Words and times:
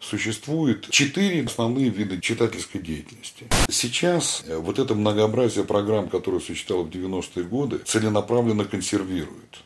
Существует 0.00 0.88
четыре 0.90 1.44
основные 1.44 1.88
вида 1.88 2.20
читательской 2.20 2.80
деятельности. 2.80 3.46
Сейчас 3.68 4.44
э, 4.46 4.56
вот 4.56 4.78
это 4.78 4.94
многообразие 4.94 5.64
программ, 5.64 6.08
которое 6.08 6.40
существовало 6.40 6.86
в 6.86 6.90
90-е 6.90 7.44
годы, 7.44 7.78
целенаправленно 7.78 8.64
консервирует. 8.64 9.58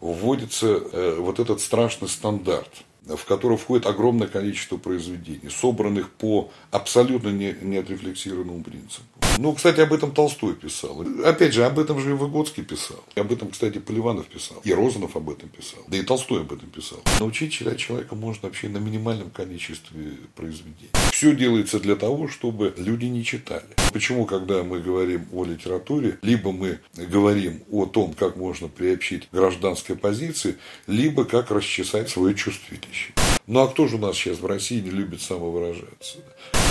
Вводится 0.00 0.66
э, 0.66 1.16
вот 1.18 1.38
этот 1.38 1.60
страшный 1.60 2.08
стандарт– 2.08 2.70
в 3.06 3.24
который 3.24 3.56
входит 3.56 3.86
огромное 3.86 4.28
количество 4.28 4.76
произведений, 4.76 5.50
собранных 5.50 6.10
по 6.10 6.50
абсолютно 6.70 7.28
не, 7.28 7.54
неотрефлексированному 7.60 8.62
принципу. 8.62 9.13
Ну, 9.38 9.52
кстати, 9.52 9.80
об 9.80 9.92
этом 9.92 10.12
Толстой 10.12 10.54
писал. 10.54 11.04
Опять 11.24 11.54
же, 11.54 11.64
об 11.64 11.78
этом 11.78 11.98
же 12.00 12.10
и 12.10 12.12
Выгодский 12.12 12.62
писал. 12.62 13.02
Об 13.16 13.32
этом, 13.32 13.50
кстати, 13.50 13.78
Поливанов 13.78 14.26
писал. 14.26 14.60
И 14.64 14.72
Розанов 14.72 15.16
об 15.16 15.28
этом 15.28 15.48
писал. 15.48 15.80
Да 15.88 15.96
и 15.96 16.02
Толстой 16.02 16.42
об 16.42 16.52
этом 16.52 16.68
писал. 16.70 17.00
Научить 17.18 17.52
читать 17.52 17.78
человека 17.78 18.14
можно 18.14 18.48
вообще 18.48 18.68
на 18.68 18.78
минимальном 18.78 19.30
количестве 19.30 20.12
произведений. 20.36 20.90
Все 21.12 21.34
делается 21.34 21.80
для 21.80 21.96
того, 21.96 22.28
чтобы 22.28 22.74
люди 22.76 23.06
не 23.06 23.24
читали. 23.24 23.66
Почему, 23.92 24.24
когда 24.24 24.62
мы 24.62 24.80
говорим 24.80 25.26
о 25.32 25.44
литературе, 25.44 26.18
либо 26.22 26.52
мы 26.52 26.78
говорим 26.96 27.62
о 27.70 27.86
том, 27.86 28.14
как 28.14 28.36
можно 28.36 28.68
приобщить 28.68 29.28
гражданской 29.32 29.96
позиции, 29.96 30.56
либо 30.86 31.24
как 31.24 31.50
расчесать 31.50 32.08
свое 32.08 32.34
чувствилище. 32.34 33.12
Ну 33.46 33.60
а 33.60 33.68
кто 33.68 33.86
же 33.86 33.96
у 33.96 33.98
нас 33.98 34.16
сейчас 34.16 34.38
в 34.38 34.46
России 34.46 34.80
не 34.80 34.90
любит 34.90 35.20
самовыражаться? 35.20 36.18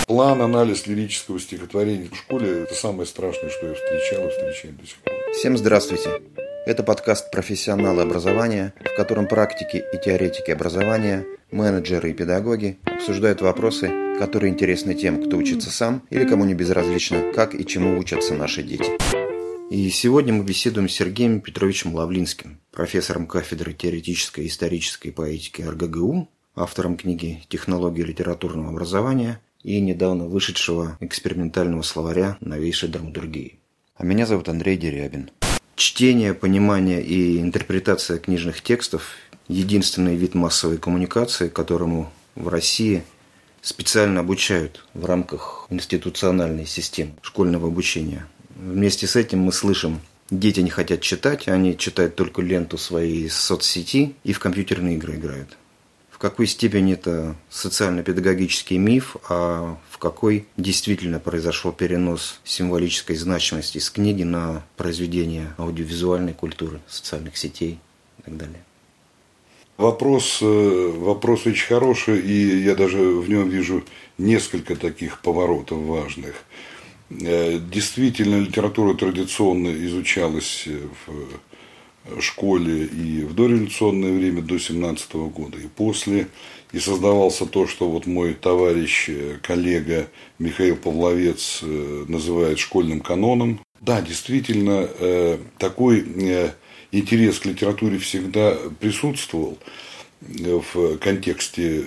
План, 0.06 0.42
анализ 0.42 0.86
лирического 0.86 1.40
стихотворения 1.40 2.10
в 2.10 2.16
школе– 2.16 2.62
это 2.64 2.74
самое 2.74 3.06
страшное, 3.06 3.48
что 3.48 3.68
я 3.68 3.74
встречал 3.74 4.26
и 4.26 4.30
встречаю 4.30 4.74
до 4.74 4.86
сих 4.86 4.96
пор. 4.98 5.14
Всем 5.32 5.56
здравствуйте. 5.56 6.10
Это 6.66 6.82
подкаст 6.82 7.30
«Профессионалы 7.30 8.02
образования», 8.02 8.74
в 8.80 8.96
котором 8.96 9.26
практики 9.26 9.82
и 9.92 9.98
теоретики 10.04 10.50
образования, 10.50 11.24
менеджеры 11.50 12.10
и 12.10 12.12
педагоги 12.12 12.78
обсуждают 12.84 13.40
вопросы, 13.40 13.90
которые 14.18 14.52
интересны 14.52 14.94
тем, 14.94 15.24
кто 15.24 15.38
учится 15.38 15.70
сам 15.70 16.02
или 16.10 16.28
кому 16.28 16.44
не 16.44 16.52
безразлично, 16.52 17.32
как 17.34 17.54
и 17.54 17.64
чему 17.64 17.98
учатся 17.98 18.34
наши 18.34 18.62
дети. 18.62 18.90
И 19.70 19.88
сегодня 19.88 20.34
мы 20.34 20.44
беседуем 20.44 20.90
с 20.90 20.92
Сергеем 20.92 21.40
Петровичем 21.40 21.94
Лавлинским, 21.94 22.60
профессором 22.72 23.26
кафедры 23.26 23.72
теоретической 23.72 24.44
и 24.44 24.48
исторической 24.48 25.10
поэтики 25.10 25.62
РГГУ, 25.62 26.28
автором 26.56 26.98
книги 26.98 27.42
«Технологии 27.48 28.02
литературного 28.02 28.68
образования» 28.68 29.40
и 29.64 29.80
недавно 29.80 30.26
вышедшего 30.26 30.96
экспериментального 31.00 31.82
словаря 31.82 32.36
новейшей 32.40 32.88
драматургии. 32.88 33.58
А 33.96 34.04
меня 34.04 34.26
зовут 34.26 34.48
Андрей 34.48 34.76
Дерябин. 34.76 35.30
Чтение, 35.74 36.34
понимание 36.34 37.02
и 37.02 37.40
интерпретация 37.40 38.18
книжных 38.18 38.62
текстов– 38.62 39.16
единственный 39.48 40.14
вид 40.14 40.34
массовой 40.34 40.78
коммуникации, 40.78 41.48
которому 41.48 42.12
в 42.36 42.48
России 42.48 43.02
специально 43.60 44.20
обучают 44.20 44.84
в 44.94 45.04
рамках 45.04 45.66
институциональной 45.70 46.66
системы 46.66 47.12
школьного 47.22 47.66
обучения. 47.68 48.26
Вместе 48.54 49.06
с 49.06 49.16
этим 49.16 49.40
мы 49.40 49.52
слышим 49.52 50.00
Дети 50.30 50.60
не 50.60 50.70
хотят 50.70 51.02
читать, 51.02 51.48
они 51.48 51.76
читают 51.76 52.16
только 52.16 52.40
ленту 52.40 52.78
своей 52.78 53.28
соцсети 53.28 54.14
и 54.24 54.32
в 54.32 54.38
компьютерные 54.38 54.96
игры 54.96 55.16
играют 55.16 55.58
какой 56.24 56.46
степени 56.46 56.94
это 56.94 57.36
социально-педагогический 57.50 58.78
миф, 58.78 59.16
а 59.28 59.76
в 59.90 59.98
какой 59.98 60.46
действительно 60.56 61.20
произошел 61.20 61.70
перенос 61.70 62.40
символической 62.44 63.14
значимости 63.14 63.76
с 63.76 63.90
книги 63.90 64.22
на 64.22 64.64
произведение 64.78 65.54
аудиовизуальной 65.58 66.32
культуры, 66.32 66.80
социальных 66.88 67.36
сетей 67.36 67.78
и 68.20 68.22
так 68.22 68.38
далее. 68.38 68.64
Вопрос, 69.76 70.38
э, 70.40 70.92
вопрос 70.96 71.44
очень 71.44 71.66
хороший, 71.66 72.20
и 72.20 72.62
я 72.62 72.74
даже 72.74 73.00
в 73.00 73.28
нем 73.28 73.50
вижу 73.50 73.84
несколько 74.16 74.76
таких 74.76 75.20
поворотов 75.20 75.76
важных. 75.76 76.36
Э, 77.10 77.58
действительно, 77.58 78.40
литература 78.40 78.94
традиционно 78.94 79.68
изучалась 79.84 80.66
в 80.66 81.53
школе 82.20 82.84
и 82.84 83.22
в 83.22 83.34
дореволюционное 83.34 84.12
время 84.12 84.42
до 84.42 84.58
17 84.58 85.14
года, 85.14 85.58
и 85.58 85.66
после. 85.66 86.28
И 86.72 86.78
создавался 86.80 87.46
то, 87.46 87.68
что 87.68 87.88
вот 87.88 88.06
мой 88.06 88.34
товарищ, 88.34 89.08
э, 89.08 89.38
коллега 89.42 90.08
Михаил 90.40 90.74
Павловец 90.74 91.60
э, 91.62 92.04
называет 92.08 92.58
школьным 92.58 93.00
каноном. 93.00 93.60
Да, 93.80 94.02
действительно, 94.02 94.88
э, 94.98 95.38
такой 95.58 96.00
интерес 96.90 97.38
к 97.38 97.46
литературе 97.46 97.98
всегда 97.98 98.56
присутствовал 98.80 99.58
в 100.20 100.96
контексте 100.98 101.84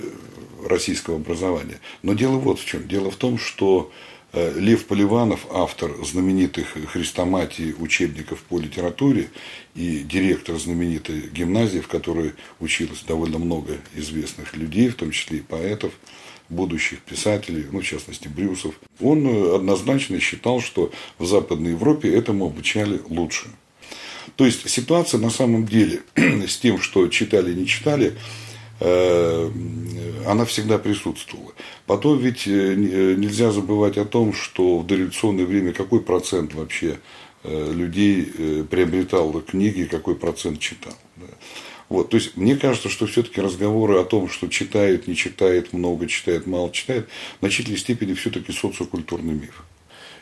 российского 0.64 1.18
образования. 1.18 1.80
Но 2.02 2.14
дело 2.14 2.38
вот 2.38 2.60
в 2.60 2.66
чем. 2.66 2.88
Дело 2.88 3.12
в 3.12 3.16
том, 3.16 3.38
что 3.38 3.92
Лев 4.34 4.86
Поливанов, 4.86 5.48
автор 5.52 5.92
знаменитых 6.04 6.76
хрестоматий 6.92 7.74
учебников 7.78 8.42
по 8.44 8.60
литературе 8.60 9.30
и 9.74 10.00
директор 10.00 10.58
знаменитой 10.58 11.30
гимназии, 11.32 11.80
в 11.80 11.88
которой 11.88 12.34
училось 12.60 13.04
довольно 13.08 13.40
много 13.40 13.78
известных 13.96 14.56
людей, 14.56 14.90
в 14.90 14.96
том 14.96 15.12
числе 15.12 15.40
и 15.40 15.42
поэтов, 15.42 15.94
будущих 16.50 17.00
писателей, 17.00 17.66
ну, 17.72 17.80
в 17.80 17.86
частности, 17.86 18.28
Брюсов, 18.28 18.76
он 19.02 19.28
э, 19.28 19.56
однозначно 19.56 20.20
считал, 20.20 20.62
что 20.62 20.92
в 21.18 21.26
Западной 21.26 21.72
Европе 21.72 22.14
этому 22.14 22.46
обучали 22.46 23.02
лучше. 23.10 23.48
То 24.36 24.46
есть 24.46 24.70
ситуация 24.70 25.20
на 25.20 25.30
самом 25.30 25.66
деле 25.66 26.02
с 26.16 26.58
тем, 26.58 26.80
что 26.80 27.08
читали 27.08 27.54
не 27.54 27.66
читали, 27.66 28.14
Э, 28.14 28.47
она 28.80 30.46
всегда 30.46 30.78
присутствовала. 30.78 31.54
Потом 31.86 32.20
ведь 32.20 32.48
э, 32.48 32.52
э, 32.52 32.76
нельзя 33.16 33.52
забывать 33.52 33.98
о 33.98 34.06
том, 34.06 34.34
что 34.34 34.80
в 34.80 34.86
дореволюционное 34.86 35.46
время 35.46 35.74
какой 35.74 36.02
процент 36.02 36.54
вообще 36.54 37.00
людей 37.44 38.26
приобретал 38.70 39.32
книги, 39.42 39.84
какой 39.84 40.16
процент 40.16 40.60
читал. 40.60 40.92
Вот, 41.88 42.10
то 42.10 42.18
есть 42.18 42.36
мне 42.36 42.58
кажется, 42.58 42.90
что 42.90 43.06
все-таки 43.06 43.40
разговоры 43.40 44.00
о 44.00 44.04
том, 44.04 44.28
что 44.28 44.48
читает, 44.48 45.08
не 45.08 45.16
читает, 45.16 45.72
много 45.72 46.08
читает, 46.08 46.46
мало 46.46 46.72
читает, 46.72 47.08
в 47.38 47.40
значительной 47.42 47.78
степени 47.78 48.16
все-таки 48.16 48.52
социокультурный 48.52 49.36
миф. 49.36 49.64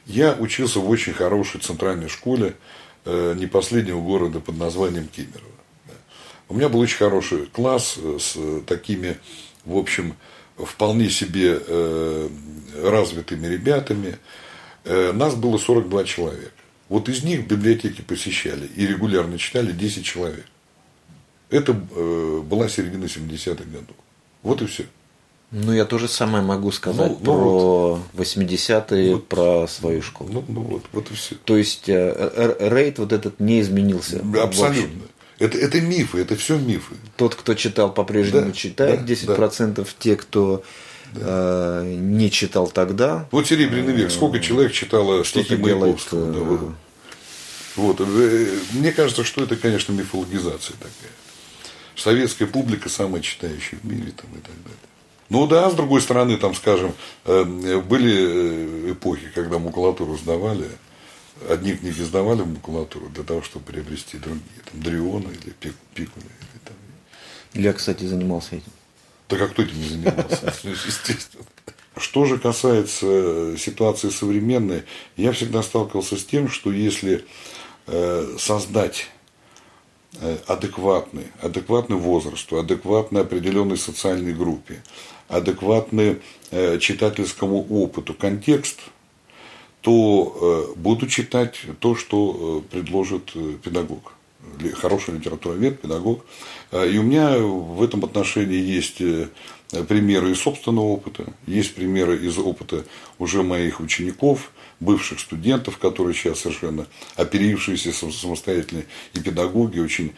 Я 0.06 0.34
учился 0.40 0.80
в 0.80 0.88
очень 0.88 1.14
хорошей 1.14 1.62
центральной 1.62 2.10
школе 2.10 2.54
не 3.06 3.48
последнего 3.48 4.02
города 4.02 4.40
под 4.40 4.58
названием 4.58 5.08
Кемерово. 5.08 5.55
У 6.48 6.54
меня 6.54 6.70
был 6.70 6.80
очень 6.80 6.98
хороший 6.98 7.48
класс 7.48 7.96
э, 7.98 8.18
с 8.20 8.38
такими, 8.66 9.18
в 9.66 9.78
общем, 9.78 10.16
вполне 10.58 11.10
себе 11.10 11.60
э, 11.60 12.30
развитыми 12.84 13.48
ребятами. 13.48 14.18
Э, 14.84 15.12
нас 15.12 15.36
было 15.36 15.58
42 15.58 16.04
человека. 16.04 16.52
Вот 16.88 17.10
из 17.10 17.24
них 17.24 17.48
библиотеки 17.48 18.02
посещали 18.02 18.68
и 18.76 18.86
регулярно 18.86 19.40
читали 19.40 19.72
10 19.72 20.06
человек. 20.06 20.46
Это 21.50 21.74
была 21.74 22.70
середина 22.70 23.06
70-х 23.06 23.64
годов. 23.64 23.96
Вот 24.44 24.62
и 24.62 24.68
все. 24.68 24.86
Ну, 25.50 25.74
я 25.74 25.86
тоже 25.86 26.08
самое 26.08 26.44
могу 26.44 26.72
сказать 26.72 27.14
ну, 27.22 27.26
про 27.26 28.02
ну, 28.14 28.22
80-е, 28.22 29.14
вот, 29.14 29.28
про 29.28 29.68
свою 29.68 30.02
школу. 30.04 30.30
Ну, 30.32 30.44
ну 30.48 30.62
вот, 30.62 30.84
вот 30.92 31.10
и 31.10 31.16
все. 31.16 31.36
То 31.44 31.58
есть 31.58 31.88
рейд 31.88 33.00
вот 33.00 33.14
этот 33.14 33.40
не 33.40 33.62
изменился. 33.62 34.22
Абсолютно. 34.42 35.08
Это, 35.38 35.58
это 35.58 35.82
мифы, 35.82 36.20
это 36.20 36.36
все 36.36 36.58
мифы. 36.58 36.96
Тот, 37.18 37.36
кто 37.36 37.56
читал, 37.56 37.94
по-прежнему 37.94 38.48
да, 38.48 38.52
читает, 38.54 39.06
да, 39.06 39.14
10% 39.14 39.74
да. 39.74 39.84
те, 40.00 40.16
кто 40.16 40.64
да. 41.14 41.82
э, 41.84 41.96
не 41.98 42.32
читал 42.32 42.68
тогда. 42.68 43.28
Вот 43.32 43.48
Серебряный 43.48 43.94
век, 43.94 44.12
сколько 44.12 44.40
человек 44.40 44.72
читало 44.72 45.26
стихи 45.26 45.56
Маяковского. 45.58 46.32
Да, 46.32 46.40
вот. 46.40 46.72
вот. 47.76 48.02
Э, 48.02 48.58
мне 48.72 48.94
кажется, 48.94 49.26
что 49.26 49.44
это, 49.44 49.58
конечно, 49.58 49.92
мифологизация 49.92 50.76
такая. 50.78 51.12
Советская 51.96 52.48
публика 52.48 52.90
самая 52.90 53.22
читающая 53.22 53.78
в 53.80 53.86
мире 53.86 54.14
там, 54.16 54.30
и 54.32 54.42
так 54.42 54.56
далее. 54.64 54.80
Ну 55.30 55.48
да, 55.48 55.70
с 55.70 55.74
другой 55.74 56.02
стороны, 56.02 56.38
там, 56.38 56.54
скажем, 56.56 56.94
э, 57.26 57.44
были 57.82 58.92
эпохи, 58.92 59.32
когда 59.34 59.60
макулатуру 59.60 60.18
сдавали, 60.18 60.68
одни 61.50 61.74
книги 61.74 62.02
сдавали 62.02 62.42
в 62.42 62.48
макулатуру 62.48 63.10
для 63.10 63.24
того, 63.24 63.42
чтобы 63.42 63.66
приобрести 63.66 64.18
другие, 64.18 64.62
там, 64.72 64.82
Дриона 64.82 65.30
или 65.30 65.54
Пикуля. 65.94 66.26
Или, 66.26 66.60
там. 66.64 66.76
Я, 67.54 67.74
кстати, 67.74 68.04
занимался 68.06 68.58
этим. 68.58 68.72
Так 69.28 69.42
а 69.42 69.48
кто 69.48 69.64
этим 69.64 69.80
не 69.80 69.88
занимался? 69.88 70.54
Естественно. 70.64 71.44
Что 71.98 72.26
же 72.26 72.38
касается 72.38 73.56
ситуации 73.58 74.10
современной, 74.10 74.84
я 75.16 75.32
всегда 75.32 75.64
сталкивался 75.64 76.18
с 76.18 76.26
тем, 76.26 76.50
что 76.50 76.72
если 76.72 77.24
э, 77.88 78.36
создать 78.38 79.10
э, 80.20 80.38
адекватный, 80.46 81.28
адекватный 81.42 81.96
возрасту, 81.96 82.60
адекватной 82.60 83.22
определенной 83.22 83.78
социальной 83.78 84.34
группе, 84.34 84.84
адекватный 85.30 86.22
э, 86.52 86.80
читательскому 86.80 87.66
опыту 87.70 88.14
контекст– 88.14 88.80
то 89.86 90.72
э, 90.74 90.80
буду 90.80 91.06
читать 91.06 91.62
то, 91.80 91.96
что 91.96 92.64
э, 92.66 92.72
предложит 92.72 93.34
э, 93.36 93.54
педагог. 93.64 94.14
хороший 94.74 95.14
литературовед, 95.14 95.80
педагог. 95.80 96.26
И 96.72 96.98
у 96.98 97.04
меня 97.04 97.38
в 97.38 97.84
этом 97.84 98.04
отношении 98.04 98.58
есть 98.58 99.02
примеры 99.88 100.32
из 100.32 100.40
собственного 100.40 100.86
опыта, 100.86 101.26
есть 101.46 101.76
примеры 101.76 102.18
из 102.18 102.38
опыта 102.38 102.84
уже 103.20 103.44
моих 103.44 103.80
учеников, 103.80 104.52
бывших 104.80 105.20
студентов, 105.20 105.78
которые 105.78 106.16
сейчас 106.16 106.40
совершенно 106.40 106.88
оперившиеся 107.16 107.94
самостоятельные 107.94 108.86
и 109.14 109.20
педагоги, 109.20 109.80
очень 109.80 110.14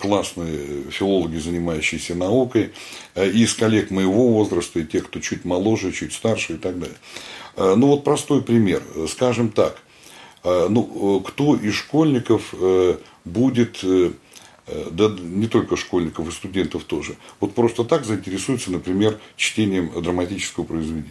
классные 0.00 0.84
филологи, 0.90 1.38
занимающиеся 1.38 2.14
наукой, 2.14 2.70
и 3.16 3.42
из 3.42 3.54
коллег 3.54 3.90
моего 3.90 4.28
возраста, 4.28 4.80
и 4.80 4.86
тех, 4.86 5.06
кто 5.08 5.20
чуть 5.20 5.44
моложе, 5.44 5.92
чуть 5.92 6.12
старше 6.12 6.54
и 6.54 6.58
так 6.58 6.78
далее. 6.78 6.98
Э, 7.58 7.74
ну 7.76 7.88
вот 7.88 8.04
простой 8.04 8.42
пример. 8.42 8.82
Скажем 9.08 9.50
так, 9.50 9.82
ну, 10.44 11.20
кто 11.26 11.56
из 11.56 11.74
школьников 11.74 12.54
будет 13.24 13.84
да 13.84 15.10
не 15.20 15.48
только 15.48 15.76
школьников 15.76 16.28
и 16.28 16.30
студентов 16.30 16.84
тоже, 16.84 17.16
вот 17.40 17.54
просто 17.54 17.84
так 17.84 18.04
заинтересуется, 18.04 18.70
например, 18.70 19.18
чтением 19.36 19.90
драматического 20.00 20.64
произведения. 20.64 21.10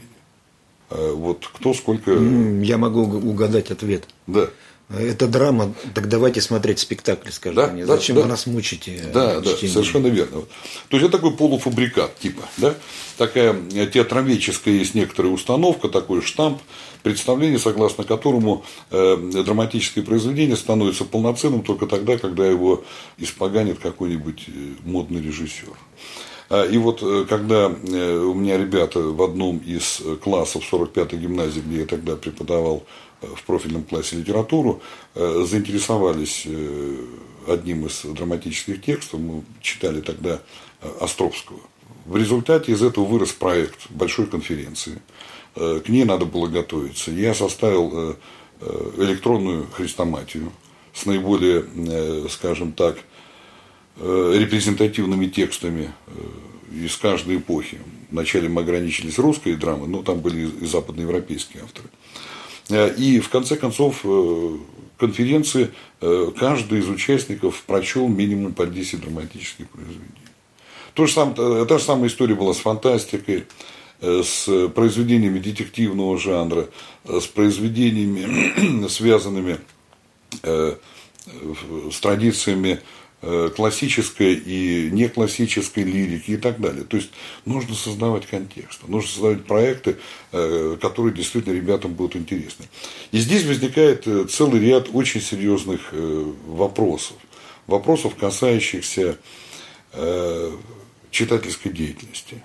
Э, 0.90 1.12
вот 1.14 1.50
кто 1.54 1.74
сколько... 1.74 2.12
Я 2.12 2.78
могу 2.78 3.02
угадать 3.02 3.72
ответ. 3.72 4.08
Да. 4.26 4.50
Это 4.90 5.28
драма, 5.28 5.74
так 5.94 6.08
давайте 6.08 6.40
смотреть 6.40 6.80
спектакль, 6.80 7.30
скажите 7.30 7.62
да, 7.62 7.74
мне. 7.74 7.86
Да, 7.86 7.98
Зачем 7.98 8.16
да. 8.16 8.22
вы 8.22 8.28
нас 8.30 8.46
мучите? 8.46 9.04
Да, 9.14 9.42
да, 9.42 9.50
совершенно 9.58 10.08
верно. 10.08 10.44
То 10.88 10.96
есть 10.98 11.10
это 11.10 11.18
такой 11.18 11.36
полуфабрикат 11.36 12.18
типа, 12.20 12.44
да? 12.56 12.74
Такая 13.18 13.54
театроведческая 13.92 14.76
есть 14.76 14.96
некоторая 14.96 15.34
установка, 15.34 15.90
такой 15.90 16.22
штамп, 16.22 16.62
представление, 17.04 17.60
согласно 17.60 18.06
которому 18.06 18.64
э, 18.92 19.18
драматическое 19.18 20.06
произведение 20.06 20.56
становится 20.56 21.04
полноценным 21.04 21.64
только 21.64 21.86
тогда, 21.86 22.18
когда 22.18 22.46
его 22.46 22.86
испоганит 23.18 23.80
какой-нибудь 23.80 24.46
э, 24.48 24.52
модный 24.86 25.22
режиссер. 25.22 25.68
А, 26.50 26.64
и 26.66 26.78
вот 26.78 27.04
э, 27.04 27.26
когда 27.28 27.68
у 27.68 28.34
меня 28.34 28.58
ребята 28.58 29.00
в 29.00 29.22
одном 29.22 29.58
из 29.58 30.02
классов 30.24 30.64
45-й 30.72 31.18
гимназии, 31.18 31.60
где 31.60 31.80
я 31.80 31.86
тогда 31.86 32.16
преподавал 32.16 32.84
в 33.22 33.44
профильном 33.44 33.84
классе 33.84 34.16
литературу, 34.18 34.82
заинтересовались 35.16 36.48
одним 37.48 37.88
из 37.88 38.02
драматических 38.04 38.82
текстов, 38.82 39.20
мы 39.20 39.44
читали 39.62 40.02
тогда 40.02 40.42
Островского. 41.00 41.60
В 42.06 42.16
результате 42.16 42.72
из 42.72 42.82
этого 42.82 43.06
вырос 43.06 43.32
проект 43.32 43.90
большой 43.90 44.28
конференции. 44.28 45.02
К 45.56 45.84
ней 45.88 46.04
надо 46.04 46.26
было 46.26 46.48
готовиться. 46.48 47.12
Я 47.12 47.34
составил 47.34 48.16
электронную 48.98 49.68
хрестоматию 49.72 50.52
с 50.94 51.06
наиболее, 51.06 51.66
скажем 52.30 52.74
так, 52.74 52.98
Э, 54.00 54.36
репрезентативными 54.38 55.26
текстами 55.26 55.92
э, 56.06 56.86
из 56.86 56.96
каждой 56.98 57.38
эпохи. 57.38 57.80
Вначале 58.12 58.48
мы 58.48 58.62
ограничились 58.62 59.18
русской 59.18 59.56
драмой, 59.56 59.88
но 59.88 60.04
там 60.04 60.20
были 60.20 60.48
и 60.48 60.66
западноевропейские 60.68 61.64
авторы. 61.64 61.90
Э, 62.70 62.94
и 62.96 63.20
в 63.20 63.30
конце 63.30 63.56
концов 63.56 64.06
конференции 64.98 65.72
каждый 66.40 66.80
из 66.80 66.90
участников 66.90 67.62
прочел 67.68 68.08
минимум 68.08 68.54
по 68.54 68.66
10 68.66 69.02
драматических 69.02 69.70
произведений. 69.70 70.10
То 70.96 71.06
же 71.06 71.14
самое, 71.14 71.66
та 71.66 71.78
же 71.78 71.84
самая 71.84 72.08
история 72.08 72.34
была 72.34 72.56
с 72.56 72.58
фантастикой, 72.58 73.46
с 74.02 74.68
произведениями 74.70 75.38
детективного 75.38 76.18
жанра, 76.18 76.68
с 77.06 77.28
произведениями, 77.28 78.88
связанными 78.90 79.60
с 80.42 82.00
традициями 82.00 82.72
Э, 82.72 82.84
классической 83.20 84.36
и 84.36 84.92
неклассической 84.92 85.84
лирики 85.84 86.32
и 86.32 86.38
так 86.38 86.62
далее. 86.62 86.84
То 86.84 86.98
есть 86.98 87.10
нужно 87.46 87.74
создавать 87.74 88.28
контекст, 88.28 88.88
нужно 88.88 89.10
создавать 89.10 89.46
проекты, 89.46 89.98
э, 90.32 90.78
которые 90.80 91.16
действительно 91.16 91.54
ребятам 91.54 91.94
будут 91.94 92.16
интересны. 92.16 92.66
И 93.12 93.18
здесь 93.18 93.44
возникает 93.46 94.08
э, 94.08 94.26
целый 94.26 94.60
ряд 94.60 94.90
очень 94.94 95.22
серьезных 95.22 95.92
вопросов. 95.92 97.18
Вопросов, 97.66 98.16
касающихся 98.16 99.18
читательской 101.12 101.72
деятельности. 101.72 102.42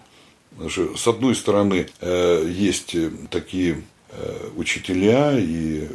С 0.96 1.06
одной 1.06 1.34
стороны, 1.36 1.86
есть 2.00 2.96
такие 3.30 3.82
учителя 4.56 5.38
и 5.38 5.88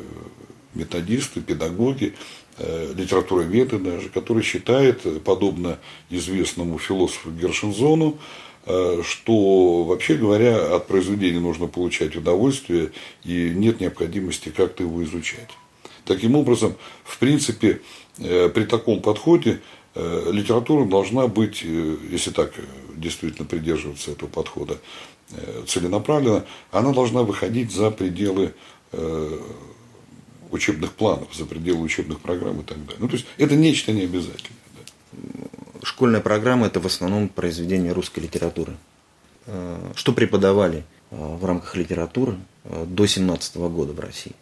методисты, 0.73 1.41
педагоги, 1.41 2.13
Э, 2.13 2.46
литературоведы 2.59 3.77
даже, 3.77 4.09
который 4.09 4.41
считает, 4.43 5.23
подобно 5.23 5.79
известному 6.09 6.79
философу 6.79 7.31
Гершензону, 7.31 8.17
э, 8.65 9.01
что, 9.03 9.83
вообще 9.83 10.15
говоря, 10.15 10.75
от 10.75 10.87
произведения 10.87 11.39
нужно 11.39 11.67
получать 11.67 12.15
удовольствие 12.15 12.91
и 13.23 13.51
нет 13.55 13.79
необходимости 13.79 14.49
как-то 14.49 14.83
его 14.83 15.03
изучать. 15.03 15.49
Таким 16.05 16.35
образом, 16.35 16.75
в 17.03 17.19
принципе, 17.19 17.81
э, 18.17 18.49
при 18.49 18.63
таком 18.63 19.01
подходе 19.01 19.61
литература 19.95 20.85
должна 20.85 21.25
быть, 21.25 21.63
если 21.63 22.29
так 22.29 22.53
действительно 22.95 23.47
придерживаться 23.47 24.11
этого 24.11 24.29
подхода 24.29 24.77
целенаправленно, 25.65 26.45
она 26.69 26.93
должна 26.93 27.23
выходить 27.23 27.71
за 27.71 27.89
пределы 27.89 28.53
учебных 30.51 30.93
планов, 30.93 31.33
за 31.35 31.45
пределы 31.45 31.81
учебных 31.81 32.19
программ 32.19 32.61
и 32.61 32.63
так 32.63 32.77
далее. 32.85 32.97
Ну, 32.99 33.07
то 33.07 33.15
есть 33.15 33.25
это 33.37 33.55
нечто 33.55 33.91
необязательное. 33.91 34.59
Да. 34.73 35.47
Школьная 35.83 36.21
программа– 36.21 36.65
это 36.67 36.79
в 36.79 36.85
основном 36.85 37.29
произведения 37.29 37.91
русской 37.91 38.19
литературы. 38.19 38.73
Э, 39.47 39.91
что 39.95 40.11
преподавали 40.11 40.83
э, 41.09 41.15
в 41.15 41.43
рамках 41.45 41.75
литературы 41.75 42.35
э, 42.65 42.85
до 42.85 43.05
17 43.05 43.55
года 43.57 43.93
в 43.93 43.99
России? 43.99 44.33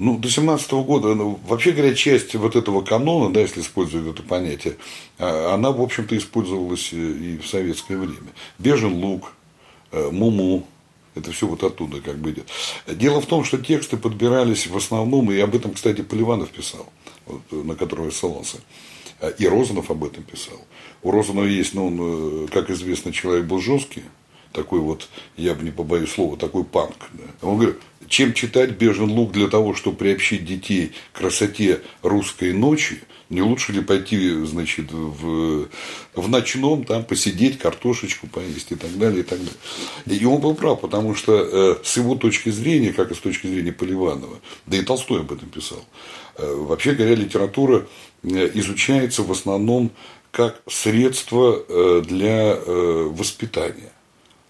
Ну, 0.00 0.18
до 0.18 0.28
17 0.28 0.72
года, 0.72 1.14
ну, 1.14 1.38
вообще 1.46 1.72
говоря, 1.72 1.94
часть 1.94 2.34
вот 2.34 2.56
этого 2.56 2.80
канона, 2.80 3.32
да, 3.32 3.40
если 3.40 3.60
использовать 3.60 4.14
это 4.14 4.26
понятие, 4.26 4.76
она, 5.18 5.72
в 5.72 5.82
общем-то, 5.82 6.16
использовалась 6.16 6.90
и 6.94 7.36
в 7.36 7.46
советское 7.46 7.98
время. 7.98 8.30
Бежен 8.58 8.94
лук, 8.94 9.34
Муму, 9.92 10.66
это 11.14 11.32
все 11.32 11.46
вот 11.46 11.62
оттуда 11.62 12.00
как 12.00 12.18
бы 12.18 12.30
идет. 12.30 12.48
Дело 12.86 13.20
в 13.20 13.26
том, 13.26 13.44
что 13.44 13.58
тексты 13.58 13.96
подбирались 13.96 14.66
в 14.66 14.76
основном, 14.76 15.30
и 15.30 15.38
об 15.38 15.54
этом, 15.54 15.72
кстати, 15.72 16.02
Поливанов 16.02 16.50
писал, 16.50 16.86
вот, 17.26 17.40
на 17.50 17.74
которого 17.74 18.10
ссылался. 18.10 18.58
И 19.38 19.46
Розанов 19.46 19.90
об 19.90 20.04
этом 20.04 20.22
писал. 20.22 20.58
У 21.02 21.10
Розанова 21.10 21.44
есть, 21.44 21.74
ну, 21.74 21.86
он, 21.88 22.44
э, 22.44 22.48
как 22.48 22.70
известно, 22.70 23.12
человек 23.12 23.44
был 23.44 23.60
жесткий, 23.60 24.04
такой 24.52 24.80
вот, 24.80 25.08
я 25.36 25.54
бы 25.54 25.62
не 25.62 25.70
побоюсь 25.70 26.10
слова, 26.10 26.36
такой 26.36 26.64
панк. 26.64 26.96
Да. 27.12 27.48
Он 27.48 27.56
говорит, 27.56 27.76
чем 28.08 28.32
читать 28.32 28.70
«Бежен 28.70 29.10
лук» 29.10 29.32
для 29.32 29.48
того, 29.48 29.74
чтобы 29.74 29.96
приобщить 29.96 30.44
детей 30.44 30.92
к 31.12 31.18
красоте 31.18 31.80
русской 32.02 32.52
ночи, 32.52 33.02
не 33.30 33.42
лучше 33.42 33.72
ли 33.72 33.80
пойти, 33.80 34.44
значит, 34.44 34.90
в, 34.90 35.68
в 36.14 36.28
ночном, 36.28 36.84
там, 36.84 37.04
посидеть, 37.04 37.58
картошечку 37.58 38.26
поесть 38.26 38.72
и 38.72 38.74
так 38.74 38.98
далее, 38.98 39.20
и 39.20 39.22
так 39.22 39.38
далее. 39.38 40.20
И 40.20 40.24
он 40.24 40.40
был 40.40 40.54
прав, 40.54 40.80
потому 40.80 41.14
что 41.14 41.34
э, 41.34 41.76
с 41.84 41.96
его 41.96 42.16
точки 42.16 42.50
зрения, 42.50 42.92
как 42.92 43.12
и 43.12 43.14
с 43.14 43.18
точки 43.18 43.46
зрения 43.46 43.72
Поливанова, 43.72 44.40
да 44.66 44.76
и 44.76 44.82
Толстой 44.82 45.20
об 45.20 45.32
этом 45.32 45.48
писал, 45.48 45.84
э, 46.36 46.54
вообще 46.54 46.92
говоря, 46.92 47.14
литература 47.14 47.86
э, 48.24 48.50
изучается 48.54 49.22
в 49.22 49.30
основном 49.30 49.92
как 50.32 50.62
средство 50.68 51.64
для 52.02 52.54
воспитания. 52.54 53.90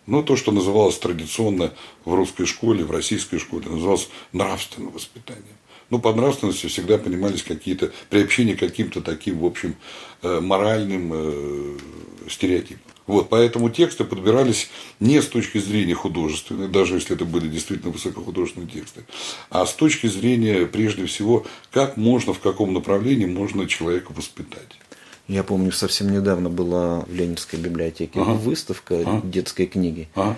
Ну, 0.06 0.22
то, 0.22 0.36
что 0.36 0.52
называлось 0.52 0.98
традиционно 0.98 1.72
в 2.04 2.14
русской 2.14 2.44
школе, 2.44 2.84
в 2.84 2.90
российской 2.90 3.38
школе, 3.38 3.70
называлось 3.70 4.10
нравственным 4.32 4.90
воспитанием. 4.90 5.56
Ну, 5.90 5.98
по 5.98 6.12
нравственности 6.14 6.66
всегда 6.66 6.98
понимались 6.98 7.42
какие-то 7.42 7.92
приобщения 8.08 8.54
к 8.54 8.60
каким-то 8.60 9.00
таким, 9.00 9.40
в 9.40 9.44
общем, 9.44 9.74
э, 10.22 10.40
моральным 10.40 11.10
э, 11.12 11.78
стереотипам. 12.28 12.82
Вот, 13.06 13.28
поэтому 13.28 13.70
тексты 13.70 14.04
подбирались 14.04 14.70
не 15.00 15.20
с 15.20 15.26
точки 15.26 15.58
зрения 15.58 15.94
художественной, 15.94 16.68
даже 16.68 16.94
если 16.94 17.16
это 17.16 17.24
были 17.24 17.48
действительно 17.48 17.90
высокохудожественные 17.90 18.70
тексты, 18.70 19.04
а 19.50 19.66
с 19.66 19.74
точки 19.74 20.06
зрения, 20.06 20.64
прежде 20.64 21.06
всего, 21.06 21.44
как 21.72 21.96
можно, 21.96 22.32
в 22.32 22.38
каком 22.38 22.72
направлении 22.72 23.26
можно 23.26 23.66
человека 23.66 24.12
воспитать. 24.12 24.79
Я 25.30 25.44
помню, 25.44 25.70
совсем 25.70 26.10
недавно 26.10 26.50
была 26.50 27.04
в 27.06 27.14
Ленинской 27.14 27.56
библиотеке 27.56 28.18
ага. 28.20 28.32
выставка 28.32 28.96
ага. 28.96 29.20
детской 29.22 29.66
книги. 29.66 30.08
Ага. 30.16 30.36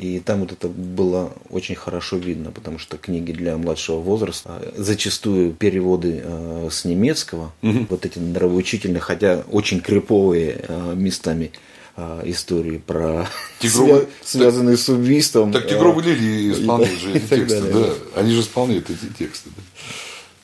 И 0.00 0.18
там 0.18 0.40
вот 0.40 0.50
это 0.50 0.66
было 0.66 1.32
очень 1.50 1.76
хорошо 1.76 2.16
видно, 2.16 2.50
потому 2.50 2.80
что 2.80 2.96
книги 2.96 3.30
для 3.30 3.56
младшего 3.56 4.00
возраста, 4.00 4.60
зачастую 4.76 5.52
переводы 5.52 6.20
э, 6.24 6.68
с 6.68 6.84
немецкого, 6.84 7.52
угу. 7.62 7.86
вот 7.90 8.06
эти 8.06 8.18
нравоучительные, 8.18 8.98
хотя 8.98 9.44
очень 9.52 9.80
криповые 9.80 10.64
э, 10.66 10.94
местами 10.96 11.52
э, 11.96 12.22
истории 12.24 12.78
про 12.78 13.28
Тигров... 13.60 14.08
связанные 14.24 14.74
так, 14.78 14.84
с 14.84 14.88
убийством. 14.88 15.52
Так 15.52 15.68
Тигровы 15.68 16.02
Лилии 16.02 16.54
исполняют 16.54 16.98
же 16.98 17.12
эти 17.12 17.24
тексты, 17.28 17.62
да. 17.72 17.94
Они 18.16 18.32
же 18.32 18.40
исполняют 18.40 18.90
эти 18.90 19.06
тексты. 19.16 19.50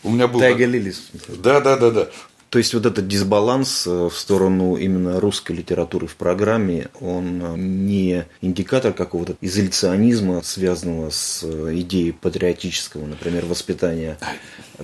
У 0.05 0.11
меня 0.11 0.29
был... 0.29 0.39
Тайга 0.39 0.65
Лилис. 0.65 1.11
Да, 1.29 1.61
да, 1.61 1.77
да, 1.77 1.91
да. 1.91 2.09
То 2.55 2.59
есть 2.59 2.73
вот 2.73 2.87
этот 2.87 3.09
дисбаланс 3.09 3.85
в 3.85 4.13
сторону 4.13 4.77
именно 4.77 5.19
русской 5.19 5.57
литературы 5.57 6.07
в 6.07 6.15
программе, 6.15 6.87
он 7.01 7.43
не 7.85 8.27
индикатор 8.43 8.93
какого-то 8.93 9.35
изоляционизма, 9.41 10.41
связанного 10.45 11.11
с 11.11 11.43
идеей 11.43 12.13
патриотического, 12.13 13.07
например, 13.07 13.45
воспитания 13.47 14.19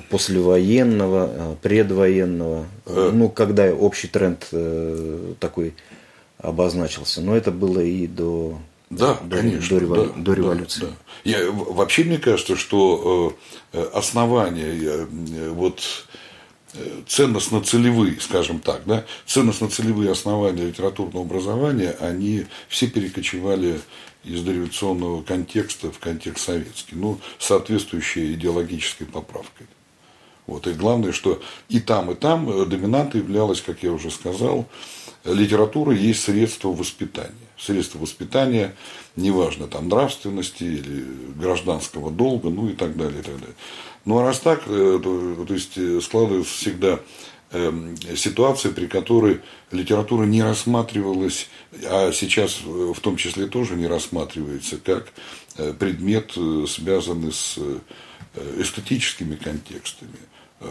послевоенного, 0.09 1.59
предвоенного, 1.63 2.67
ну, 2.87 3.29
когда 3.29 3.73
общий 3.73 4.09
тренд 4.09 4.53
такой 5.39 5.75
обозначился. 6.39 7.21
Но 7.21 7.37
это 7.37 7.53
было 7.53 7.79
и 7.79 8.09
до 8.09 8.59
да, 8.91 9.15
до, 9.23 9.37
конечно. 9.37 9.79
До, 9.79 9.81
револю... 9.81 10.13
да, 10.17 10.23
до 10.23 10.33
революции. 10.33 10.81
Да, 10.81 10.87
да. 10.89 10.95
Я, 11.23 11.51
вообще 11.53 12.03
мне 12.03 12.19
кажется, 12.19 12.57
что 12.57 13.37
э, 13.73 13.83
основания 13.95 14.75
э, 14.75 15.51
вот 15.51 15.79
э, 15.79 16.21
ценностно-целевые, 17.07 18.21
скажем 18.21 18.61
так, 18.61 18.83
да, 18.87 19.05
ценностно-целевые 19.27 20.13
основания 20.13 20.67
литературного 20.67 21.25
образования, 21.25 21.97
они 22.01 22.47
все 22.69 22.87
перекочевали 22.87 23.81
из 24.25 24.43
дореволюционного 24.43 25.23
контекста 25.23 25.91
в 25.91 25.99
контекст 25.99 26.45
советский, 26.45 26.97
ну, 26.97 27.19
соответствующей 27.39 28.35
идеологической 28.35 29.07
поправкой. 29.07 29.67
Вот. 30.47 30.67
И 30.67 30.73
главное, 30.73 31.13
что 31.13 31.41
и 31.69 31.81
там, 31.81 32.11
и 32.11 32.15
там 32.15 32.69
доминантой 32.69 33.21
являлась, 33.21 33.61
как 33.61 33.83
я 33.83 33.93
уже 33.93 34.11
сказал, 34.11 34.67
литература 35.25 35.93
есть 35.93 36.25
средство 36.25 36.69
воспитания. 36.69 37.31
Средство 37.57 37.99
воспитания, 37.99 38.75
неважно, 39.17 39.69
там, 39.69 39.89
нравственности 39.89 40.65
или 40.65 41.05
гражданского 41.37 42.11
долга, 42.11 42.49
ну 42.49 42.69
и 42.69 42.73
так 42.73 42.97
далее, 42.97 43.21
и 43.21 43.23
так 43.23 43.39
далее. 43.39 43.55
Ну, 44.05 44.19
а 44.19 44.23
раз 44.23 44.41
так, 44.41 44.63
э, 44.67 45.01
то, 45.03 45.45
то 45.45 45.55
есть 45.55 45.77
э, 45.77 46.01
складывается 46.01 46.53
всегда 46.55 47.01
эм, 47.53 47.97
ситуация, 48.17 48.73
при 48.73 48.87
которой 48.87 49.41
литература 49.71 50.25
не 50.25 50.43
рассматривалась, 50.43 51.49
а 51.85 52.11
сейчас 52.13 52.61
в 52.63 52.99
том 53.01 53.17
числе 53.17 53.47
тоже 53.47 53.75
не 53.75 53.87
рассматривается, 53.87 54.79
как 54.79 55.09
э, 55.57 55.73
предмет, 55.73 56.33
связанный 56.69 57.33
с 57.33 57.59
эстетическими 58.59 59.35
контекстами. 59.35 60.17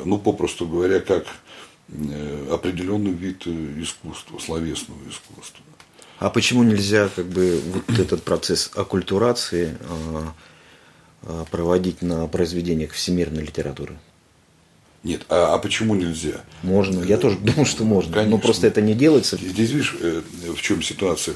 Ну, 0.06 0.18
попросту 0.18 0.66
говоря, 0.66 1.02
как 1.02 1.26
Э, 1.92 2.54
определенный 2.54 3.12
вид 3.12 3.48
э, 3.48 3.82
искусства, 3.82 4.38
словесного 4.38 5.00
искусства. 5.10 5.66
А 6.20 6.30
почему 6.30 6.62
нельзя 6.64 7.10
как 7.16 7.26
бы 7.26 7.60
вот 7.66 7.98
этот 7.98 8.22
процесс 8.22 8.70
оккультурации 8.76 9.76
а, 9.82 10.34
проводить 11.52 12.02
на 12.02 12.28
произведениях 12.28 12.92
всемирной 12.92 13.44
литературы? 13.44 13.98
Нет, 15.02 15.26
а, 15.30 15.56
а 15.56 15.60
почему 15.60 15.96
нельзя? 15.96 16.42
Можно, 16.62 17.04
я 17.04 17.18
тоже 17.18 17.38
думаю, 17.42 17.66
что 17.66 17.86
можно. 17.86 18.14
Конечно. 18.14 18.36
Но 18.36 18.42
просто 18.42 18.68
это 18.68 18.82
не 18.82 18.94
делается. 18.94 19.38
Здесь 19.38 19.72
видишь, 19.72 19.96
э, 20.02 20.22
в 20.56 20.62
чем 20.62 20.82
ситуация. 20.82 21.36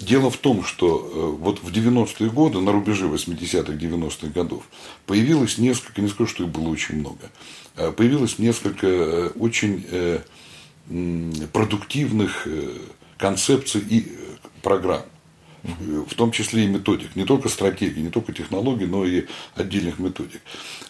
Дело 0.00 0.30
в 0.30 0.38
том, 0.38 0.64
что 0.64 1.36
вот 1.38 1.62
в 1.62 1.70
90-е 1.70 2.30
годы, 2.30 2.60
на 2.60 2.72
рубеже 2.72 3.06
80-х, 3.06 3.72
90-х 3.72 4.28
годов, 4.28 4.64
появилось 5.04 5.58
несколько, 5.58 6.00
не 6.00 6.08
скажу, 6.08 6.30
что 6.30 6.44
их 6.44 6.48
было 6.48 6.68
очень 6.68 6.96
много, 6.96 7.30
Э, 7.76 7.92
появилось 7.92 8.38
несколько 8.38 8.86
э, 8.86 9.28
очень 9.38 9.84
э, 9.90 10.20
продуктивных 11.52 12.46
концепций 13.18 13.82
и 13.88 14.06
программ 14.62 15.02
в 16.08 16.14
том 16.14 16.32
числе 16.32 16.64
и 16.64 16.66
методик, 16.66 17.16
не 17.16 17.24
только 17.24 17.48
стратегии, 17.48 18.00
не 18.00 18.10
только 18.10 18.32
технологий, 18.32 18.86
но 18.86 19.04
и 19.04 19.26
отдельных 19.54 19.98
методик. 19.98 20.40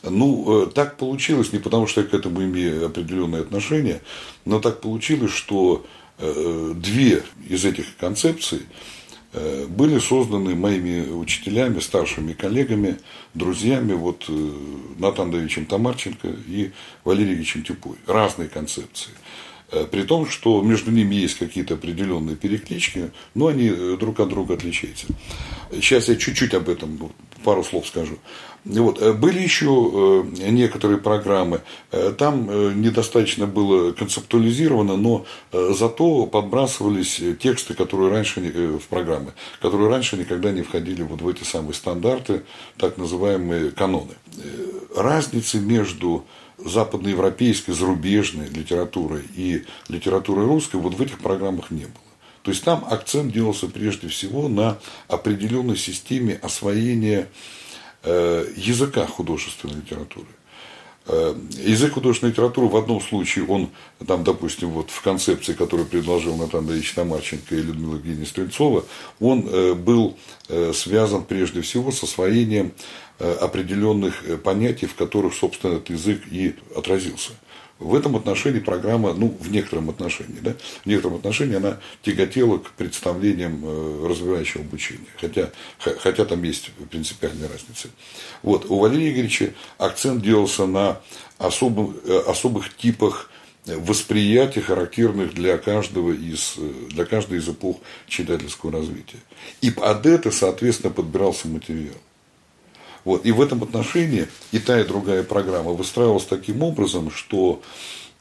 Ну, 0.03 0.67
так 0.67 0.97
получилось, 0.97 1.53
не 1.53 1.59
потому 1.59 1.87
что 1.87 2.03
я 2.03 2.07
к 2.07 2.15
этому 2.15 2.43
имею 2.45 2.87
определенное 2.87 3.41
отношение, 3.41 4.01
но 4.45 4.61
так 4.61 4.81
получилось, 4.81 5.33
что 5.33 5.87
две 6.19 7.23
из 7.49 7.65
этих 7.65 7.97
концепций 7.99 8.63
Э, 9.37 9.67
были 9.69 9.99
созданы 9.99 10.55
моими 10.55 11.11
учителями, 11.11 11.81
старшими 11.81 12.33
коллегами, 12.33 12.99
друзьями, 13.35 13.93
вот 13.93 14.25
э, 14.29 14.53
Натан 14.99 15.31
Давичем 15.31 15.67
Тамарченко 15.67 16.29
и 16.47 16.71
Валерием 17.05 17.63
Тюпой. 17.63 17.97
Разные 18.07 18.49
концепции. 18.49 19.11
Э, 19.71 19.87
при 19.91 20.03
том, 20.03 20.29
что 20.29 20.63
между 20.63 20.91
ними 20.91 21.15
есть 21.15 21.39
какие-то 21.39 21.75
определенные 21.75 22.37
переклички, 22.37 23.11
но 23.35 23.49
они 23.49 23.71
друг 23.97 24.21
от 24.21 24.29
друга 24.29 24.55
отличаются. 24.55 25.07
Сейчас 25.73 26.09
я 26.09 26.17
чуть-чуть 26.17 26.55
об 26.55 26.69
этом 26.69 26.97
ну, 26.99 27.13
пару 27.45 27.63
слов 27.65 27.87
скажу. 27.87 28.19
Вот. 28.67 29.01
Э, 29.01 29.13
были 29.13 29.41
еще 29.41 30.25
э, 30.37 30.51
некоторые 30.51 30.99
программы, 30.99 31.61
э, 31.93 32.13
там 32.19 32.81
недостаточно 32.81 33.47
было 33.47 33.93
концептуализировано, 33.93 34.97
но 34.97 35.25
зато 35.53 36.27
подбрасывались 36.27 37.21
тексты, 37.41 37.75
которые 37.75 38.11
раньше 38.11 38.41
в 38.41 38.89
программы, 38.89 39.33
которые 39.61 39.89
раньше 39.89 40.17
никогда 40.17 40.51
не 40.51 40.63
входили 40.63 41.03
вот 41.03 41.23
в 41.23 41.29
эти 41.29 41.45
самые 41.45 41.75
стандарты, 41.75 42.43
так 42.77 42.97
называемые 42.97 43.71
каноны. 43.71 44.15
Разницы 44.97 45.61
между 45.61 46.25
западноевропейской, 46.59 47.75
зарубежной 47.75 48.49
литературой 48.49 49.25
и 49.35 49.65
литературой 49.89 50.47
русской 50.47 50.77
вот 50.77 50.95
в 50.95 51.03
этих 51.03 51.19
программах 51.19 51.71
не 51.71 51.85
было. 51.85 52.03
То 52.43 52.51
есть 52.51 52.65
там 52.65 52.85
акцент 52.89 53.33
делался 53.33 53.67
прежде 53.67 54.09
всего 54.09 54.49
на 54.49 54.79
определенной 55.09 55.77
системе 55.77 56.39
освоения 56.43 57.29
Э, 58.09 58.47
языка 58.55 59.05
художественной 59.05 59.75
литературы. 59.75 60.29
Э, 61.07 61.35
язык 61.59 61.95
художественной 61.95 62.31
литературы 62.31 62.69
в 62.69 62.77
одном 62.77 63.01
случае, 63.01 63.47
он, 63.47 63.71
там, 64.07 64.23
допустим, 64.23 64.71
вот 64.71 64.91
в 64.91 65.03
концепции, 65.03 65.55
которую 65.55 65.89
предложил 65.89 66.37
Натан 66.37 66.71
Ильич 66.71 66.93
Тамарченко 66.93 67.57
и 67.57 67.63
Людмила 67.63 67.97
Евгеньевна 67.97 68.27
Стрельцова, 68.27 68.85
он 69.19 69.49
э, 69.51 69.75
был 69.75 70.17
связан 70.73 71.25
прежде 71.25 71.63
всего 71.63 71.91
с 71.91 72.05
освоением 72.05 72.71
определенных 73.19 74.23
понятий, 74.43 74.87
в 74.87 74.95
которых, 74.95 75.35
собственно, 75.35 75.77
этот 75.77 75.91
язык 75.91 76.23
и 76.31 76.55
отразился. 76.75 77.33
В 77.79 77.95
этом 77.95 78.17
отношении 78.17 78.61
программа, 78.61 79.13
ну, 79.13 79.37
в 79.39 79.51
некотором 79.51 79.91
отношении, 79.91 80.39
да, 80.41 80.55
в 80.83 80.87
некотором 80.87 81.17
отношении 81.17 81.57
она 81.57 81.79
тяготела 82.03 82.57
к 82.57 82.71
представлениям 82.71 83.61
э, 83.63 84.07
развивающего 84.09 84.63
обучения, 84.63 85.09
хотя, 85.21 85.51
хотя 85.79 86.25
там 86.25 86.43
есть 86.43 86.71
принципиальные 86.91 87.51
разницы. 87.51 87.91
Вот, 88.43 88.65
у 88.71 88.79
Валерия 88.79 89.11
Игоревича 89.13 89.53
акцент 89.77 90.23
делался 90.23 90.65
на 90.65 91.03
особым, 91.37 91.99
э, 92.03 92.23
особых 92.27 92.75
типах 92.75 93.31
восприятий, 93.67 94.63
характерных 94.63 95.35
для 95.35 95.59
каждого 95.59 96.13
из, 96.13 96.55
э, 96.57 96.73
для 96.93 97.05
каждой 97.05 97.39
из 97.39 97.49
эпох 97.49 97.77
читательского 98.09 98.73
развития. 98.73 99.19
И 99.61 99.71
под 99.71 100.07
это, 100.07 100.31
соответственно, 100.31 100.95
подбирался 100.95 101.47
материал. 101.47 101.97
Вот. 103.07 103.25
И 103.25 103.31
в 103.31 103.41
этом 103.41 103.63
отношении 103.63 104.27
и 104.51 104.59
та, 104.59 104.81
и 104.81 104.85
другая 104.85 105.23
программа 105.23 105.71
выстраивалась 105.71 106.25
таким 106.25 106.65
образом, 106.65 107.13
что 107.13 107.63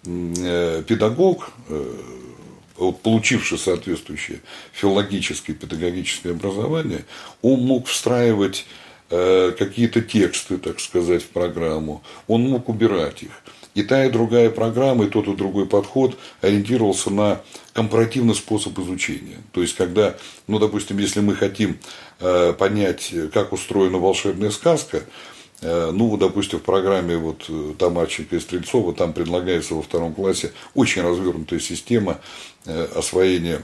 э, 0.06 0.84
педагог, 0.88 1.51
э, 1.70 2.92
получивший 3.01 3.58
соответствующее 3.58 4.42
филологическое 4.74 5.56
и 5.56 5.60
педагогическое 5.60 6.34
образование, 6.34 7.04
он 7.42 7.62
мог 7.62 7.88
встраивать 7.88 8.68
э, 9.10 9.54
какие-то 9.58 10.01
тексты, 10.01 10.60
так 10.60 10.80
сказать, 10.80 11.24
в 11.24 11.30
программу, 11.30 12.04
он 12.27 12.44
мог 12.44 12.70
убирать 12.70 13.24
их. 13.24 13.32
И 13.74 13.82
та, 13.82 14.06
и 14.06 14.10
другая 14.10 14.50
программа, 14.51 15.06
и 15.06 15.10
тот, 15.10 15.27
и 15.27 15.36
другой 15.36 15.65
подход 15.65 16.18
ориентировался 16.42 17.10
на 17.10 17.42
компаративный 17.74 18.36
способ 18.36 18.80
изучения. 18.80 19.38
То 19.51 19.62
есть, 19.62 19.75
когда, 19.75 20.15
ну, 20.48 20.60
допустим, 20.60 20.98
если 20.98 21.20
мы 21.20 21.36
хотим 21.36 21.77
понять, 22.58 23.13
как 23.34 23.53
устроена 23.53 23.98
волшебная 23.98 24.51
сказка, 24.51 25.03
э, 25.62 25.91
ну, 25.91 26.15
допустим, 26.17 26.60
в 26.60 26.63
программе 26.63 27.17
вот 27.17 27.46
э, 27.50 27.74
Тамарченко 27.77 28.36
и 28.36 28.39
Стрельцова 28.39 28.94
там 28.94 29.13
предлагается 29.13 29.75
во 29.75 29.82
втором 29.82 30.13
классе 30.13 30.51
очень 30.74 31.01
развернутая 31.01 31.60
система 31.60 32.22
э, 32.65 32.88
освоения 32.96 33.62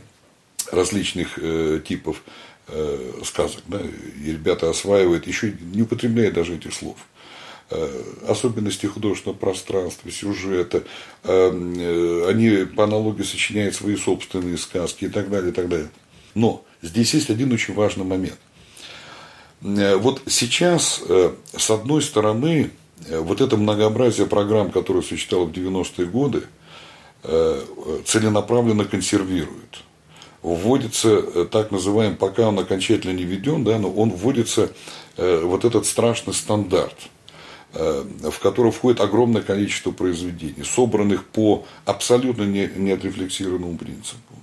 различных 0.72 1.38
э, 1.38 1.82
типов 1.86 2.24
э, 2.68 3.22
сказок. 3.24 3.62
Да, 3.68 3.80
и 3.80 4.32
ребята 4.32 4.70
осваивают, 4.70 5.27
еще 5.27 5.53
не 5.74 5.84
употребляя 5.84 6.32
даже 6.32 6.56
этих 6.56 6.74
слов. 6.74 6.98
Э, 7.74 8.03
особенности 8.27 8.86
художественного 8.86 9.38
пространства, 9.38 10.12
сюжета, 10.12 10.84
э, 11.24 11.30
э, 11.32 12.30
они 12.30 12.65
по 12.65 12.84
аналогии 12.84 13.24
сочиняют 13.24 13.75
свои 13.75 13.96
собственные 13.96 14.58
сказки 14.58 15.06
и 15.06 15.08
так 15.10 15.30
далее, 15.30 15.51
и 15.51 15.53
так 15.53 15.70
далее. 15.70 15.89
Но 16.36 16.65
здесь 16.82 17.13
есть 17.13 17.30
один 17.30 17.53
очень 17.53 17.74
важный 17.74 18.03
момент. 18.03 18.38
Вот 19.62 20.24
сейчас, 20.27 21.03
с 21.56 21.70
одной 21.70 22.01
стороны, 22.01 22.72
вот 23.10 23.41
это 23.41 23.58
многообразие 23.58 24.25
программ, 24.25 24.72
которое 24.72 25.03
существовало 25.03 25.48
в 25.48 25.51
90-е 25.51 26.06
годы, 26.08 26.44
целенаправленно 28.06 28.86
консервирует. 28.86 29.84
Вводится 30.41 31.46
так 31.46 31.70
называемый, 31.70 32.18
пока 32.18 32.48
он 32.48 32.58
окончательно 32.58 33.13
не 33.13 33.24
введен, 33.24 33.63
да, 33.63 33.77
но 33.77 33.91
он 33.91 34.10
вводится 34.10 34.72
вот 35.18 35.63
этот 35.63 35.86
страшный 35.86 36.34
стандарт– 36.34 36.96
в 37.74 38.39
который 38.41 38.72
входит 38.72 39.00
огромное 39.00 39.41
количество 39.41 39.91
произведений, 39.91 40.63
собранных 40.63 41.25
по 41.25 41.65
абсолютно 41.86 42.44
не, 42.44 42.70
неотрефлексированному 42.75 43.77
принципу. 43.77 44.34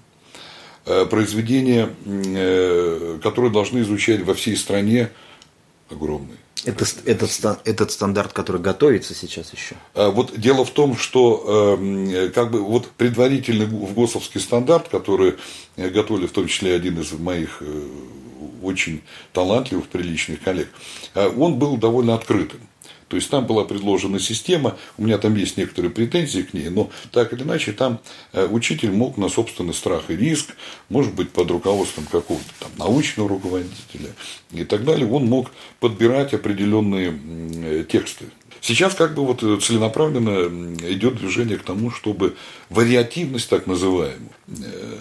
Произведения, 1.10 1.90
которые 3.22 3.52
должны 3.52 3.80
изучать 3.80 4.22
во 4.22 4.34
всей 4.34 4.56
стране, 4.56 5.10
огромные. 5.90 6.38
Это, 6.64 6.84
этот, 7.04 7.30
этот 7.64 7.92
стандарт, 7.92 8.32
который 8.32 8.60
готовится 8.60 9.14
сейчас 9.14 9.52
еще? 9.52 9.76
Вот 9.94 10.38
дело 10.38 10.64
в 10.64 10.70
том, 10.70 10.96
что 10.96 11.76
эм, 11.78 12.32
как 12.32 12.50
бы 12.50 12.60
вот 12.62 12.88
предварительный 12.96 13.66
в 13.66 13.94
ГОСовский 13.94 14.40
стандарт, 14.40 14.88
который 14.88 15.36
готовили 15.76 16.26
в 16.26 16.32
том 16.32 16.48
числе 16.48 16.74
один 16.74 17.00
из 17.00 17.12
моих 17.12 17.62
очень 18.62 19.02
талантливых, 19.32 19.86
приличных 19.86 20.42
коллег, 20.42 20.68
он 21.14 21.58
был 21.58 21.76
довольно 21.76 22.14
открытым. 22.14 22.60
То 23.08 23.16
есть 23.16 23.30
там 23.30 23.46
была 23.46 23.64
предложена 23.64 24.20
система, 24.20 24.76
у 24.98 25.04
меня 25.04 25.18
там 25.18 25.34
есть 25.34 25.56
некоторые 25.56 25.90
претензии 25.90 26.42
к 26.42 26.54
ней, 26.54 26.68
но 26.68 26.90
так 27.10 27.32
или 27.32 27.42
иначе 27.42 27.72
там 27.72 28.00
э, 28.32 28.46
учитель 28.46 28.92
мог 28.92 29.16
на 29.16 29.28
собственный 29.28 29.74
страх 29.74 30.04
и 30.08 30.16
риск, 30.16 30.54
может 30.88 31.14
быть, 31.14 31.30
под 31.30 31.50
руководством 31.50 32.04
какого-то 32.04 32.50
там 32.60 32.70
научного 32.76 33.28
руководителя 33.28 34.10
и 34.52 34.64
так 34.64 34.84
далее, 34.84 35.10
он 35.10 35.26
мог 35.26 35.50
подбирать 35.80 36.34
определенные 36.34 37.18
э, 37.18 37.84
тексты. 37.88 38.26
Сейчас 38.60 38.94
как 38.94 39.14
бы 39.14 39.24
вот 39.24 39.40
целенаправленно 39.62 40.74
идет 40.90 41.16
движение 41.16 41.58
к 41.58 41.62
тому, 41.62 41.90
чтобы 41.90 42.36
вариативность 42.70 43.48
так 43.48 43.66
называемую 43.66 44.30
э, 44.48 44.98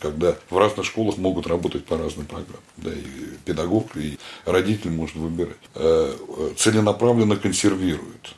когда 0.00 0.36
в 0.50 0.58
разных 0.58 0.86
школах 0.86 1.16
могут 1.16 1.46
работать 1.46 1.84
по 1.84 1.96
разным 1.96 2.26
программам. 2.26 2.62
Да, 2.76 2.90
и 2.92 3.02
педагог, 3.44 3.96
и 3.96 4.18
родитель 4.44 4.90
может 4.90 5.16
выбирать. 5.16 5.56
Э, 5.74 6.14
целенаправленно 6.56 7.36
консервируют. 7.36 8.34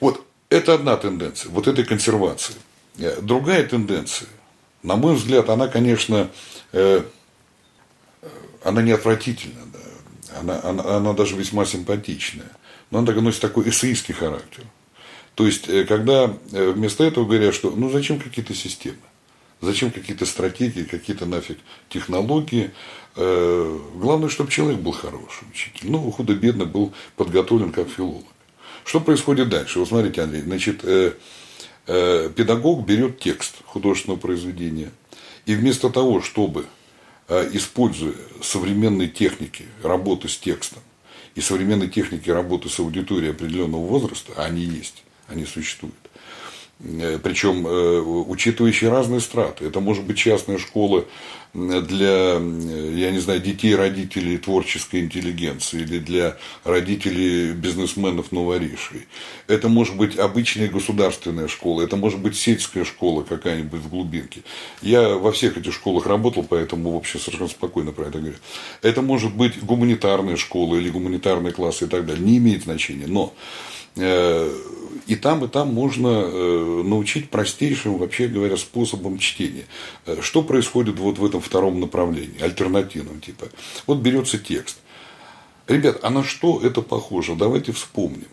Вот 0.00 0.22
это 0.50 0.74
одна 0.74 0.96
тенденция, 0.96 1.50
вот 1.50 1.68
этой 1.68 1.84
консервации. 1.84 2.54
Э, 2.98 3.20
другая 3.20 3.64
тенденция, 3.66 4.28
на 4.82 4.96
мой 4.96 5.14
взгляд, 5.14 5.48
она, 5.48 5.68
конечно, 5.68 6.28
э, 6.72 7.02
она 8.62 8.82
не 8.82 8.92
отвратительна, 8.92 9.62
да. 9.72 10.40
она, 10.40 10.60
она, 10.62 10.96
она 10.96 11.12
даже 11.12 11.36
весьма 11.36 11.64
симпатичная, 11.64 12.50
но 12.90 12.98
она 12.98 13.12
носит 13.12 13.40
такой 13.40 13.68
эссеистский 13.68 14.14
характер. 14.14 14.64
То 15.34 15.46
есть, 15.46 15.66
когда 15.86 16.34
вместо 16.50 17.04
этого 17.04 17.26
говорят, 17.26 17.54
что 17.54 17.70
ну 17.70 17.90
зачем 17.90 18.18
какие-то 18.18 18.54
системы? 18.54 18.96
Зачем 19.60 19.90
какие-то 19.90 20.26
стратегии, 20.26 20.82
какие-то 20.82 21.24
нафиг 21.24 21.58
технологии? 21.88 22.70
Э, 23.16 23.78
главное, 23.94 24.28
чтобы 24.28 24.50
человек 24.50 24.80
был 24.80 24.92
хороший 24.92 25.48
учитель. 25.50 25.90
Ну, 25.90 26.10
худо-бедно 26.10 26.66
был 26.66 26.92
подготовлен 27.16 27.72
как 27.72 27.88
филолог. 27.88 28.26
Что 28.84 29.00
происходит 29.00 29.48
дальше? 29.48 29.78
Вот 29.78 29.88
смотрите, 29.88 30.22
Андрей, 30.22 30.42
значит, 30.42 30.80
э, 30.84 31.14
э, 31.86 32.30
педагог 32.36 32.84
берет 32.86 33.18
текст 33.18 33.56
художественного 33.64 34.20
произведения, 34.20 34.90
и 35.46 35.54
вместо 35.54 35.90
того, 35.90 36.20
чтобы, 36.20 36.66
используя 37.28 38.14
современные 38.40 39.08
техники 39.08 39.64
работы 39.82 40.28
с 40.28 40.38
текстом 40.38 40.80
и 41.34 41.40
современные 41.40 41.88
техники 41.88 42.30
работы 42.30 42.68
с 42.68 42.78
аудиторией 42.78 43.32
определенного 43.32 43.84
возраста, 43.84 44.32
а 44.36 44.44
они 44.44 44.62
есть, 44.62 45.02
они 45.26 45.44
существуют, 45.44 45.96
причем 46.78 47.66
э, 47.66 48.00
учитывающие 48.00 48.90
разные 48.90 49.20
страты. 49.20 49.64
Это 49.64 49.80
может 49.80 50.04
быть 50.04 50.18
частная 50.18 50.58
школа 50.58 51.06
для, 51.54 52.34
я 52.34 53.10
не 53.10 53.18
знаю, 53.18 53.40
детей 53.40 53.74
родителей 53.74 54.36
творческой 54.36 55.00
интеллигенции 55.00 55.80
или 55.80 55.98
для 55.98 56.36
родителей 56.64 57.52
бизнесменов 57.52 58.30
новоришей. 58.30 59.06
Это 59.46 59.68
может 59.68 59.96
быть 59.96 60.18
обычная 60.18 60.68
государственная 60.68 61.48
школа, 61.48 61.82
это 61.82 61.96
может 61.96 62.20
быть 62.20 62.36
сельская 62.36 62.84
школа 62.84 63.22
какая-нибудь 63.22 63.80
в 63.80 63.88
глубинке. 63.88 64.42
Я 64.82 65.16
во 65.16 65.32
всех 65.32 65.56
этих 65.56 65.72
школах 65.72 66.06
работал, 66.06 66.44
поэтому 66.46 66.92
вообще 66.92 67.18
совершенно 67.18 67.48
спокойно 67.48 67.92
про 67.92 68.08
это 68.08 68.18
говорю. 68.18 68.36
Это 68.82 69.00
может 69.00 69.34
быть 69.34 69.58
гуманитарная 69.64 70.36
школа 70.36 70.76
или 70.76 70.90
гуманитарные 70.90 71.54
классы 71.54 71.86
и 71.86 71.88
так 71.88 72.04
далее. 72.04 72.22
Не 72.22 72.36
имеет 72.36 72.64
значения. 72.64 73.06
Но 73.06 73.32
э, 73.32 73.75
и 75.06 75.14
там, 75.14 75.44
и 75.44 75.48
там 75.48 75.72
можно 75.72 76.08
э, 76.08 76.82
научить 76.84 77.30
простейшим, 77.30 77.98
вообще 77.98 78.26
говоря, 78.26 78.56
способом 78.56 79.18
чтения. 79.18 79.66
Э, 80.04 80.20
что 80.20 80.42
происходит 80.42 80.98
вот 80.98 81.18
в 81.18 81.24
этом 81.24 81.40
втором 81.40 81.80
направлении, 81.80 82.42
альтернативном 82.42 83.20
типа? 83.20 83.46
Вот 83.86 83.98
берется 83.98 84.38
текст. 84.38 84.78
Ребят, 85.68 86.00
а 86.02 86.10
на 86.10 86.24
что 86.24 86.60
это 86.60 86.82
похоже? 86.82 87.36
Давайте 87.36 87.72
вспомним. 87.72 88.28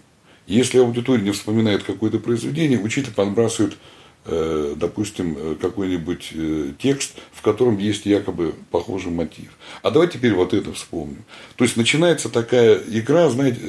Если 0.48 0.80
аудитория 0.80 1.24
не 1.24 1.32
вспоминает 1.32 1.84
какое-то 1.84 2.20
произведение, 2.20 2.80
учитель 2.80 3.14
подбрасывает 3.14 3.78
э, 4.26 4.74
допустим, 4.76 5.58
какой-нибудь 5.58 6.34
текст, 6.80 7.14
в 7.34 7.42
котором 7.42 7.78
есть 7.78 8.06
якобы 8.06 8.56
похожий 8.72 9.12
мотив. 9.12 9.52
А 9.84 9.92
давайте 9.92 10.18
теперь 10.18 10.34
вот 10.34 10.54
это 10.54 10.74
вспомним. 10.74 11.24
То 11.56 11.66
есть 11.66 11.78
начинается 11.78 12.30
такая 12.30 12.82
игра, 12.88 13.30
знаете, 13.30 13.60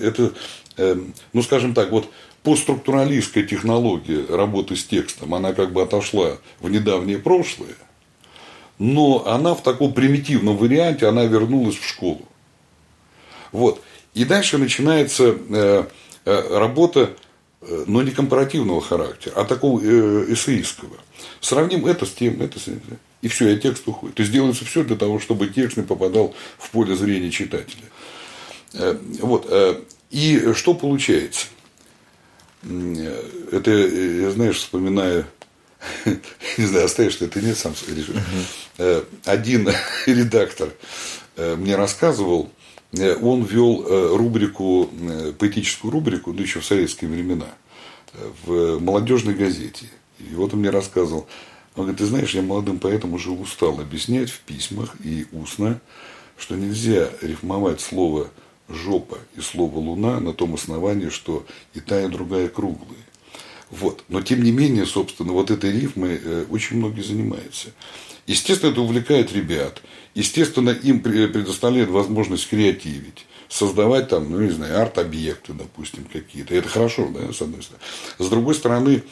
это, 0.00 0.32
ну 0.76 1.42
скажем 1.42 1.74
так, 1.74 1.90
вот 1.90 2.08
постструктуралистская 2.42 3.44
технология 3.44 4.24
работы 4.28 4.76
с 4.76 4.84
текстом, 4.84 5.34
она 5.34 5.52
как 5.52 5.72
бы 5.72 5.82
отошла 5.82 6.38
в 6.60 6.70
недавнее 6.70 7.18
прошлое, 7.18 7.74
но 8.78 9.26
она 9.26 9.54
в 9.54 9.62
таком 9.62 9.92
примитивном 9.92 10.56
варианте, 10.56 11.06
она 11.06 11.24
вернулась 11.24 11.76
в 11.76 11.86
школу. 11.86 12.22
Вот. 13.52 13.80
И 14.14 14.24
дальше 14.24 14.58
начинается 14.58 15.36
э, 15.48 15.84
э, 16.24 16.58
работа, 16.58 17.14
э, 17.60 17.84
но 17.86 18.02
не 18.02 18.10
компаративного 18.10 18.80
характера, 18.80 19.34
а 19.36 19.44
такого 19.44 19.80
эссеистского. 19.80 20.96
Сравним 21.40 21.86
это 21.86 22.06
с 22.06 22.12
тем, 22.12 22.42
это 22.42 22.58
с 22.58 22.64
тем. 22.64 22.80
И 23.20 23.28
все, 23.28 23.50
и 23.50 23.60
текст 23.60 23.86
уходит. 23.86 24.16
То 24.16 24.22
есть 24.22 24.32
делается 24.32 24.64
все 24.64 24.82
для 24.82 24.96
того, 24.96 25.20
чтобы 25.20 25.46
текст 25.46 25.76
не 25.76 25.84
попадал 25.84 26.34
в 26.58 26.70
поле 26.70 26.96
зрения 26.96 27.30
читателя. 27.30 27.84
Вот. 29.20 29.46
И 30.12 30.52
что 30.54 30.74
получается? 30.74 31.48
это, 32.64 33.70
я, 33.70 34.30
знаешь, 34.30 34.58
вспоминаю, 34.58 35.26
не 36.58 36.66
знаю, 36.66 36.84
оставишь 36.84 37.16
ты 37.16 37.24
это 37.24 37.40
нет, 37.40 37.56
сам 37.56 37.74
решишь. 37.88 38.14
Э, 38.78 39.02
один 39.24 39.68
редактор 40.06 40.70
э, 41.36 41.56
мне 41.56 41.76
рассказывал, 41.76 42.50
э, 42.92 43.16
он 43.16 43.42
вел 43.42 44.16
рубрику, 44.16 44.88
поэтическую 45.38 45.90
рубрику, 45.90 46.32
ну, 46.32 46.42
еще 46.42 46.60
в 46.60 46.64
советские 46.64 47.10
времена, 47.10 47.48
в 48.44 48.78
молодежной 48.78 49.34
газете. 49.34 49.86
И 50.18 50.34
вот 50.34 50.52
он 50.54 50.60
мне 50.60 50.70
рассказывал, 50.70 51.26
он 51.74 51.84
говорит, 51.84 51.98
ты 51.98 52.06
знаешь, 52.06 52.34
я 52.34 52.42
молодым 52.42 52.78
поэтом 52.78 53.14
уже 53.14 53.30
устал 53.30 53.80
объяснять 53.80 54.30
в 54.30 54.40
письмах 54.40 54.94
и 55.02 55.26
устно, 55.32 55.80
что 56.36 56.54
нельзя 56.54 57.08
рифмовать 57.22 57.80
слово 57.80 58.28
жопа 58.72 59.18
и 59.36 59.40
слово 59.40 59.78
луна 59.78 60.20
на 60.20 60.32
том 60.32 60.54
основании, 60.54 61.08
что 61.08 61.46
и 61.74 61.80
та, 61.80 62.02
и 62.02 62.08
другая 62.08 62.48
круглые. 62.48 63.00
Вот. 63.70 64.04
Но 64.08 64.20
тем 64.20 64.42
не 64.42 64.52
менее, 64.52 64.86
собственно, 64.86 65.32
вот 65.32 65.50
этой 65.50 65.72
рифмой 65.72 66.20
э, 66.22 66.44
очень 66.50 66.76
многие 66.76 67.02
занимаются. 67.02 67.68
Естественно, 68.26 68.70
это 68.70 68.80
увлекает 68.80 69.32
ребят. 69.32 69.82
Естественно, 70.14 70.70
им 70.70 71.00
предоставляет 71.00 71.88
возможность 71.88 72.48
креативить 72.48 73.26
создавать 73.52 74.08
там, 74.08 74.30
ну, 74.30 74.40
не 74.40 74.50
знаю, 74.50 74.80
арт-объекты, 74.80 75.52
допустим, 75.52 76.06
какие-то. 76.10 76.54
Это 76.54 76.70
хорошо, 76.70 77.10
да, 77.14 77.34
с 77.34 77.42
одной 77.42 77.62
стороны. 77.62 77.84
С 78.18 78.28
другой 78.28 78.54
стороны, 78.54 79.02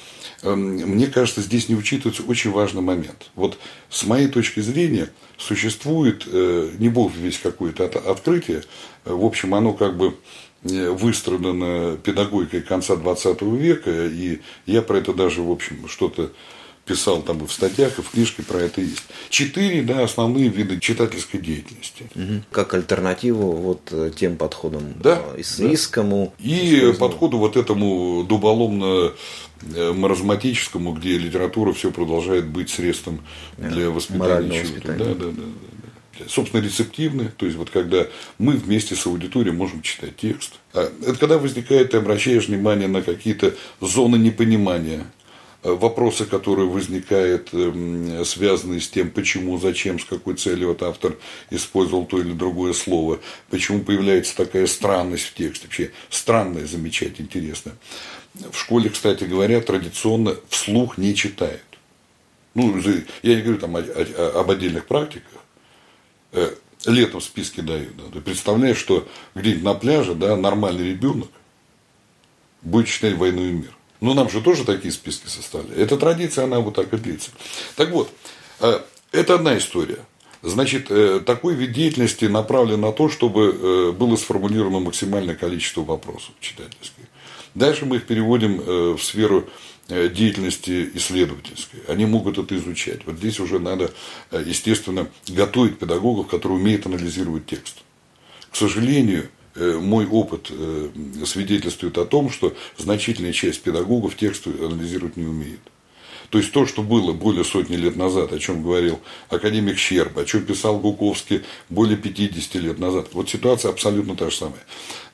эм, 0.43 0.77
мне 0.77 1.09
кажется, 1.09 1.43
здесь 1.43 1.69
не 1.69 1.75
учитывается 1.75 2.23
очень 2.23 2.51
важный 2.51 2.81
момент. 2.81 3.31
Вот 3.35 3.59
с 3.91 4.05
моей 4.05 4.29
точки 4.29 4.61
зрения 4.61 5.11
существует, 5.37 6.25
э, 6.27 6.71
не 6.79 6.89
бог 6.89 7.15
весь 7.15 7.39
какое-то 7.39 7.85
открытие, 7.85 8.63
в 9.05 9.25
общем, 9.25 9.55
оно 9.55 9.73
как 9.73 9.97
бы 9.97 10.17
э, 10.65 10.91
выстрадано 10.91 11.97
педагогикой 11.97 12.63
конца 12.63 12.97
20 12.97 13.43
века, 13.43 14.07
и 14.07 14.41
я 14.67 14.83
про 14.83 14.99
это 14.99 15.13
даже, 15.13 15.43
в 15.43 15.51
общем, 15.51 15.89
что-то 15.89 16.31
писал 16.85 17.23
там 17.23 17.45
и 17.45 17.47
в 17.47 17.53
статьях, 17.53 17.99
и 17.99 18.03
в 18.03 18.11
книжке 18.11 18.43
про 18.43 18.59
это 18.59 18.81
есть. 18.81 19.05
Четыре 19.29 19.83
да, 19.83 20.03
основные 20.03 20.49
виды 20.49 20.81
читательской 20.81 21.39
деятельности. 21.39 22.11
Угу. 22.15 22.43
Как 22.51 22.75
альтернативу 22.75 23.53
вот 23.53 23.89
э, 23.93 24.11
тем 24.17 24.37
подходам 24.37 24.95
да, 25.01 25.23
э, 25.37 25.41
эссеистскому. 25.41 26.35
Да. 26.39 26.45
И 26.45 26.93
подходу 26.95 27.39
вот 27.39 27.57
этому 27.57 28.25
дуболомно 28.25 29.13
маразматическому, 29.63 30.95
где 30.95 31.19
литература 31.19 31.73
все 31.73 31.91
продолжает 31.91 32.47
быть 32.47 32.71
средством 32.71 33.21
для 33.59 33.91
воспитания 33.91 34.65
чего-то. 34.65 34.93
Да, 34.95 35.05
да, 35.05 35.15
да, 35.15 35.27
да. 35.31 35.43
Собственно, 36.29 36.63
рецептивны, 36.63 37.31
то 37.37 37.47
есть 37.47 37.57
вот 37.57 37.71
когда 37.71 38.07
мы 38.39 38.55
вместе 38.55 38.95
с 38.95 39.07
аудиторией 39.07 39.55
можем 39.55 39.81
читать 39.81 40.17
текст. 40.17 40.55
А 40.75 40.93
это 41.03 41.15
когда 41.15 41.39
возникает, 41.39 41.93
ты 41.93 41.97
обращаешь 41.97 42.49
внимание 42.49 42.89
на 42.89 43.03
какие-то 43.03 43.55
зоны 43.81 44.17
непонимания 44.17 45.07
вопросы, 45.63 46.25
которые 46.25 46.69
возникают, 46.69 47.51
эм, 47.53 48.25
связанные 48.25 48.81
с 48.81 48.89
тем, 48.89 49.11
почему, 49.11 49.59
зачем, 49.59 49.99
с 49.99 50.05
какой 50.05 50.35
целью 50.35 50.69
вот 50.69 50.83
автор 50.83 51.17
использовал 51.51 52.07
то 52.07 52.19
или 52.19 52.33
другое 52.33 52.73
слово, 52.73 53.21
почему 53.51 53.81
появляется 53.81 54.37
такая 54.37 54.67
странность 54.67 55.25
в 55.25 55.35
тексте, 55.35 55.67
вообще 55.67 55.91
странное 56.09 56.67
замечать, 56.67 57.21
интересно. 57.21 57.73
В 58.35 58.57
школе, 58.57 58.89
кстати 58.89 59.25
говоря, 59.25 59.61
традиционно 59.61 60.37
вслух 60.49 60.97
не 60.97 61.15
читают. 61.15 61.63
Ну, 62.55 62.77
я 63.23 63.37
не 63.37 63.43
говорю 63.43 63.59
там 63.59 63.77
об 63.77 64.51
отдельных 64.51 64.87
практиках, 64.87 65.33
э, 65.35 65.40
летом 66.87 67.21
списки 67.21 67.61
дают. 67.61 67.97
Да. 67.97 68.05
Ты 68.13 68.21
представляешь, 68.21 68.79
что 68.79 69.07
где-нибудь 69.35 69.65
на 69.65 69.75
пляже 69.75 70.15
да, 70.15 70.37
нормальный 70.37 70.91
ребенок 70.91 71.29
будет 72.63 72.89
читать 72.89 73.17
«Войну 73.17 73.43
и 73.43 73.53
мир». 73.53 73.77
Ну, 74.01 74.15
нам 74.15 74.31
же 74.31 74.41
тоже 74.41 74.65
такие 74.65 74.93
списки 74.93 75.29
составляли. 75.29 75.81
Эта 75.81 75.97
традиция, 75.97 76.45
она 76.45 76.61
вот 76.61 76.75
так 76.75 76.93
и 76.93 76.97
длится. 76.97 77.31
Так 77.77 77.91
вот, 77.91 78.11
э, 78.61 78.81
это 79.13 79.35
одна 79.35 79.59
история. 79.59 79.99
Значит, 80.43 80.91
э, 80.91 81.21
такой 81.21 81.55
вид 81.55 81.73
деятельности 81.73 82.25
направлен 82.25 82.81
на 82.81 82.93
то, 82.93 83.11
чтобы 83.11 83.55
э, 83.55 83.93
было 83.93 84.17
сформулировано 84.17 84.81
максимальное 84.81 85.35
количество 85.35 85.83
вопросов 85.83 86.31
читательских. 86.41 87.05
Дальше 87.55 87.85
мы 87.85 87.97
их 87.97 88.07
переводим 88.07 88.59
в 88.95 89.03
сферу 89.03 89.49
деятельности 89.91 90.91
исследовательской. 90.95 91.81
Они 91.89 92.07
могут 92.07 92.39
это 92.39 92.57
изучать. 92.57 93.05
Вот 93.07 93.17
здесь 93.17 93.41
уже 93.41 93.59
надо, 93.59 93.93
естественно, 94.33 95.09
готовить 95.29 95.79
педагогов, 95.79 96.29
которые 96.29 96.59
умеют 96.59 96.87
анализировать 96.87 97.47
текст. 97.47 97.79
К 98.51 98.57
сожалению, 98.57 99.29
Э, 99.57 99.79
мой 99.81 100.07
опыт 100.07 100.49
э, 100.51 100.89
свидетельствует 101.27 101.99
о 101.99 102.07
том, 102.07 102.31
что 102.31 102.55
значительная 102.79 103.33
часть 103.33 103.63
педагогов 103.63 104.17
текст 104.17 104.47
анализировать 104.47 105.17
не 105.17 105.27
умеет. 105.27 105.61
То 106.31 106.39
есть 106.39 106.53
то, 106.53 106.65
что 106.67 106.83
было 106.83 107.13
более 107.13 107.43
сотни 107.43 107.75
лет 107.75 107.97
назад, 107.97 108.33
о 108.33 108.39
чем 108.39 108.63
говорил 108.63 109.01
академик 109.29 109.77
Щерб, 109.77 110.17
о 110.17 110.25
чем 110.25 110.45
писал 110.45 110.79
Гуковский 110.79 111.43
более 111.69 111.97
50 111.97 112.55
лет 112.63 112.79
назад. 112.79 113.09
Вот 113.13 113.29
ситуация 113.29 113.71
абсолютно 113.71 114.15
та 114.15 114.31
же 114.31 114.37
самая. 114.37 114.65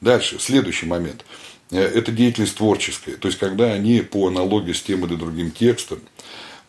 Дальше, 0.02 0.38
следующий 0.38 0.84
момент. 0.84 1.24
Э, 1.70 1.81
это 1.81 2.12
деятельность 2.12 2.57
творческая. 2.57 3.16
То 3.16 3.29
есть, 3.29 3.38
когда 3.38 3.72
они 3.72 4.00
по 4.00 4.29
аналогии 4.29 4.72
с 4.72 4.83
тем 4.83 5.05
или 5.05 5.14
другим 5.14 5.50
текстом 5.50 6.00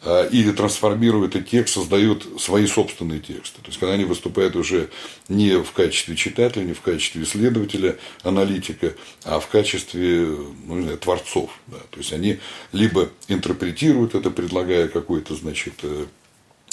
а, 0.03 0.25
или 0.27 0.51
трансформируют 0.51 1.35
этот 1.35 1.49
текст, 1.49 1.73
создают 1.73 2.39
свои 2.39 2.67
собственные 2.67 3.19
тексты. 3.19 3.61
То 3.61 3.67
есть, 3.67 3.79
когда 3.79 3.93
они 3.93 4.05
выступают 4.05 4.55
уже 4.55 4.89
не 5.27 5.61
в 5.61 5.71
качестве 5.71 6.15
читателя, 6.15 6.63
не 6.63 6.73
в 6.73 6.81
качестве 6.81 7.23
исследователя, 7.23 7.97
аналитика, 8.23 8.93
а 9.23 9.39
в 9.39 9.47
качестве 9.47 10.37
ну, 10.65 10.81
знаю, 10.81 10.97
творцов. 10.97 11.49
Да. 11.67 11.77
То 11.89 11.97
есть, 11.97 12.13
они 12.13 12.39
либо 12.73 13.09
интерпретируют 13.27 14.13
это, 14.13 14.29
предлагая 14.29 14.87
какой-то, 14.87 15.35
значит, 15.35 15.73
э, 15.81 16.05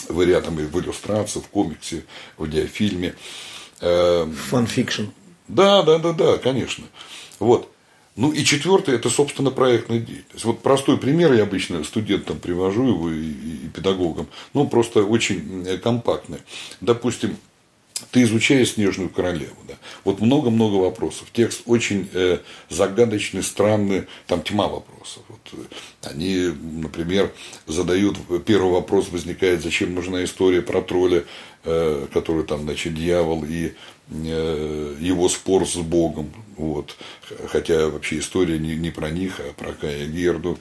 вариант 0.09 0.49
в 0.49 0.81
иллюстрации, 0.81 1.41
в 1.41 1.49
комиксе, 1.49 2.05
в 2.37 2.49
диафильме. 2.49 3.15
Э, 3.81 4.31
Fan 4.51 4.65
fiction. 4.65 5.05
Да, 5.49 5.83
да, 5.83 5.99
да, 5.99 6.13
да, 6.13 6.39
конечно. 6.39 6.85
Вот. 7.39 7.74
Ну 8.17 8.31
и 8.31 8.45
четвертое– 8.45 8.95
это, 8.97 9.11
собственно, 9.11 9.51
проектная 9.51 9.99
деятельность. 9.99 10.45
Вот 10.45 10.63
простой 10.63 10.99
пример 10.99 11.33
я 11.33 11.43
обычно 11.43 11.83
студентам 11.83 12.39
привожу 12.39 12.87
его 12.87 13.11
и, 13.11 13.31
и 13.31 13.69
педагогам, 13.75 14.29
ну 14.53 14.69
просто 14.69 15.03
очень 15.03 15.81
компактный. 15.83 16.39
Допустим, 16.81 17.37
ты 18.11 18.23
изучаешь 18.23 18.73
«Снежную 18.73 19.09
королеву». 19.09 19.57
Да? 19.69 19.75
Вот 20.03 20.21
много-много 20.21 20.77
вопросов. 20.77 21.29
Текст 21.33 21.63
очень 21.67 22.09
э, 22.13 22.39
загадочный, 22.69 23.43
странный, 23.43 24.07
там 24.27 24.43
тьма 24.43 24.67
вопросов. 24.69 25.23
Вот, 25.29 25.41
э, 25.53 26.09
они, 26.11 26.53
например, 26.81 27.33
задают, 27.67 28.19
первый 28.45 28.73
вопрос 28.73 29.09
возникает, 29.11 29.63
зачем 29.63 29.95
нужна 29.95 30.25
история 30.25 30.61
про 30.61 30.83
тролля, 30.83 31.25
э, 31.65 32.07
который 32.13 32.45
там, 32.45 32.63
значит, 32.63 32.95
дьявол 32.95 33.45
и 33.45 33.75
э, 34.11 34.97
его 34.99 35.29
спор 35.29 35.67
с 35.67 35.77
Богом. 35.77 36.33
Вот. 36.57 36.97
Хотя 37.49 37.89
вообще 37.89 38.19
история 38.19 38.59
не, 38.59 38.75
не 38.75 38.91
про 38.91 39.11
них, 39.11 39.41
а 39.41 39.53
про 39.53 39.73
Кая 39.73 40.07
Герду. 40.07 40.59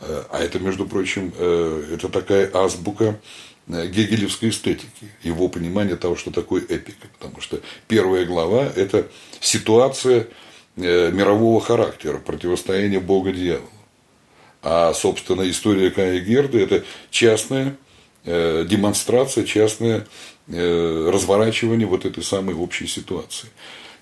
Э, 0.00 0.24
а 0.30 0.38
это, 0.42 0.58
между 0.58 0.84
прочим, 0.84 1.32
э, 1.36 1.94
это 1.94 2.10
такая 2.10 2.50
азбука 2.52 3.04
Э, 3.12 3.47
гегелевской 3.68 4.48
эстетики, 4.48 5.08
его 5.22 5.48
понимание 5.48 5.96
того, 5.96 6.16
что 6.16 6.30
такое 6.30 6.62
эпика. 6.62 7.06
Потому 7.18 7.40
что 7.40 7.60
первая 7.86 8.24
глава– 8.24 8.70
это 8.76 9.08
ситуация 9.40 10.28
э, 10.76 11.10
мирового 11.10 11.60
характера, 11.60 12.18
противостояние 12.18 13.00
Бога 13.00 13.32
дьявола. 13.32 13.68
А, 14.62 14.92
собственно, 14.94 15.48
история 15.48 15.90
Кая 15.90 16.20
Герда– 16.20 16.58
это 16.60 16.84
частная 17.10 17.76
э, 18.24 18.66
демонстрация, 18.68 19.44
частное 19.44 20.06
разворачивание 20.50 21.86
вот 21.86 22.06
этой 22.06 22.22
самой 22.22 22.54
общей 22.54 22.86
ситуации. 22.86 23.50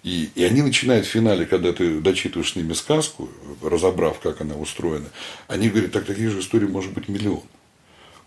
И, 0.06 0.30
и 0.36 0.44
они 0.44 0.62
начинают 0.62 1.04
в 1.04 1.08
финале, 1.08 1.46
когда 1.46 1.72
ты 1.72 1.98
дочитываешь 1.98 2.52
с 2.52 2.54
ними 2.54 2.74
сказку, 2.74 3.28
разобрав, 3.60 4.20
как 4.20 4.40
она 4.40 4.54
устроена, 4.54 5.08
они 5.48 5.68
говорят, 5.68 5.90
так 5.90 6.04
таких 6.04 6.30
же 6.30 6.38
историй 6.38 6.68
может 6.68 6.92
быть 6.92 7.08
миллион. 7.08 7.42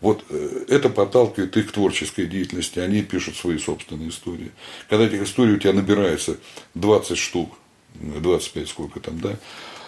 Вот 0.01 0.23
э, 0.29 0.65
это 0.69 0.89
подталкивает 0.89 1.55
их 1.57 1.69
к 1.69 1.71
творческой 1.71 2.25
деятельности, 2.25 2.79
они 2.79 3.01
пишут 3.01 3.35
свои 3.35 3.57
собственные 3.57 4.09
истории. 4.09 4.51
Когда 4.89 5.05
этих 5.05 5.21
историй 5.23 5.55
у 5.55 5.59
тебя 5.59 5.73
набирается 5.73 6.37
20 6.75 7.17
штук, 7.17 7.57
25 7.95 8.69
сколько 8.69 8.99
там, 8.99 9.19
да, 9.19 9.37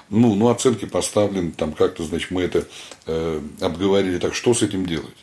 ну, 0.10 0.36
ну 0.36 0.50
оценки 0.50 0.86
поставлены, 0.86 1.52
там 1.52 1.72
как-то, 1.72 2.04
значит, 2.04 2.32
мы 2.32 2.42
это 2.42 2.68
э, 3.06 3.42
обговорили, 3.62 4.20
так 4.20 4.36
что 4.36 4.54
с 4.54 4.62
этим 4.62 4.86
делать? 4.86 5.16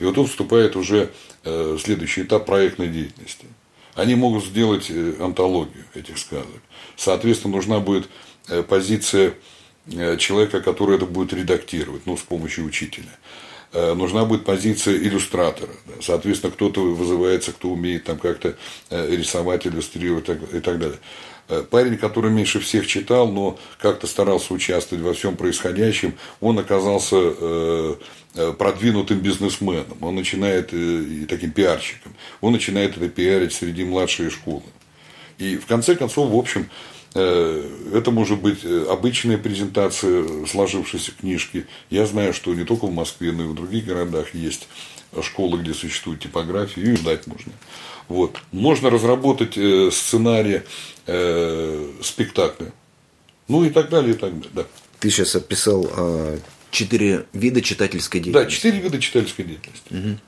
И 0.00 0.04
вот 0.04 0.16
тут 0.16 0.28
вступает 0.28 0.76
уже 0.76 1.12
э, 1.44 1.78
следующий 1.80 2.22
этап 2.22 2.46
проектной 2.46 2.88
деятельности. 2.88 3.46
Они 3.94 4.16
могут 4.16 4.44
сделать 4.44 4.90
э, 4.90 5.14
антологию 5.20 5.84
этих 5.94 6.18
сказок. 6.18 6.60
Соответственно, 6.96 7.54
нужна 7.54 7.78
будет 7.78 8.08
э, 8.48 8.62
позиция 8.62 9.34
человека, 10.18 10.62
который 10.62 10.96
это 10.96 11.04
будет 11.04 11.34
редактировать, 11.34 12.06
ну, 12.06 12.16
с 12.16 12.22
помощью 12.22 12.64
учителя. 12.64 13.18
Э, 13.74 13.92
нужна 13.94 14.24
будет 14.24 14.44
позиция 14.44 14.96
иллюстратора. 14.96 15.72
Соответственно, 16.00 16.52
кто-то 16.52 16.80
вызывается, 16.80 17.50
кто 17.52 17.70
умеет 17.70 18.04
там 18.04 18.18
как-то 18.18 18.54
э, 18.88 19.16
рисовать, 19.16 19.66
иллюстрировать 19.66 20.28
и 20.28 20.60
так 20.60 20.78
далее. 20.78 20.98
Э, 21.48 21.64
парень, 21.68 21.98
который 21.98 22.30
меньше 22.30 22.60
всех 22.60 22.86
читал, 22.86 23.26
но 23.26 23.58
как-то 23.78 24.06
старался 24.06 24.54
участвовать 24.54 25.04
во 25.04 25.12
всем 25.12 25.36
происходящем, 25.36 26.14
он 26.40 26.58
оказался 26.58 27.96
продвинутым 28.58 29.20
бизнесменом, 29.20 29.98
он 30.00 30.16
начинает 30.16 30.72
и 30.72 31.24
таким 31.26 31.52
пиарщиком, 31.52 32.14
он 32.40 32.52
начинает 32.52 32.96
это 32.96 33.08
пиарить 33.08 33.52
среди 33.52 33.84
младшей 33.84 34.30
школы. 34.30 34.62
И 35.38 35.56
в 35.56 35.66
конце 35.66 35.94
концов, 35.94 36.30
в 36.30 36.36
общем, 36.36 36.68
это 37.18 38.10
может 38.10 38.40
быть 38.40 38.64
э, 38.64 38.86
обычная 38.90 39.38
презентация 39.38 40.46
сложившейся 40.46 41.12
книжки. 41.12 41.66
Я 41.90 42.06
знаю, 42.06 42.34
что 42.34 42.52
не 42.54 42.64
только 42.64 42.86
в 42.86 42.92
Москве, 42.92 43.30
но 43.32 43.44
и 43.44 43.46
в 43.46 43.54
других 43.54 43.84
городах 43.84 44.34
есть 44.34 44.68
школы, 45.22 45.60
где 45.60 45.74
существует 45.74 46.20
типография, 46.20 46.82
и 46.82 46.96
ждать 46.96 47.26
можно. 47.26 47.52
Вот. 48.08 48.38
Можно 48.50 48.90
разработать 48.90 49.56
э, 49.56 49.90
сценарий 49.92 50.62
э, 51.06 51.92
спектакля. 52.02 52.72
Ну 53.46 53.64
и 53.64 53.70
так 53.70 53.90
далее, 53.90 54.14
и 54.14 54.16
так 54.16 54.34
далее. 54.34 54.50
Да. 54.52 54.64
Ты 55.00 55.10
сейчас 55.10 55.36
описал 55.36 55.86
а, 55.96 56.38
четыре 56.70 57.26
вида 57.34 57.60
читательской 57.60 58.20
деятельности. 58.20 58.50
Да, 58.50 58.50
четыре 58.50 58.82
вида 58.82 58.98
читательской 58.98 59.44
деятельности. 59.44 59.92
Угу. 59.92 60.18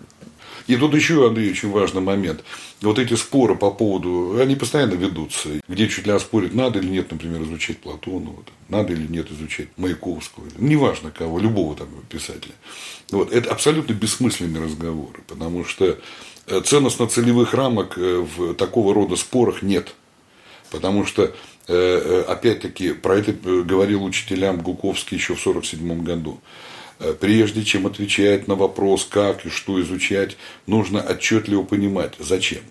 И 0.66 0.76
тут 0.76 0.94
еще, 0.94 1.26
Андрей, 1.26 1.50
очень 1.50 1.70
важный 1.70 2.00
момент. 2.00 2.42
Вот 2.80 2.98
эти 2.98 3.14
споры 3.14 3.54
по 3.54 3.70
поводу, 3.70 4.38
они 4.40 4.56
постоянно 4.56 4.94
ведутся. 4.94 5.48
Где 5.68 5.88
чуть 5.88 6.06
ли 6.06 6.18
спорят, 6.18 6.54
надо 6.54 6.80
или 6.80 6.88
нет, 6.88 7.10
например, 7.10 7.42
изучать 7.42 7.78
Платона, 7.78 8.30
вот, 8.30 8.48
надо 8.68 8.92
или 8.92 9.06
нет 9.06 9.30
изучать 9.30 9.68
Маяковского. 9.76 10.46
Неважно 10.58 11.10
кого, 11.10 11.38
любого 11.38 11.76
там 11.76 11.88
писателя. 12.08 12.54
Вот, 13.10 13.32
это 13.32 13.50
абсолютно 13.50 13.92
бессмысленные 13.92 14.64
разговоры, 14.64 15.22
потому 15.28 15.64
что 15.64 15.98
э, 16.46 16.60
ценностно-целевых 16.60 17.54
рамок 17.54 17.96
э, 17.96 18.26
в 18.36 18.54
такого 18.54 18.92
рода 18.92 19.14
спорах 19.16 19.62
нет. 19.62 19.94
Потому 20.72 21.06
что 21.06 21.32
э, 21.68 22.24
опять-таки, 22.26 22.92
про 22.92 23.18
это 23.18 23.32
говорил 23.32 24.02
учителям 24.04 24.60
Гуковский 24.60 25.16
еще 25.16 25.36
в 25.36 25.46
1947 25.46 26.02
году. 26.02 26.40
Э, 26.98 27.14
прежде 27.18 27.62
чем 27.64 27.86
отвечать 27.86 28.48
на 28.48 28.54
вопрос, 28.54 29.04
как 29.04 29.44
и 29.44 29.50
что 29.50 29.80
изучать, 29.82 30.36
нужно 30.66 31.00
отчетливо 31.00 31.62
понимать, 31.62 32.14
зачем. 32.18 32.62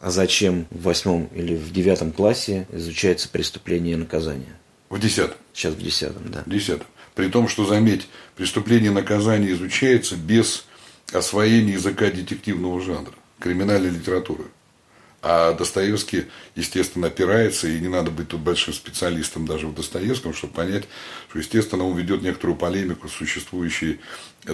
А 0.00 0.10
зачем 0.10 0.66
в 0.70 0.82
восьмом 0.82 1.28
или 1.34 1.54
в 1.54 1.72
девятом 1.72 2.12
классе 2.12 2.66
изучается 2.72 3.28
преступление 3.28 3.94
и 3.94 3.96
наказание? 3.96 4.56
В 4.88 4.98
десятом. 4.98 5.36
Сейчас 5.52 5.74
в 5.74 5.82
десятом, 5.82 6.30
да. 6.30 6.42
В 6.44 6.50
десятом. 6.50 6.86
При 7.14 7.28
том, 7.28 7.48
что, 7.48 7.64
заметь, 7.66 8.08
преступление 8.36 8.90
и 8.90 8.94
наказание 8.94 9.52
изучается 9.52 10.16
без 10.16 10.64
освоения 11.12 11.74
языка 11.74 12.10
детективного 12.10 12.80
жанра, 12.80 13.12
криминальной 13.38 13.90
литературы. 13.90 14.44
А 15.22 15.52
Достоевский, 15.52 16.26
естественно, 16.54 17.08
опирается, 17.08 17.68
и 17.68 17.78
не 17.78 17.88
надо 17.88 18.10
быть 18.10 18.28
тут 18.28 18.40
большим 18.40 18.72
специалистом 18.72 19.46
даже 19.46 19.66
в 19.66 19.74
Достоевском, 19.74 20.32
чтобы 20.32 20.54
понять, 20.54 20.84
что, 21.28 21.38
естественно, 21.38 21.86
он 21.86 21.96
ведет 21.96 22.22
некоторую 22.22 22.56
полемику 22.56 23.08
с 23.08 23.12
существующей 23.12 24.00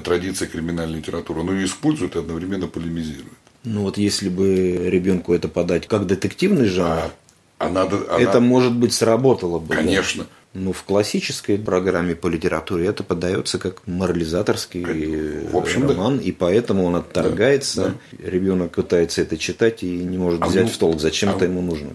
традицией 0.03 0.51
криминальной 0.51 0.99
литературы, 0.99 1.45
но 1.45 1.53
ее 1.53 1.67
использует 1.67 2.17
и 2.17 2.19
одновременно 2.19 2.67
полемизирует. 2.67 3.33
Ну 3.63 3.83
вот 3.83 3.97
если 3.97 4.29
бы 4.29 4.91
ребенку 4.91 5.33
это 5.33 5.49
подать 5.49 5.87
как 5.87 6.07
детективный 6.07 6.67
жанр, 6.67 6.89
а, 6.89 7.13
а 7.59 7.69
надо, 7.69 7.99
а 8.09 8.21
это, 8.21 8.41
может 8.41 8.73
быть, 8.73 8.93
сработало 8.93 9.61
бы. 9.61 9.75
Конечно. 9.75 10.25
Да? 10.25 10.31
Ну, 10.59 10.73
в 10.73 10.85
классической 10.85 11.59
программе 11.59 12.15
по 12.15 12.29
литературе 12.29 12.87
это 12.87 13.05
подается 13.05 13.59
как 13.59 13.87
морализаторский 13.87 15.49
в 15.51 15.55
общем, 15.55 15.87
роман, 15.87 16.17
да. 16.17 16.25
и 16.25 16.33
поэтому 16.33 16.85
он 16.85 16.97
отторгается. 16.97 17.95
Да. 18.13 18.27
Ребенок 18.27 18.73
пытается 18.73 19.21
это 19.21 19.37
читать 19.37 19.83
и 19.83 19.87
не 19.87 20.17
может 20.17 20.41
а 20.41 20.47
взять 20.47 20.65
ну, 20.65 20.71
в 20.71 20.79
толк, 20.79 20.99
зачем 20.99 21.29
а 21.29 21.33
это 21.33 21.45
ему 21.45 21.61
нужно. 21.61 21.91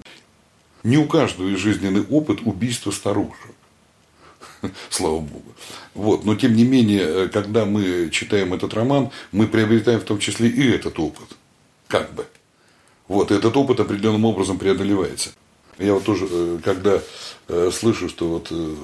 Не 0.84 0.98
у 0.98 1.08
каждого 1.08 1.48
есть 1.48 1.62
жизненный 1.62 2.04
опыт 2.04 2.42
убийства 2.46 2.92
старушек. 2.92 3.50
Слава 4.92 5.22
Богу. 5.22 5.54
Вот. 5.96 6.24
Но 6.24 6.36
тем 6.36 6.54
не 6.54 6.64
менее, 6.64 7.30
когда 7.30 7.66
мы 7.66 8.10
читаем 8.12 8.54
этот 8.54 8.76
роман, 8.76 9.10
мы 9.32 9.48
приобретаем 9.48 10.00
в 10.00 10.04
том 10.04 10.20
числе 10.20 10.50
и 10.50 10.70
этот 10.70 11.00
опыт. 11.00 11.30
Как 11.88 12.14
бы. 12.14 12.28
Вот, 13.08 13.32
этот 13.32 13.58
опыт 13.58 13.80
определенным 13.80 14.26
образом 14.26 14.60
преодолевается. 14.60 15.32
Я 15.82 15.96
вот 15.96 16.04
тоже, 16.04 16.28
э, 16.30 16.60
когда 16.64 17.02
э, 17.48 17.72
слышу, 17.74 18.08
что 18.08 18.28
вот 18.28 18.48
э, 18.52 18.76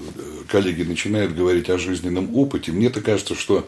коллеги 0.48 0.82
начинают 0.82 1.36
говорить 1.36 1.70
о 1.70 1.78
жизненном 1.78 2.36
опыте, 2.36 2.72
мне 2.72 2.90
то 2.90 3.02
кажется, 3.02 3.36
что 3.36 3.68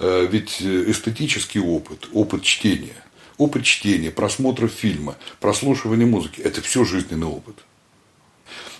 ведь 0.00 0.62
эстетический 0.62 1.60
опыт, 1.60 2.06
опыт 2.12 2.44
чтения, 2.44 3.02
опыт 3.36 3.64
чтения, 3.64 4.12
просмотра 4.12 4.68
фильма, 4.68 5.16
прослушивания 5.40 6.06
музыки– 6.06 6.40
это 6.44 6.60
все 6.60 6.84
жизненный 6.84 7.26
опыт. 7.26 7.56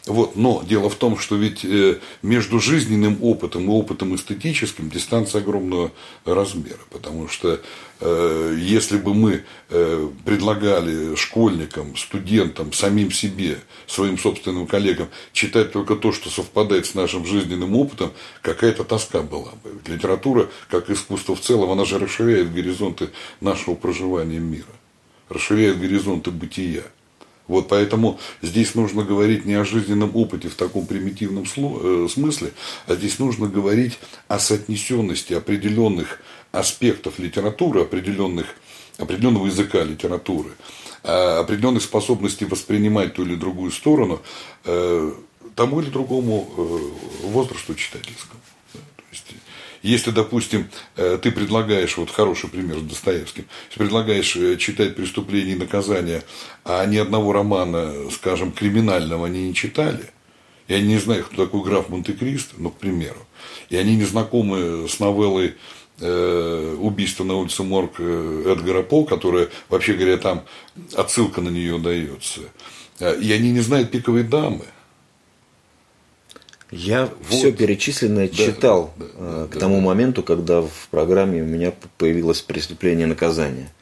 Вот, 0.09 0.37
но 0.37 0.62
дело 0.66 0.88
в 0.88 0.94
том, 0.94 1.18
что 1.18 1.37
ведь 1.37 1.66
э, 1.66 1.99
между 2.23 2.61
жизненным 2.61 3.18
опытом 3.23 3.66
и 3.66 3.68
опытом 3.68 4.16
эстетическим 4.16 4.88
дистанция 4.88 5.42
огромного 5.42 5.92
размера. 6.25 6.81
Потому 6.88 7.29
что 7.29 7.61
э, 8.01 8.57
если 8.59 8.97
бы 8.97 9.12
мы 9.12 9.44
э, 9.68 10.09
предлагали 10.25 11.14
школьникам, 11.14 11.94
студентам, 11.94 12.73
самим 12.73 13.12
себе, 13.12 13.59
своим 13.87 14.16
собственным 14.16 14.66
коллегам 14.66 15.09
читать 15.35 15.73
только 15.73 15.94
то, 15.94 16.11
что 16.12 16.31
совпадает 16.31 16.87
с 16.87 16.94
нашим 16.94 17.27
жизненным 17.27 17.77
опытом, 17.77 18.12
какая-то 18.40 18.85
тоска 18.85 19.21
была 19.21 19.53
бы. 19.62 19.92
Литература, 19.92 20.49
как 20.71 20.88
искусство 20.88 21.37
в 21.37 21.40
целом, 21.42 21.71
она 21.71 21.85
же 21.85 21.99
расширяет 21.99 22.55
горизонты 22.55 23.11
нашего 23.42 23.75
проживания 23.75 24.38
мира, 24.38 24.73
расширяет 25.29 25.79
горизонты 25.79 26.31
бытия. 26.31 26.85
Вот 27.48 27.68
поэтому 27.68 28.20
здесь 28.42 28.74
нужно 28.74 29.02
говорить 29.02 29.44
не 29.44 29.54
о 29.54 29.64
жизненном 29.64 30.14
опыте 30.14 30.48
в 30.48 30.54
таком 30.54 30.87
примитивном 30.87 31.44
э, 31.44 32.08
смысле, 32.08 32.52
а 32.87 32.94
здесь 32.94 33.18
нужно 33.18 33.48
говорить 33.48 33.98
о 34.28 34.38
соотнесенности 34.38 35.32
определенных 35.32 36.20
аспектов 36.52 37.18
литературы, 37.18 37.82
определенных, 37.82 38.46
определенного 38.98 39.46
языка 39.46 39.82
литературы, 39.82 40.50
определенной 41.02 41.80
способности 41.80 42.44
воспринимать 42.44 43.14
ту 43.14 43.22
или 43.22 43.34
другую 43.34 43.70
сторону 43.70 44.20
э, 44.64 45.12
тому 45.54 45.80
или 45.80 45.90
другому 45.90 46.48
э, 46.56 47.28
возрасту 47.28 47.74
читательскому. 47.74 48.40
Если, 49.83 50.11
допустим, 50.11 50.69
э, 50.97 51.19
ты 51.23 51.31
предлагаешь, 51.31 51.97
вот 51.97 52.11
хороший 52.11 52.51
пример 52.51 52.79
с 52.79 52.83
Достоевским, 52.83 53.45
предлагаешь 53.77 54.35
э, 54.37 54.57
читать 54.57 54.97
«Преступление 54.97 55.55
и 55.55 55.59
наказание», 55.59 56.23
а 56.64 56.85
ни 56.85 56.97
одного 56.97 57.33
романа, 57.33 58.11
скажем, 58.11 58.53
криминального 58.53 59.27
они 59.27 59.49
не 59.49 59.55
читали, 59.55 60.11
и 60.67 60.75
они 60.75 60.88
не 60.88 60.99
знают, 60.99 61.27
кто 61.27 61.45
такой 61.45 61.62
граф 61.62 61.88
Монте-Кристо, 61.88 62.57
ну, 62.59 62.71
к 62.71 62.79
примеру, 62.79 63.27
и 63.71 63.77
они 63.77 63.97
не 63.97 64.05
знакомы 64.05 64.88
с 64.88 64.99
новеллой 64.99 65.55
э, 66.01 66.77
убийство 66.79 67.23
на 67.25 67.35
улице 67.37 67.62
Морг 67.62 68.01
Эдгара 68.01 68.83
По, 68.83 69.05
которая, 69.05 69.49
вообще 69.69 69.95
говоря, 69.95 70.17
там 70.17 70.45
отсылка 70.97 71.41
на 71.41 71.51
нее 71.51 71.79
дается. 71.79 72.41
И 73.01 73.33
они 73.33 73.53
не 73.53 73.61
знают 73.61 73.93
пиковой 73.93 74.25
дамы. 74.25 74.64
Я 76.70 77.07
вот. 77.07 77.14
все 77.28 77.52
перечисленное 77.52 78.28
да, 78.28 78.35
читал 78.35 78.92
да, 78.96 79.04
да, 79.18 79.46
к 79.46 79.54
да, 79.54 79.61
тому 79.61 79.76
да. 79.76 79.83
моменту, 79.83 80.22
когда 80.22 80.61
в 80.62 80.88
программе 80.90 81.42
у 81.42 81.46
меня 81.46 81.72
появилось 81.96 82.42
преступление 82.42 83.07
наказания. 83.07 83.72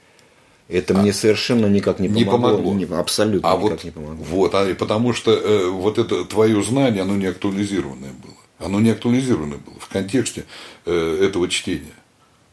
Это 0.68 0.94
а, 0.94 1.02
мне 1.02 1.12
совершенно 1.12 1.66
никак 1.66 1.98
не 1.98 2.08
помогло. 2.08 2.74
Не 2.74 2.86
помогло. 2.86 2.98
Абсолютно 2.98 3.52
а 3.52 3.56
никак 3.56 3.70
вот, 3.70 3.84
не 3.84 3.90
помогло. 3.90 4.24
Вот, 4.24 4.54
а, 4.54 4.74
потому 4.74 5.12
что 5.12 5.32
э, 5.32 5.68
вот 5.68 5.98
это 5.98 6.24
твое 6.24 6.62
знание, 6.62 7.02
оно 7.02 7.16
не 7.16 7.26
актуализированное 7.26 8.10
было. 8.10 8.34
Оно 8.58 8.80
не 8.80 8.90
актуализированное 8.90 9.58
было 9.58 9.78
в 9.78 9.88
контексте 9.88 10.44
э, 10.84 11.18
этого 11.22 11.48
чтения. 11.48 11.94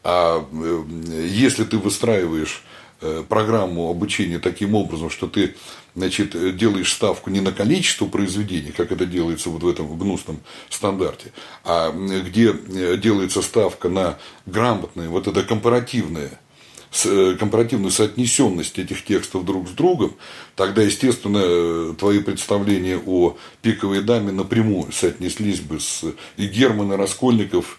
А 0.02 0.44
э, 0.52 0.84
если 1.26 1.64
ты 1.64 1.78
выстраиваешь 1.78 2.62
э, 2.64 2.83
программу 3.28 3.90
обучения 3.90 4.38
таким 4.38 4.74
образом, 4.74 5.10
что 5.10 5.26
ты 5.26 5.54
значит, 5.94 6.56
делаешь 6.56 6.92
ставку 6.92 7.30
не 7.30 7.40
на 7.40 7.52
количество 7.52 8.06
произведений, 8.06 8.72
как 8.72 8.92
это 8.92 9.06
делается 9.06 9.50
вот 9.50 9.62
в 9.62 9.68
этом 9.68 9.96
гнусном 9.98 10.40
стандарте, 10.68 11.32
а 11.64 11.92
где 11.92 12.52
делается 12.96 13.42
ставка 13.42 13.88
на 13.88 14.18
грамотное, 14.46 15.08
вот 15.08 15.28
это 15.28 15.42
компаративное, 15.42 16.40
компаративную 17.38 17.90
соотнесенность 17.90 18.78
этих 18.78 19.04
текстов 19.04 19.44
друг 19.44 19.68
с 19.68 19.72
другом, 19.72 20.14
тогда, 20.56 20.82
естественно, 20.82 21.94
твои 21.94 22.20
представления 22.20 23.00
о 23.04 23.36
пиковой 23.62 24.02
даме 24.02 24.32
напрямую 24.32 24.92
соотнеслись 24.92 25.60
бы 25.60 25.80
с 25.80 26.04
и 26.36 26.46
Германа 26.46 26.96
Раскольников, 26.96 27.78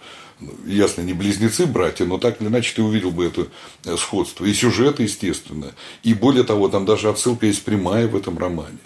ясно, 0.65 1.01
не 1.01 1.13
близнецы 1.13 1.65
братья, 1.65 2.05
но 2.05 2.17
так 2.17 2.41
или 2.41 2.47
иначе 2.47 2.73
ты 2.75 2.81
увидел 2.81 3.11
бы 3.11 3.25
это 3.25 3.47
э, 3.85 3.95
сходство. 3.97 4.45
И 4.45 4.53
сюжет, 4.53 4.99
естественно. 4.99 5.73
И 6.03 6.13
более 6.13 6.43
того, 6.43 6.67
там 6.67 6.85
даже 6.85 7.09
отсылка 7.09 7.45
есть 7.45 7.63
прямая 7.63 8.07
в 8.07 8.15
этом 8.15 8.37
романе. 8.37 8.79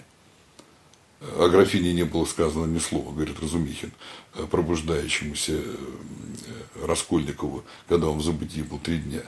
О 1.36 1.48
графине 1.48 1.92
не 1.92 2.04
было 2.04 2.24
сказано 2.24 2.66
ни 2.66 2.78
слова, 2.78 3.12
говорит 3.12 3.40
Разумихин, 3.40 3.92
э, 4.34 4.46
пробуждающемуся 4.50 5.52
э, 5.54 6.86
Раскольникову, 6.86 7.64
когда 7.88 8.08
он 8.08 8.18
в 8.18 8.24
забытии 8.24 8.62
был 8.62 8.78
три 8.78 8.98
дня. 8.98 9.22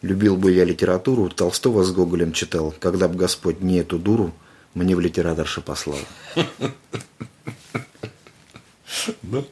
Любил 0.00 0.36
бы 0.36 0.52
я 0.52 0.64
литературу, 0.64 1.28
Толстого 1.28 1.82
с 1.82 1.92
Гоголем 1.92 2.32
читал, 2.32 2.74
когда 2.78 3.08
бы 3.08 3.16
Господь 3.16 3.60
не 3.60 3.78
эту 3.78 3.98
дуру 3.98 4.32
мне 4.74 4.94
в 4.96 5.00
литераторше 5.00 5.60
послал. 5.60 5.98
Ну, 9.22 9.44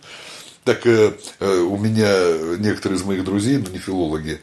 так 0.65 0.87
э, 0.87 1.13
э, 1.41 1.59
у 1.59 1.77
меня 1.77 2.57
некоторые 2.59 2.99
из 2.99 3.05
моих 3.05 3.25
друзей, 3.25 3.59
ну 3.59 3.71
не 3.71 3.79
филологи, 3.79 4.41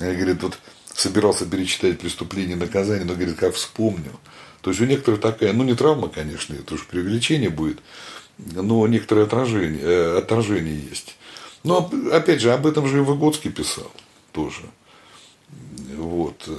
э, 0.00 0.14
говорят, 0.14 0.42
вот 0.42 0.58
собирался 0.94 1.46
перечитать 1.46 1.98
«Преступление 1.98 2.56
и 2.56 2.60
наказание», 2.60 3.04
но, 3.04 3.14
говорит, 3.14 3.36
как 3.36 3.54
вспомнил. 3.54 4.20
То 4.60 4.70
есть 4.70 4.80
у 4.80 4.84
некоторых 4.84 5.20
такая, 5.20 5.52
ну 5.52 5.64
не 5.64 5.74
травма, 5.74 6.08
конечно, 6.08 6.54
это 6.54 6.74
уж 6.74 6.86
преувеличение 6.86 7.50
будет, 7.50 7.78
но 8.38 8.86
некоторое 8.86 9.24
отражение, 9.24 9.80
э, 9.82 10.18
отражение 10.18 10.78
есть. 10.78 11.16
Но, 11.64 11.90
опять 12.12 12.40
же, 12.40 12.52
об 12.52 12.66
этом 12.66 12.86
же 12.86 12.98
и 12.98 13.00
Выгодский 13.00 13.50
писал 13.50 13.90
тоже. 14.32 14.62
Вот. 15.96 16.44
Э, 16.46 16.56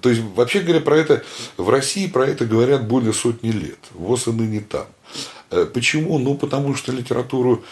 то 0.00 0.08
есть, 0.08 0.22
вообще 0.34 0.60
говоря, 0.60 0.80
про 0.80 0.96
это, 0.96 1.22
в 1.56 1.68
России 1.68 2.06
про 2.06 2.26
это 2.26 2.46
говорят 2.46 2.88
более 2.88 3.12
сотни 3.12 3.50
лет. 3.50 3.78
ВОЗ 3.92 4.28
и 4.28 4.32
ныне 4.32 4.60
там. 4.60 4.86
Почему? 5.74 6.18
Ну, 6.18 6.36
потому 6.36 6.74
что 6.74 6.92
литературу 6.92 7.64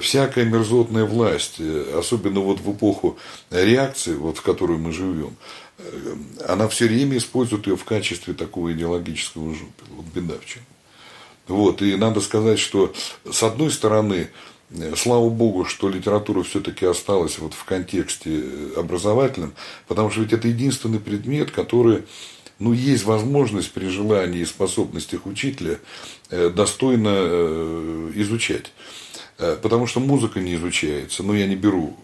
всякая 0.00 0.44
мерзотная 0.44 1.04
власть, 1.04 1.56
э, 1.58 1.96
особенно 1.98 2.40
вот 2.40 2.60
в 2.60 2.72
эпоху 2.72 3.18
реакции, 3.50 4.14
вот 4.14 4.38
в 4.38 4.42
которой 4.42 4.78
мы 4.78 4.92
живем, 4.92 5.36
она 6.46 6.68
все 6.68 6.86
время 6.86 7.16
использует 7.16 7.66
ее 7.66 7.76
в 7.76 7.84
качестве 7.84 8.34
такого 8.34 8.72
идеологического 8.72 9.52
жупила. 9.52 9.88
Вот 9.96 10.06
беда 10.14 10.34
в 10.40 10.46
чем. 10.46 10.62
Вот, 11.48 11.82
и 11.82 11.96
надо 11.96 12.20
сказать, 12.20 12.60
что 12.60 12.92
с 13.28 13.42
одной 13.42 13.72
стороны, 13.72 14.30
слава 14.96 15.28
богу, 15.28 15.64
что 15.64 15.88
литература 15.88 16.42
все-таки 16.44 16.86
осталась 16.86 17.38
вот 17.38 17.54
в 17.54 17.64
контексте 17.64 18.44
образовательном, 18.76 19.54
потому 19.88 20.10
что 20.10 20.20
ведь 20.20 20.32
это 20.32 20.46
единственный 20.46 21.00
предмет, 21.00 21.50
который 21.50 22.04
ну, 22.60 22.72
есть 22.72 23.04
возможность 23.04 23.72
при 23.72 23.88
желании 23.88 24.40
и 24.40 24.46
способностях 24.46 25.26
учителя 25.26 25.80
э, 26.30 26.48
достойно 26.48 27.10
э, 27.12 28.12
изучать. 28.14 28.72
Э, 29.38 29.56
потому 29.60 29.86
что 29.86 30.00
музыка 30.00 30.40
не 30.40 30.54
изучается, 30.54 31.22
но 31.22 31.34
я 31.34 31.46
не 31.46 31.56
беру. 31.56 31.96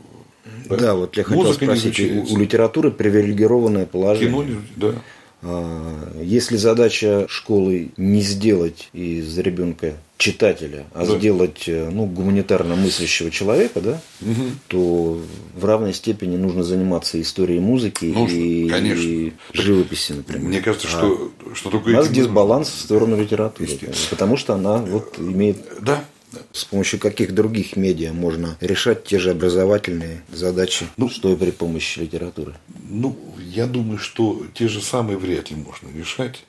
Да, 0.68 0.76
да 0.76 0.94
вот 0.94 1.16
я 1.16 1.24
хотел 1.24 1.44
музыка 1.44 1.64
спросить, 1.64 2.00
у, 2.00 2.34
у 2.34 2.38
литературы 2.38 2.90
привилегированное 2.90 3.86
положение. 3.86 4.44
Кино, 4.44 4.60
да. 4.76 4.94
А, 5.40 6.20
если 6.20 6.56
задача 6.56 7.26
школы 7.28 7.90
не 7.96 8.22
сделать 8.22 8.88
из 8.92 9.38
ребенка 9.38 9.94
читателя, 10.16 10.84
а 10.94 11.06
да. 11.06 11.16
сделать 11.16 11.68
э, 11.68 11.90
ну, 11.92 12.06
гуманитарно 12.06 12.74
мыслящего 12.74 13.30
человека, 13.30 13.80
да, 13.80 14.00
угу. 14.20 14.42
то 14.66 15.20
в 15.54 15.64
равной 15.64 15.94
степени 15.94 16.36
нужно 16.36 16.64
заниматься 16.64 17.20
историей 17.20 17.60
музыки 17.60 18.06
нужно, 18.06 18.36
и, 18.36 18.68
конечно. 18.68 19.00
и 19.00 19.32
живописи, 19.52 20.12
например. 20.12 20.48
Мне 20.48 20.60
кажется, 20.60 20.88
что, 20.88 21.30
а 21.48 21.54
что 21.54 21.70
только 21.70 21.90
у 21.90 21.92
нас 21.92 22.08
дисбаланс 22.08 22.68
в 22.68 22.80
сторону 22.80 23.16
литературы, 23.16 23.70
потому 24.10 24.36
что 24.36 24.54
она 24.54 24.78
вот 24.78 25.20
имеет 25.20 25.58
да, 25.80 26.04
с 26.52 26.64
помощью 26.64 26.98
каких 26.98 27.34
других 27.34 27.76
медиа 27.76 28.12
можно 28.12 28.56
решать 28.60 29.04
те 29.04 29.18
же 29.18 29.30
образовательные 29.30 30.22
задачи, 30.30 30.86
ну, 30.96 31.08
что 31.08 31.32
и 31.32 31.36
при 31.36 31.50
помощи 31.50 32.00
литературы? 32.00 32.54
Ну, 32.88 33.16
я 33.38 33.66
думаю, 33.66 33.98
что 33.98 34.46
те 34.54 34.68
же 34.68 34.80
самые 34.80 35.18
вряд 35.18 35.50
ли 35.50 35.56
можно 35.56 35.88
решать. 35.96 36.44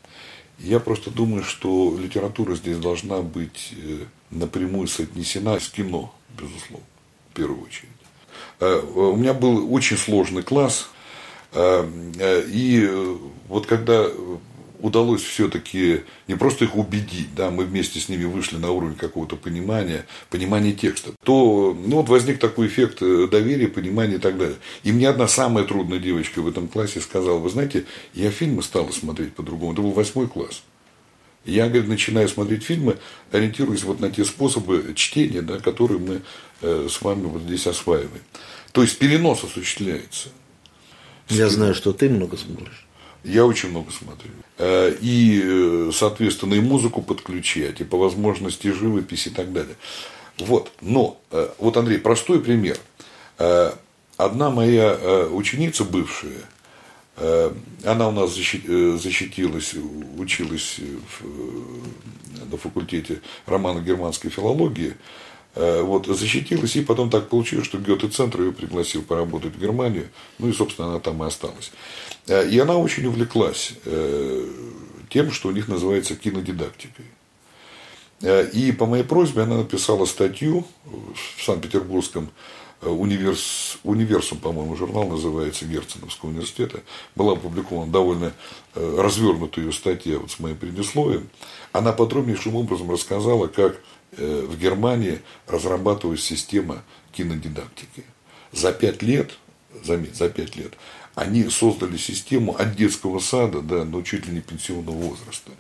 Я 0.60 0.80
просто 0.80 1.10
думаю, 1.10 1.44
что 1.44 1.98
литература 1.98 2.56
здесь 2.56 2.78
должна 2.78 3.22
быть 3.22 3.74
э, 3.78 4.00
напрямую 4.30 4.88
соотнесена 4.88 5.60
с 5.60 5.70
кино, 5.70 6.14
безусловно, 6.38 6.86
в 7.32 7.36
первую 7.36 7.64
очередь. 7.64 7.90
Э, 8.60 8.82
у 8.94 9.16
меня 9.16 9.34
был 9.34 9.74
очень 9.74 9.98
сложный 9.98 10.44
класс, 10.44 10.90
э, 11.54 12.44
и 12.48 12.90
вот 13.48 13.68
когда 13.68 14.06
удалось 14.80 15.22
все-таки 15.22 16.02
не 16.28 16.36
просто 16.36 16.66
их 16.66 16.76
убедить, 16.76 17.36
да, 17.36 17.52
мы 17.52 17.66
вместе 17.66 18.00
с 18.00 18.10
ними 18.10 18.26
вышли 18.26 18.58
на 18.58 18.72
уровень 18.72 18.96
какого-то 18.96 19.36
понимания, 19.36 20.06
понимания 20.30 20.74
текста, 20.74 21.12
то 21.24 21.78
ну, 21.78 21.98
вот 21.98 22.10
возник 22.10 22.40
такой 22.40 22.68
эффект 22.68 23.02
э, 23.02 23.28
доверия, 23.30 23.68
понимания 23.68 24.16
и 24.16 24.20
так 24.20 24.38
далее. 24.38 24.58
И 24.84 24.92
мне 24.92 25.10
одна 25.10 25.28
самая 25.28 25.66
трудная 25.66 26.00
девочка 26.00 26.42
в 26.42 26.48
этом 26.48 26.68
классе 26.68 27.02
сказала, 27.02 27.38
вы 27.38 27.50
знаете, 27.50 27.86
я 28.14 28.32
фильмы 28.32 28.64
стала 28.64 28.92
смотреть 28.92 29.34
по-другому, 29.34 29.74
это 29.74 29.82
был 29.82 29.92
восьмой 29.92 30.28
класс. 30.28 30.64
Я, 31.46 31.68
говорит, 31.68 31.88
начинаю 31.88 32.28
смотреть 32.28 32.64
фильмы, 32.64 32.98
ориентируясь 33.32 33.84
вот 33.84 34.00
на 34.00 34.12
те 34.12 34.26
способы 34.26 34.94
чтения, 34.96 35.42
да, 35.42 35.58
которые 35.60 36.00
мы 36.00 36.22
э, 36.62 36.88
с 36.90 37.02
вами 37.02 37.26
вот 37.26 37.42
здесь 37.44 37.66
осваиваем. 37.66 38.22
То 38.72 38.82
есть 38.82 38.98
перенос 38.98 39.44
осуществляется. 39.44 40.30
Я 41.30 41.50
знаю, 41.50 41.76
что 41.76 41.94
ты 41.94 42.10
много 42.10 42.38
смотришь. 42.38 42.86
Я 43.24 43.46
очень 43.46 43.70
много 43.70 43.92
смотрю. 43.92 44.32
Э, 44.60 44.94
и, 45.00 45.42
э, 45.42 45.92
соответственно, 45.94 46.56
и 46.56 46.60
музыку 46.60 47.02
подключать, 47.02 47.80
и 47.80 47.86
по 47.86 47.98
возможности 47.98 48.68
живопись 48.68 49.28
и 49.28 49.30
так 49.30 49.54
далее. 49.54 49.76
Вот. 50.38 50.74
Но, 50.82 51.18
э, 51.32 51.48
вот, 51.60 51.78
Андрей, 51.78 51.98
простой 51.98 52.42
пример. 52.42 52.78
Одна 54.18 54.50
моя 54.50 55.28
ученица 55.32 55.86
бывшая, 55.86 56.42
она 57.86 58.10
у 58.10 58.12
нас 58.12 58.36
защитилась, 58.36 59.76
училась 60.18 60.82
на 62.52 62.58
факультете 62.58 63.22
романо-германской 63.46 64.30
филологии, 64.30 64.96
вот, 65.56 66.08
защитилась, 66.08 66.76
и 66.76 66.82
потом 66.82 67.10
так 67.10 67.30
получилось, 67.30 67.66
что 67.66 67.78
Гёте-центр 67.78 68.42
ее 68.42 68.52
пригласил 68.52 69.04
поработать 69.04 69.56
в 69.56 69.62
Германию, 69.62 70.10
ну 70.38 70.50
и, 70.50 70.54
собственно, 70.54 70.90
она 70.90 71.00
там 71.00 71.24
и 71.24 71.28
осталась. 71.28 71.72
Э, 72.30 72.48
и 72.48 72.58
она 72.60 72.78
очень 72.78 73.06
увлеклась 73.08 73.74
э, 73.86 74.48
тем, 75.10 75.32
что 75.32 75.50
у 75.50 75.52
них 75.52 75.68
называется 75.68 76.16
кинодидактикой. 76.16 77.06
Э, 78.22 78.48
и 78.48 78.72
по 78.72 78.86
моей 78.86 79.04
просьбе 79.04 79.42
она 79.42 79.58
написала 79.58 80.06
статью 80.06 80.66
в 80.86 81.44
Санкт-Петербургском 81.44 82.30
универс, 82.82 83.78
универсум, 83.84 84.38
по-моему, 84.38 84.74
журнал 84.78 85.06
называется 85.10 85.66
Герценовского 85.66 86.30
университета. 86.30 86.82
Была 87.14 87.34
опубликована 87.34 87.92
довольно 87.92 88.32
развернутая 88.74 89.66
ее 89.66 89.74
статья 89.74 90.18
вот 90.18 90.32
с 90.32 90.40
моим 90.40 90.56
предисловием. 90.56 91.30
Она 91.74 91.92
подробнейшим 91.92 92.56
образом 92.56 92.90
рассказала, 92.90 93.48
как 93.48 93.82
в 94.14 94.58
Германии 94.58 95.20
разрабатывалась 95.46 96.24
система 96.24 96.84
кинодидактики. 97.12 98.06
За 98.54 98.72
пять 98.72 99.02
лет, 99.02 99.32
заметь, 99.84 100.16
за 100.16 100.30
пять 100.30 100.56
лет 100.56 100.72
они 101.20 101.50
создали 101.50 101.98
систему 101.98 102.56
от 102.58 102.76
детского 102.76 103.20
сада 103.20 103.62
до 103.62 103.84
ну, 103.84 104.02
чуть 104.04 104.26
ли 104.26 104.34
не 104.34 104.42
пенсионного 104.42 104.96
возраста. 104.96 105.52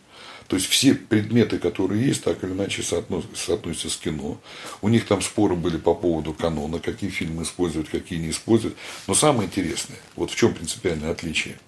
То 0.47 0.55
есть 0.55 0.67
все 0.67 0.95
предметы, 0.95 1.59
которые 1.59 2.07
есть, 2.07 2.23
так 2.23 2.43
или 2.43 2.51
иначе 2.51 2.81
соотносятся 2.81 3.89
с 3.89 3.97
кино. 3.97 4.39
У 4.81 4.89
них 4.89 5.05
там 5.05 5.21
споры 5.21 5.55
были 5.55 5.77
по 5.77 5.93
поводу 5.93 6.33
канона, 6.33 6.79
какие 6.79 7.11
фильмы 7.11 7.43
использовать, 7.43 7.89
какие 7.89 8.17
не 8.17 8.31
использовать. 8.31 8.75
Но 9.05 9.13
самое 9.13 9.47
интересное, 9.47 9.99
вот 10.15 10.31
в 10.31 10.35
чем 10.35 10.55
принципиальное 10.55 11.11
отличие. 11.11 11.59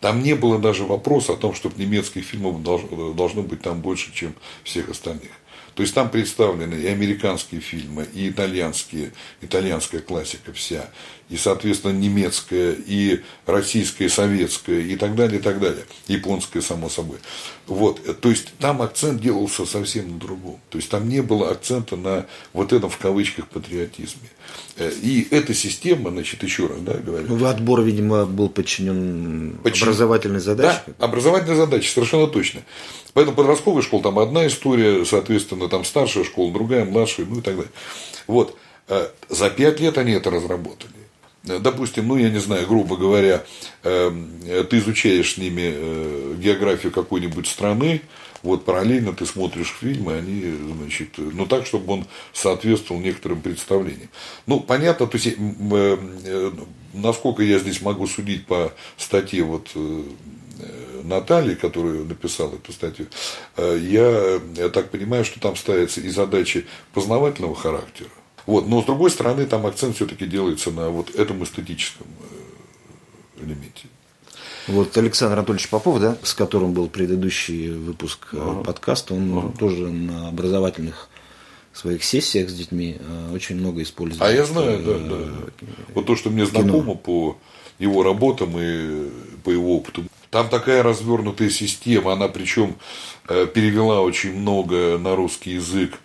Там 0.00 0.22
не 0.22 0.34
было 0.34 0.58
даже 0.58 0.84
вопроса 0.84 1.34
о 1.34 1.36
том, 1.36 1.54
чтобы 1.54 1.80
немецких 1.80 2.24
фильмов 2.24 2.62
должно 2.62 3.42
быть 3.42 3.60
там 3.60 3.82
больше, 3.82 4.12
чем 4.14 4.34
всех 4.64 4.88
остальных. 4.88 5.30
То 5.74 5.82
есть 5.82 5.94
там 5.94 6.10
представлены 6.10 6.74
и 6.74 6.86
американские 6.86 7.60
фильмы, 7.60 8.06
и 8.12 8.28
итальянские, 8.28 9.12
итальянская 9.40 10.00
классика 10.00 10.52
вся, 10.52 10.90
и, 11.28 11.36
соответственно, 11.36 11.92
немецкая, 11.92 12.72
и 12.72 13.22
российская, 13.46 14.04
и 14.04 14.08
советская, 14.08 14.80
и 14.80 14.96
так 14.96 15.14
далее, 15.14 15.40
и 15.40 15.42
так 15.42 15.60
далее. 15.60 15.84
Японская, 16.06 16.62
само 16.62 16.90
собой. 16.90 17.18
Вот. 17.66 18.20
То 18.20 18.28
есть 18.28 18.52
там 18.58 18.82
акцент 18.82 19.22
делался 19.22 19.64
совсем 19.64 20.12
на 20.12 20.18
другом. 20.18 20.60
То 20.68 20.76
есть 20.76 20.90
там 20.90 21.08
не 21.08 21.22
было 21.22 21.50
акцента 21.50 21.96
на 21.96 22.26
вот 22.52 22.72
этом 22.72 22.90
в 22.90 22.98
кавычках 22.98 23.48
патриотизме. 23.48 24.28
И 24.78 25.28
эта 25.30 25.54
система, 25.54 26.10
значит, 26.10 26.42
еще 26.42 26.66
раз, 26.66 26.78
да, 26.80 26.94
говорю. 26.94 27.26
Ну, 27.28 27.46
отбор, 27.46 27.82
видимо, 27.82 28.24
был 28.24 28.48
подчинен 28.48 29.58
Подчин... 29.62 29.84
образовательной 29.84 30.40
задаче. 30.40 30.82
Да, 30.86 31.04
образовательной 31.04 31.56
задаче, 31.56 31.90
совершенно 31.90 32.26
точно. 32.26 32.62
Поэтому 33.14 33.36
подростковая 33.36 33.82
школа 33.82 34.02
там 34.02 34.18
одна 34.18 34.46
история, 34.46 35.04
соответственно, 35.04 35.68
там 35.68 35.84
старшая 35.84 36.24
школа, 36.24 36.52
другая, 36.52 36.84
младшая, 36.84 37.26
ну 37.26 37.38
и 37.38 37.42
так 37.42 37.56
далее. 37.56 37.72
Вот. 38.26 38.56
Э, 38.88 39.08
за 39.28 39.50
пять 39.50 39.80
лет 39.80 39.98
они 39.98 40.12
это 40.12 40.30
разработали. 40.30 40.92
Э, 41.46 41.58
допустим, 41.58 42.08
ну, 42.08 42.16
я 42.16 42.30
не 42.30 42.40
знаю, 42.40 42.66
грубо 42.66 42.96
говоря, 42.96 43.44
эм, 43.82 44.30
ты 44.70 44.78
изучаешь 44.78 45.34
с 45.34 45.38
ними 45.38 45.72
э, 45.74 46.34
географию 46.38 46.92
какой-нибудь 46.92 47.46
страны, 47.46 48.02
вот 48.42 48.64
параллельно 48.64 49.12
ты 49.12 49.26
смотришь 49.26 49.74
фильмы, 49.78 50.14
они, 50.14 50.54
значит, 50.78 51.10
ну 51.16 51.46
так, 51.46 51.66
чтобы 51.66 51.92
он 51.92 52.06
соответствовал 52.32 53.00
некоторым 53.00 53.40
представлениям. 53.40 54.08
Ну, 54.46 54.60
понятно, 54.60 55.06
то 55.06 55.16
есть, 55.16 55.36
насколько 56.92 57.42
я 57.42 57.58
здесь 57.58 57.80
могу 57.82 58.06
судить 58.06 58.46
по 58.46 58.72
статье 58.96 59.44
вот 59.44 59.70
Натальи, 61.02 61.54
которая 61.54 62.04
написала 62.04 62.54
эту 62.54 62.72
статью, 62.72 63.06
э, 63.56 63.78
я, 63.82 64.40
я 64.62 64.68
так 64.68 64.90
понимаю, 64.90 65.24
что 65.24 65.40
там 65.40 65.56
ставятся 65.56 66.00
и 66.00 66.08
задачи 66.08 66.66
познавательного 66.92 67.54
характера. 67.54 68.10
Вот. 68.46 68.68
Но 68.68 68.82
с 68.82 68.84
другой 68.84 69.10
стороны, 69.10 69.46
там 69.46 69.66
акцент 69.66 69.96
все-таки 69.96 70.26
делается 70.26 70.70
на 70.70 70.90
вот 70.90 71.14
этом 71.14 71.42
эстетическом 71.44 72.06
э, 72.20 73.44
элементе. 73.44 73.88
Вот 74.68 74.96
Александр 74.96 75.38
Анатольевич 75.38 75.68
Попов, 75.68 76.00
да, 76.00 76.16
с 76.22 76.34
которым 76.34 76.72
был 76.72 76.88
предыдущий 76.88 77.70
выпуск 77.70 78.28
uh-huh. 78.32 78.64
подкаста, 78.64 79.14
он 79.14 79.30
uh-huh. 79.30 79.58
тоже 79.58 79.88
на 79.88 80.28
образовательных 80.28 81.08
своих 81.72 82.04
сессиях 82.04 82.50
с 82.50 82.54
детьми 82.54 82.98
очень 83.32 83.56
много 83.56 83.82
использует. 83.82 84.22
А 84.22 84.30
я 84.30 84.44
знаю, 84.44 84.82
да, 84.84 84.98
да. 84.98 85.66
Вот 85.94 86.06
то, 86.06 86.16
что 86.16 86.30
мне 86.30 86.44
знакомо 86.44 86.94
по 86.94 87.38
его 87.78 88.02
работам 88.02 88.54
и 88.58 89.08
по 89.42 89.50
его 89.50 89.76
опыту. 89.76 90.04
Там 90.30 90.48
такая 90.48 90.82
развернутая 90.82 91.50
система, 91.50 92.12
она 92.12 92.28
причем 92.28 92.76
э, 93.28 93.46
перевела 93.46 94.00
очень 94.00 94.34
много 94.34 94.96
на 94.98 95.16
русский 95.16 95.52
язык 95.52 95.98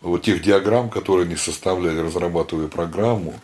вот 0.00 0.22
тех 0.22 0.42
диаграмм, 0.42 0.90
которые 0.90 1.26
они 1.26 1.36
составляли, 1.36 1.98
разрабатывая 1.98 2.68
программу. 2.68 3.34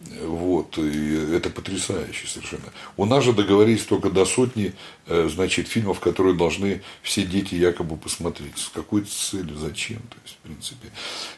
Вот, 0.00 0.78
и 0.78 1.34
это 1.34 1.50
потрясающе 1.50 2.26
совершенно. 2.26 2.72
У 2.96 3.04
нас 3.04 3.22
же 3.22 3.34
договорились 3.34 3.84
только 3.84 4.08
до 4.08 4.24
сотни, 4.24 4.72
э, 5.06 5.28
значит, 5.30 5.68
фильмов, 5.68 6.00
которые 6.00 6.34
должны 6.34 6.82
все 7.02 7.24
дети 7.24 7.54
якобы 7.54 7.96
посмотреть. 7.98 8.56
С 8.56 8.70
какой 8.70 9.02
целью, 9.02 9.56
зачем, 9.56 9.98
то 9.98 10.16
есть, 10.24 10.36
в 10.36 10.38
принципе. 10.38 10.88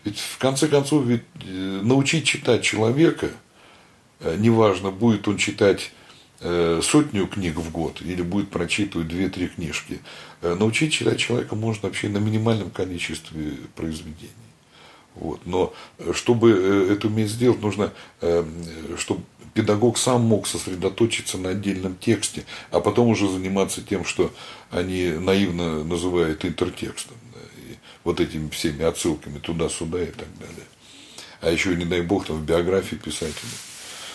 Ведь 0.05 0.19
в 0.19 0.39
конце 0.39 0.69
концов, 0.69 1.05
ведь 1.05 1.23
э, 1.43 1.81
научить 1.83 2.25
читать 2.25 2.63
человека, 2.63 3.31
неважно, 4.39 4.93
будет 4.93 5.27
он 5.27 5.37
читать 5.37 5.91
Э, 6.45 6.81
сотню 6.83 7.29
книг 7.29 7.55
в 7.55 7.71
год 7.71 8.03
или 8.03 8.21
будет 8.21 8.51
прочитывать 8.51 9.07
две-три 9.07 9.47
книжки. 9.47 10.01
Э, 10.41 10.57
научить 10.57 10.93
читать 10.93 11.21
человека 11.21 11.55
можно 11.55 11.87
вообще 11.87 12.09
на 12.09 12.19
минимальном 12.19 12.71
количестве 12.71 13.59
произведений. 13.77 14.33
Вот. 15.15 15.41
Но 15.47 15.73
э, 15.99 16.13
чтобы 16.15 16.89
это 16.91 17.07
уметь 17.07 17.31
сделать, 17.31 17.61
нужно, 17.61 17.93
чтобы 18.97 19.23
педагог 19.55 19.99
сам 19.99 20.23
мог 20.23 20.47
сосредоточиться 20.47 21.39
на 21.39 21.51
отдельном 21.51 21.97
тексте, 21.97 22.45
а 22.71 22.81
потом 22.81 23.09
уже 23.09 23.29
заниматься 23.29 23.83
тем, 23.83 24.05
что 24.05 24.33
они 24.71 25.11
наивно 25.11 25.85
называют 25.85 26.45
интертекстом. 26.45 27.17
И 27.59 27.77
вот 28.05 28.21
этими 28.21 28.49
всеми 28.51 28.85
отсылками 28.85 29.39
туда-сюда 29.39 30.03
и 30.03 30.11
так 30.11 30.29
далее. 30.39 30.67
А 31.41 31.51
еще, 31.51 31.75
не 31.77 31.85
дай 31.85 32.03
бог, 32.03 32.27
там 32.27 32.37
в 32.39 32.45
биографии 32.45 32.97
писателя. 32.97 33.51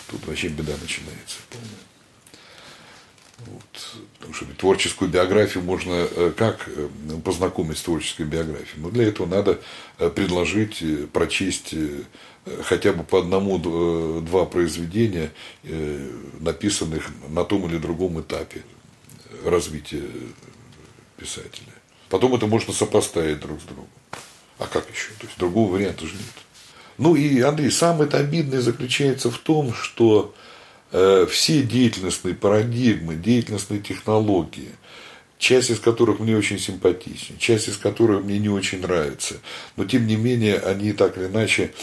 Тут 0.07 0.26
вообще 0.26 0.47
беда 0.47 0.74
начинается 0.82 1.38
полная. 1.49 1.86
Вот, 3.45 3.99
потому 4.17 4.33
что 4.33 4.45
творческую 4.57 5.11
биографию 5.11 5.63
можно 5.63 5.93
э, 5.93 6.33
как 6.35 6.67
э, 6.67 6.89
познакомить 7.23 7.77
с 7.77 7.83
творческой 7.83 8.25
биографией? 8.25 8.81
Но 8.81 8.89
для 8.89 9.07
этого 9.07 9.27
надо 9.27 9.59
э, 9.99 10.09
предложить, 10.09 10.83
прочесть 11.11 11.73
хотя 12.63 12.93
бы 12.93 13.03
по 13.03 13.19
одному-два 13.19 14.45
произведения, 14.45 15.33
написанных 16.39 17.09
на 17.27 17.43
том 17.43 17.67
или 17.67 17.77
другом 17.77 18.21
этапе 18.21 18.63
развития 19.43 20.03
писателя. 21.17 21.73
Потом 22.07 22.33
это 22.35 22.47
можно 22.47 22.71
сопоставить 22.71 23.41
друг 23.41 23.59
с 23.59 23.65
другом. 23.65 23.88
А 24.59 24.65
как 24.65 24.89
еще? 24.89 25.09
То 25.19 25.25
есть 25.25 25.38
другого 25.38 25.73
варианта 25.73 26.07
же 26.07 26.13
нет. 26.13 26.23
Ну 26.97 27.15
и, 27.15 27.41
Андрей, 27.41 27.69
самое 27.69 28.09
обидное 28.09 28.61
заключается 28.61 29.29
в 29.29 29.38
том, 29.38 29.73
что 29.73 30.33
все 30.91 31.61
деятельностные 31.63 32.35
парадигмы, 32.35 33.15
деятельностные 33.15 33.81
технологии, 33.81 34.71
часть 35.38 35.69
из 35.69 35.79
которых 35.79 36.19
мне 36.19 36.35
очень 36.35 36.59
симпатична, 36.59 37.38
часть 37.38 37.67
из 37.67 37.77
которых 37.77 38.23
мне 38.23 38.39
не 38.39 38.49
очень 38.49 38.81
нравится, 38.81 39.35
но 39.75 39.85
тем 39.85 40.07
не 40.07 40.15
менее 40.15 40.57
они 40.57 40.93
так 40.93 41.17
или 41.17 41.25
иначе 41.25 41.73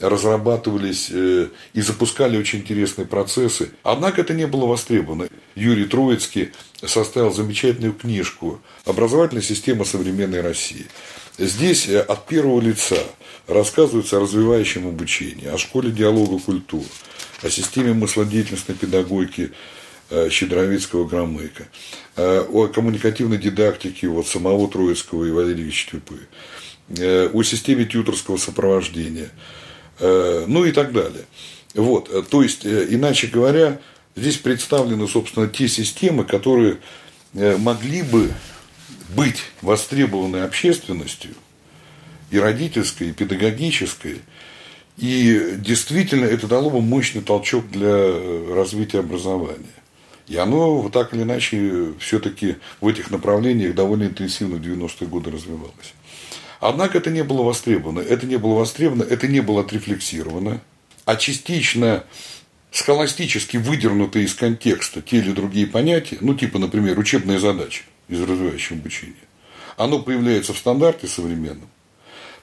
разрабатывались 0.00 1.08
э, 1.10 1.48
и 1.74 1.80
запускали 1.80 2.36
очень 2.36 2.60
интересные 2.60 3.06
процессы. 3.06 3.70
Однако 3.82 4.22
это 4.22 4.34
не 4.34 4.46
было 4.46 4.66
востребовано. 4.66 5.28
Юрий 5.54 5.84
Троицкий 5.84 6.50
составил 6.84 7.32
замечательную 7.32 7.92
книжку 7.92 8.60
«Образовательная 8.84 9.42
система 9.42 9.84
современной 9.84 10.40
России». 10.40 10.86
Здесь 11.38 11.88
э, 11.88 12.00
от 12.00 12.26
первого 12.26 12.60
лица 12.60 12.98
рассказывается 13.46 14.16
о 14.16 14.20
развивающем 14.20 14.86
обучении, 14.86 15.46
о 15.46 15.58
школе 15.58 15.90
диалога 15.90 16.38
культур, 16.38 16.84
о 17.42 17.50
системе 17.50 17.92
мыслодеятельностной 17.92 18.74
педагогики 18.76 19.52
э, 20.10 20.28
Щедровицкого 20.30 21.06
Громыка, 21.06 21.68
о 22.16 22.68
коммуникативной 22.68 23.38
дидактике 23.38 24.08
вот 24.08 24.26
самого 24.26 24.68
Троицкого 24.68 25.24
и 25.24 25.30
Валерия 25.30 25.70
Чтюпы, 25.70 26.20
о 26.90 27.42
системе 27.42 27.86
тьюторского 27.86 28.36
сопровождения– 28.36 29.30
Э, 30.02 30.44
ну 30.48 30.64
и 30.64 30.72
так 30.72 30.92
далее. 30.92 31.24
Вот, 31.74 32.10
э, 32.10 32.22
то 32.28 32.42
есть, 32.42 32.66
э, 32.66 32.86
иначе 32.90 33.28
говоря, 33.28 33.80
здесь 34.16 34.36
представлены, 34.36 35.06
собственно, 35.06 35.48
те 35.48 35.68
системы, 35.68 36.24
которые 36.24 36.78
могли 37.34 38.02
бы 38.02 38.30
быть 39.14 39.42
востребованы 39.60 40.38
общественностью, 40.38 41.32
и 42.30 42.38
родительской, 42.38 43.10
и 43.10 43.12
педагогической, 43.12 44.22
и 44.96 45.54
действительно 45.56 46.24
это 46.24 46.46
дало 46.46 46.70
бы 46.70 46.80
мощный 46.80 47.22
толчок 47.22 47.70
для 47.70 48.54
развития 48.54 49.00
образования. 49.00 49.66
И 50.28 50.36
оно 50.36 50.80
вот 50.80 50.92
так 50.92 51.12
или 51.14 51.22
иначе 51.22 51.92
все-таки 51.98 52.56
в 52.80 52.88
этих 52.88 53.10
направлениях 53.10 53.74
довольно 53.74 54.04
интенсивно 54.04 54.56
в 54.56 54.62
90-е 54.62 55.08
годы 55.08 55.30
развивалось. 55.30 55.94
Однако 56.60 56.98
это 56.98 57.10
не 57.10 57.24
было 57.24 57.42
востребовано. 57.42 58.00
Это 58.00 58.26
не 58.26 58.36
было 58.36 58.54
востребовано, 58.54 59.02
это 59.02 59.26
не 59.26 59.40
было 59.40 59.62
отрефлексировано. 59.62 60.60
А 61.04 61.16
частично 61.16 62.04
схоластически 62.70 63.56
выдернутые 63.56 64.26
из 64.26 64.34
контекста 64.34 65.02
те 65.02 65.18
или 65.18 65.32
другие 65.32 65.66
понятия, 65.66 66.18
ну, 66.20 66.34
типа, 66.34 66.58
например, 66.60 66.98
учебная 66.98 67.40
задача 67.40 67.82
из 68.12 68.22
развивающего 68.22 68.78
обучения, 68.78 69.14
оно 69.76 70.00
появляется 70.00 70.52
в 70.52 70.58
стандарте 70.58 71.06
современном, 71.06 71.68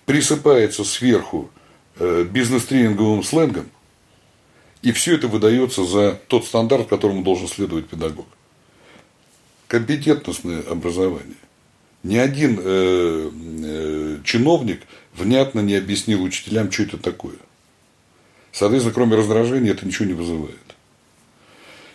присыпается 0.05 0.83
сверху 0.83 1.49
э, 1.97 2.23
бизнес-тренинговым 2.23 3.23
сленгом, 3.23 3.69
и 4.81 4.91
все 4.91 5.15
это 5.15 5.27
выдается 5.27 5.83
за 5.83 6.19
тот 6.27 6.45
стандарт, 6.45 6.87
которому 6.87 7.23
должен 7.23 7.47
следовать 7.47 7.87
педагог. 7.87 8.27
Компетентностное 9.67 10.61
образование. 10.61 11.35
Ни 12.01 12.17
один 12.17 12.59
э, 12.63 13.31
э, 13.63 14.17
чиновник 14.23 14.81
внятно 15.13 15.59
не 15.59 15.75
объяснил 15.75 16.23
учителям, 16.23 16.71
что 16.71 16.83
это 16.83 16.97
такое. 16.97 17.35
Соответственно, 18.51 18.93
кроме 18.93 19.15
раздражения, 19.17 19.71
это 19.71 19.85
ничего 19.85 20.05
не 20.05 20.13
вызывает. 20.13 20.68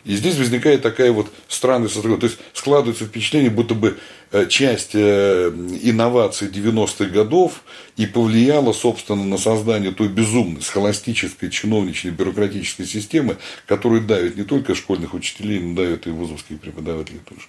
И 0.05 0.17
здесь 0.17 0.37
возникает 0.37 0.83
такая 0.83 1.13
вот 1.13 1.31
странная 1.49 1.89
ситуация. 1.89 2.19
То 2.19 2.27
есть 2.27 2.39
складывается 2.53 3.07
впечатление, 3.07 3.51
будто 3.51 3.75
бы 3.75 3.99
э, 4.33 4.47
часть 4.49 4.95
э, 4.95 5.51
инноваций 5.83 6.49
90-х 6.49 7.07
годов 7.07 7.63
и 7.97 8.05
повлияла, 8.07 8.73
собственно, 8.73 9.25
на 9.25 9.39
создание 9.39 9.93
той 9.93 10.09
безумной, 10.09 10.61
схоластической, 10.61 11.51
чиновничной, 11.51 12.11
бюрократической 12.11 12.85
системы, 12.85 13.39
которая 13.67 14.01
давит 14.01 14.37
не 14.37 14.45
только 14.45 14.75
школьных 14.75 15.15
учителей, 15.15 15.59
но 15.59 15.75
давит 15.75 16.07
и 16.07 16.11
вузовских 16.11 16.61
преподавателей 16.61 17.21
тоже. 17.27 17.47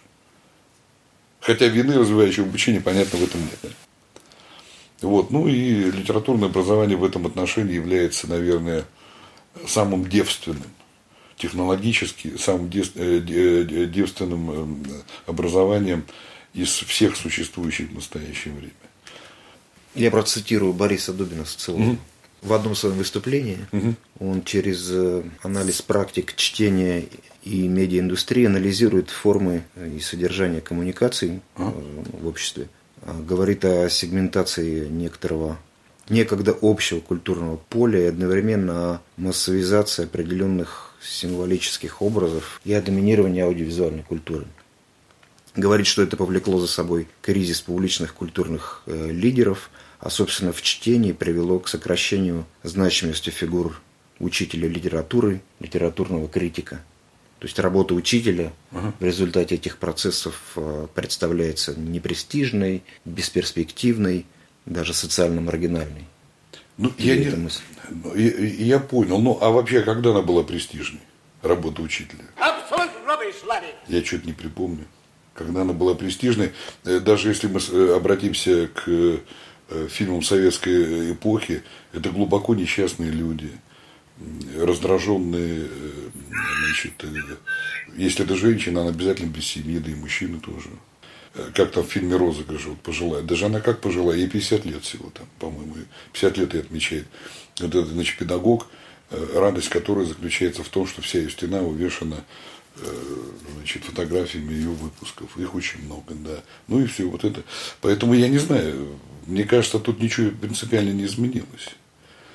Хотя 1.41 1.67
вины 1.67 1.97
развивающего 1.97 2.45
обучения, 2.45 2.79
понятно, 2.79 3.19
в 3.19 3.23
этом 3.23 3.41
нет. 3.41 3.73
Вот. 5.01 5.29
Ну 5.29 5.47
и 5.47 5.91
литературное 5.91 6.47
образование 6.47 6.97
в 6.97 7.03
этом 7.03 7.27
отношении 7.27 7.73
является, 7.73 8.27
наверное, 8.27 8.85
самым 9.67 10.07
девственным, 10.07 10.63
технологически 11.37 12.37
самым 12.37 12.69
э, 12.73 13.87
девственным 13.87 14.51
эм, 14.51 14.83
образованием 15.25 16.05
из 16.53 16.69
всех 16.69 17.15
существующих 17.15 17.89
в 17.89 17.95
настоящее 17.95 18.53
время. 18.53 18.71
Я 19.93 20.11
процитирую 20.11 20.73
Бориса 20.73 21.13
Дубина 21.13 21.45
социолога. 21.45 21.83
Угу. 21.83 21.97
В 22.41 22.53
одном 22.53 22.75
своем 22.75 22.97
выступлении 22.97 23.57
угу. 23.71 23.95
он 24.19 24.43
через 24.43 24.89
э, 24.91 25.23
анализ 25.41 25.81
практик 25.81 26.35
чтения 26.35 27.05
и 27.43 27.67
медиаиндустрия 27.67 28.47
анализирует 28.47 29.09
формы 29.09 29.63
и 29.75 29.99
содержание 29.99 30.61
коммуникаций 30.61 31.41
а? 31.55 31.73
в 32.19 32.27
обществе, 32.27 32.67
а, 33.01 33.19
говорит 33.19 33.65
о 33.65 33.89
сегментации 33.89 34.87
некоторого 34.87 35.57
некогда 36.09 36.55
общего 36.61 36.99
культурного 36.99 37.57
поля 37.57 38.01
и 38.01 38.07
одновременно 38.07 38.73
о 38.73 39.01
массовизации 39.17 40.03
определенных 40.03 40.84
символических 41.07 42.01
образов 42.01 42.61
и 42.63 42.73
о 42.73 42.81
доминировании 42.81 43.41
аудиовизуальной 43.41 44.03
культуры. 44.03 44.45
Говорит, 45.55 45.87
что 45.87 46.01
это 46.01 46.17
повлекло 46.17 46.59
за 46.59 46.67
собой 46.67 47.07
кризис 47.21 47.61
публичных 47.61 48.13
культурных 48.13 48.83
э, 48.85 49.09
лидеров, 49.11 49.69
а, 49.99 50.09
собственно, 50.09 50.51
в 50.51 50.61
чтении 50.61 51.13
привело 51.13 51.59
к 51.59 51.69
сокращению 51.69 52.45
значимости 52.63 53.29
фигур 53.29 53.81
учителя 54.19 54.67
литературы, 54.67 55.41
литературного 55.59 56.27
критика– 56.27 56.81
то 57.39 57.47
есть 57.47 57.59
работа 57.59 57.93
учителя 57.93 58.53
uh 58.71 58.91
в 58.99 59.03
результате 59.03 59.55
этих 59.55 59.77
процессов 59.77 60.53
э, 60.55 60.87
представляется 60.95 61.79
непрестижной, 61.79 62.83
бесперспективной, 63.03 64.25
даже 64.65 64.93
социально 64.93 65.41
маргинальной. 65.41 66.05
Ну, 66.77 66.91
я, 66.97 67.15
не, 67.15 67.29
мысль. 67.29 67.63
Ну, 67.89 68.15
я, 68.15 68.31
я 68.31 68.79
понял. 68.79 69.19
Ну, 69.19 69.37
а 69.41 69.49
вообще, 69.49 69.81
когда 69.81 70.11
она 70.11 70.21
была 70.21 70.43
престижной, 70.43 71.01
работа 71.41 71.81
учителя? 71.81 72.25
Я 73.87 74.03
что-то 74.03 74.27
не 74.27 74.33
припомню. 74.33 74.85
Когда 75.33 75.61
она 75.61 75.73
была 75.73 75.95
престижной, 75.95 76.51
э, 76.83 76.99
даже 76.99 77.29
если 77.29 77.47
мы 77.47 77.59
э, 77.59 77.95
обратимся 77.95 78.67
к 78.67 79.19
фильмам 79.89 80.21
советской 80.21 81.13
эпохи, 81.13 81.63
это 81.91 82.11
глубоко 82.11 82.53
несчастные 82.53 83.11
люди– 83.11 83.49
раздраженные, 84.57 85.67
э, 85.69 86.09
значит, 86.65 86.93
э, 87.03 87.35
если 87.97 88.25
это 88.25 88.35
женщина, 88.35 88.81
она 88.81 88.89
обязательно 88.89 89.29
без 89.29 89.45
семьи, 89.45 89.79
да 89.79 89.91
и 89.91 89.95
мужчины 89.95 90.39
тоже. 90.39 90.69
Э, 91.35 91.49
как 91.53 91.71
там 91.71 91.83
в 91.83 91.91
фильме 91.91 92.15
«Розыгрыш» 92.15 92.65
вот 92.65 92.79
пожилая. 92.79 93.21
Даже 93.21 93.45
она 93.45 93.61
как 93.61 93.81
пожилая, 93.81 94.17
ей 94.17 94.29
50 94.29 94.65
лет 94.65 94.83
всего 94.83 95.09
там, 95.11 95.27
по-моему, 95.39 95.75
50 96.13 96.37
лет 96.37 96.55
и 96.55 96.59
отмечает. 96.59 97.05
Вот 97.59 97.75
это, 97.75 97.85
значит, 97.85 98.17
педагог, 98.17 98.67
радость 99.33 99.69
которой 99.69 100.05
заключается 100.05 100.63
в 100.63 100.69
том, 100.69 100.87
что 100.87 101.01
вся 101.01 101.19
ее 101.19 101.29
стена 101.29 101.59
увешана 101.61 102.25
значит, 103.55 103.83
фотографиями 103.85 104.53
ее 104.53 104.69
выпусков. 104.69 105.37
Их 105.37 105.55
очень 105.55 105.83
много, 105.85 106.13
да. 106.15 106.41
Ну 106.67 106.81
и 106.81 106.87
все, 106.87 107.05
вот 107.05 107.23
это. 107.23 107.43
Поэтому 107.81 108.13
я 108.13 108.27
не 108.27 108.39
знаю, 108.39 108.97
мне 109.25 109.43
кажется, 109.43 109.79
тут 109.79 109.99
ничего 109.99 110.31
принципиально 110.31 110.91
не 110.91 111.05
изменилось. 111.05 111.69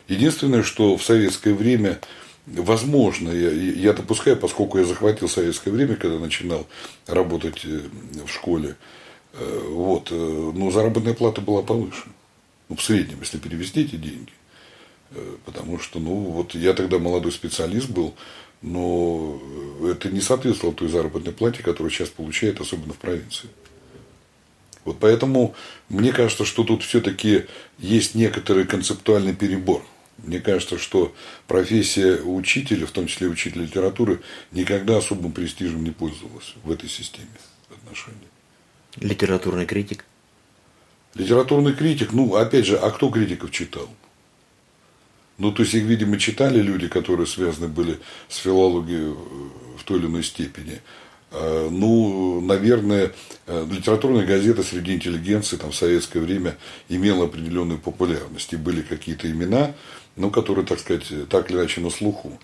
Единственное, 0.08 0.62
что 0.62 0.96
в 0.96 1.04
советское 1.04 1.54
время, 1.54 2.00
возможно, 2.46 3.30
я, 3.30 3.50
я 3.50 3.92
допускаю, 3.92 4.36
поскольку 4.36 4.78
я 4.78 4.84
захватил 4.84 5.28
советское 5.28 5.70
время, 5.70 5.96
когда 5.96 6.18
начинал 6.18 6.66
работать 7.06 7.64
э, 7.64 7.80
в 8.24 8.28
школе, 8.28 8.76
э, 9.34 9.68
вот, 9.70 10.08
э, 10.10 10.14
но 10.14 10.70
заработная 10.70 11.14
плата 11.14 11.40
была 11.40 11.62
повыше. 11.62 12.04
Ну, 12.68 12.76
в 12.76 12.82
среднем, 12.82 13.18
если 13.20 13.38
перевести 13.38 13.82
эти 13.82 13.96
деньги. 13.96 14.32
Потому 15.44 15.80
что, 15.80 15.98
ну, 15.98 16.14
вот 16.14 16.54
я 16.54 16.72
тогда 16.72 17.00
молодой 17.00 17.32
специалист 17.32 17.90
был, 17.90 18.14
но 18.62 19.42
это 19.82 20.08
не 20.08 20.20
соответствовало 20.20 20.76
той 20.76 20.88
заработной 20.88 21.32
плате, 21.32 21.64
которую 21.64 21.90
сейчас 21.90 22.10
получает, 22.10 22.60
особенно 22.60 22.92
в 22.92 22.98
провинции. 22.98 23.48
Вот 24.84 24.98
поэтому 25.00 25.56
мне 25.88 26.12
кажется, 26.12 26.44
что 26.44 26.62
тут 26.62 26.84
все-таки 26.84 27.46
есть 27.78 28.14
некоторый 28.14 28.66
концептуальный 28.66 29.34
перебор 29.34 29.84
Мне 30.22 30.40
кажется, 30.40 30.78
что 30.78 31.14
профессия 31.46 32.20
учителя, 32.20 32.86
в 32.86 32.90
том 32.90 33.06
числе 33.06 33.28
учителя 33.28 33.62
литературы, 33.62 34.20
никогда 34.52 34.98
особым 34.98 35.32
престижем 35.32 35.82
не 35.84 35.90
пользовалась 35.90 36.54
в 36.62 36.70
этой 36.70 36.88
системе 36.88 37.28
отношений. 37.70 38.28
Литературный 38.96 39.66
критик? 39.66 40.04
Литературный 41.14 41.74
критик, 41.74 42.12
ну, 42.12 42.34
опять 42.36 42.66
же, 42.66 42.76
а 42.76 42.90
кто 42.90 43.10
критиков 43.10 43.50
читал? 43.50 43.88
Ну, 45.38 45.52
то 45.52 45.62
есть 45.62 45.74
их, 45.74 45.84
видимо, 45.84 46.18
читали 46.18 46.60
люди, 46.60 46.86
которые 46.86 47.26
связаны 47.26 47.68
были 47.68 47.98
с 48.28 48.36
филологией 48.36 49.14
в 49.78 49.84
той 49.84 49.98
или 49.98 50.06
иной 50.06 50.22
степени. 50.22 50.82
А, 51.32 51.70
ну, 51.70 52.40
наверное, 52.42 53.12
литературная 53.46 54.26
газета 54.26 54.62
среди 54.62 54.94
интеллигенции 54.94 55.56
там, 55.56 55.70
в 55.70 55.76
советское 55.76 56.20
время 56.20 56.58
имела 56.88 57.24
определенную 57.24 57.78
популярность. 57.78 58.52
И 58.52 58.56
были 58.56 58.82
какие-то 58.82 59.30
имена, 59.30 59.74
ну, 60.16 60.30
которые, 60.30 60.66
так 60.66 60.78
сказать, 60.78 61.06
так 61.28 61.50
или 61.50 61.58
иначе 61.58 61.80
на 61.80 61.90
слуху. 61.90 62.38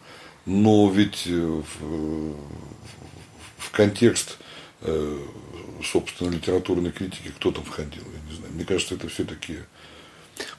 Но 0.47 0.89
ведь 0.89 1.25
э, 1.27 1.63
в, 1.81 2.37
в 3.59 3.71
контекст, 3.73 4.39
э, 4.83 5.19
собственно, 5.83 6.31
литературной 6.31 6.93
критики 6.93 7.33
кто 7.37 7.51
там 7.51 7.65
входил, 7.65 8.03
я 8.03 8.31
не 8.31 8.37
знаю. 8.37 8.53
Мне 8.55 8.65
кажется, 8.65 8.95
это 8.95 9.09
все-таки... 9.09 9.59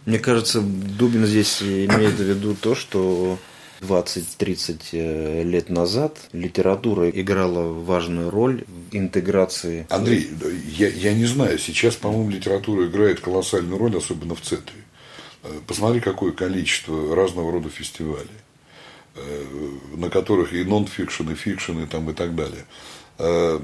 Мне 0.06 0.20
кажется, 0.20 0.62
Дубин 0.62 1.26
здесь 1.26 1.62
имеет 1.62 2.16
в 2.16 2.24
виду 2.24 2.56
то, 2.56 2.76
что 2.76 3.38
20-30 3.82 4.80
э, 4.92 5.44
лет 5.44 5.70
назад 5.70 6.18
литература 6.34 7.10
играла 7.10 7.72
важную 7.72 8.30
роль 8.30 8.66
в 8.68 8.96
интеграции. 8.96 9.86
Андрей, 9.90 10.30
я, 10.78 10.90
я 10.90 11.14
не 11.14 11.26
знаю, 11.26 11.58
сейчас, 11.60 11.96
по-моему, 11.96 12.30
литература 12.30 12.86
играет 12.86 13.20
колоссальную 13.20 13.78
роль, 13.78 13.96
особенно 13.96 14.36
в 14.36 14.42
центре. 14.42 14.76
Э, 15.48 15.60
посмотри, 15.66 16.00
какое 16.00 16.32
количество 16.32 17.16
разного 17.16 17.52
рода 17.52 17.70
фестивалей, 17.70 18.28
э, 19.16 19.46
на 19.96 20.10
которых 20.10 20.54
и 20.54 20.64
нон-фикшн, 20.64 21.32
и 21.32 21.36
fiction, 21.36 21.80
и, 21.80 21.86
там, 21.86 22.10
и 22.10 22.14
так 22.14 22.36
далее. 22.36 22.66
Э, 23.18 23.60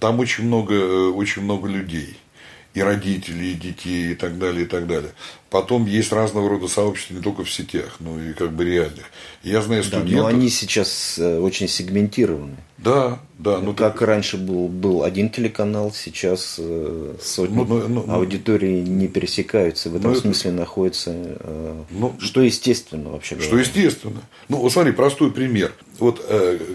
там 0.00 0.18
очень 0.20 0.44
много, 0.44 1.10
очень 1.10 1.42
много 1.42 1.68
людей– 1.68 2.18
и 2.74 2.82
родителей, 2.82 3.52
и 3.52 3.54
детей, 3.54 4.12
и 4.12 4.14
так 4.14 4.38
далее, 4.38 4.64
и 4.64 4.66
так 4.66 4.86
далее. 4.86 5.10
Потом 5.50 5.86
есть 5.86 6.12
разного 6.12 6.48
рода 6.48 6.68
сообщества 6.68 7.14
не 7.14 7.22
только 7.22 7.42
в 7.42 7.50
сетях, 7.50 7.96
но 8.00 8.20
и 8.22 8.34
как 8.34 8.52
бы 8.52 8.64
реальных. 8.64 9.06
Я 9.42 9.62
знаю 9.62 9.82
студентов... 9.82 10.10
Да, 10.10 10.18
но 10.18 10.26
они 10.26 10.50
сейчас 10.50 11.18
э, 11.18 11.38
очень 11.38 11.68
сегментированы. 11.68 12.56
Да, 12.76 13.18
да. 13.38 13.58
Ну, 13.58 13.72
как 13.72 13.94
так... 13.94 14.02
раньше 14.02 14.36
был, 14.36 14.68
был 14.68 15.02
один 15.02 15.30
телеканал, 15.30 15.90
сейчас 15.92 16.56
э, 16.58 17.14
сотни 17.22 17.56
ну, 17.56 17.64
ну, 17.64 17.88
ну, 17.88 18.04
ну, 18.06 18.12
аудитории 18.12 18.82
не 18.82 19.08
пересекаются. 19.08 19.88
В 19.88 19.96
этом 19.96 20.12
ну, 20.12 20.20
смысле 20.20 20.50
это... 20.50 20.60
находится... 20.60 21.12
Э, 21.14 21.82
ну, 21.90 22.14
что 22.20 22.42
естественно 22.42 23.08
вообще 23.10 23.34
говоря. 23.34 23.48
Что 23.48 23.58
естественно. 23.58 24.20
Ну, 24.48 24.58
вот 24.58 24.70
смотри, 24.70 24.92
простой 24.92 25.32
пример. 25.32 25.72
Вот 25.98 26.24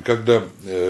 когда 0.04 0.44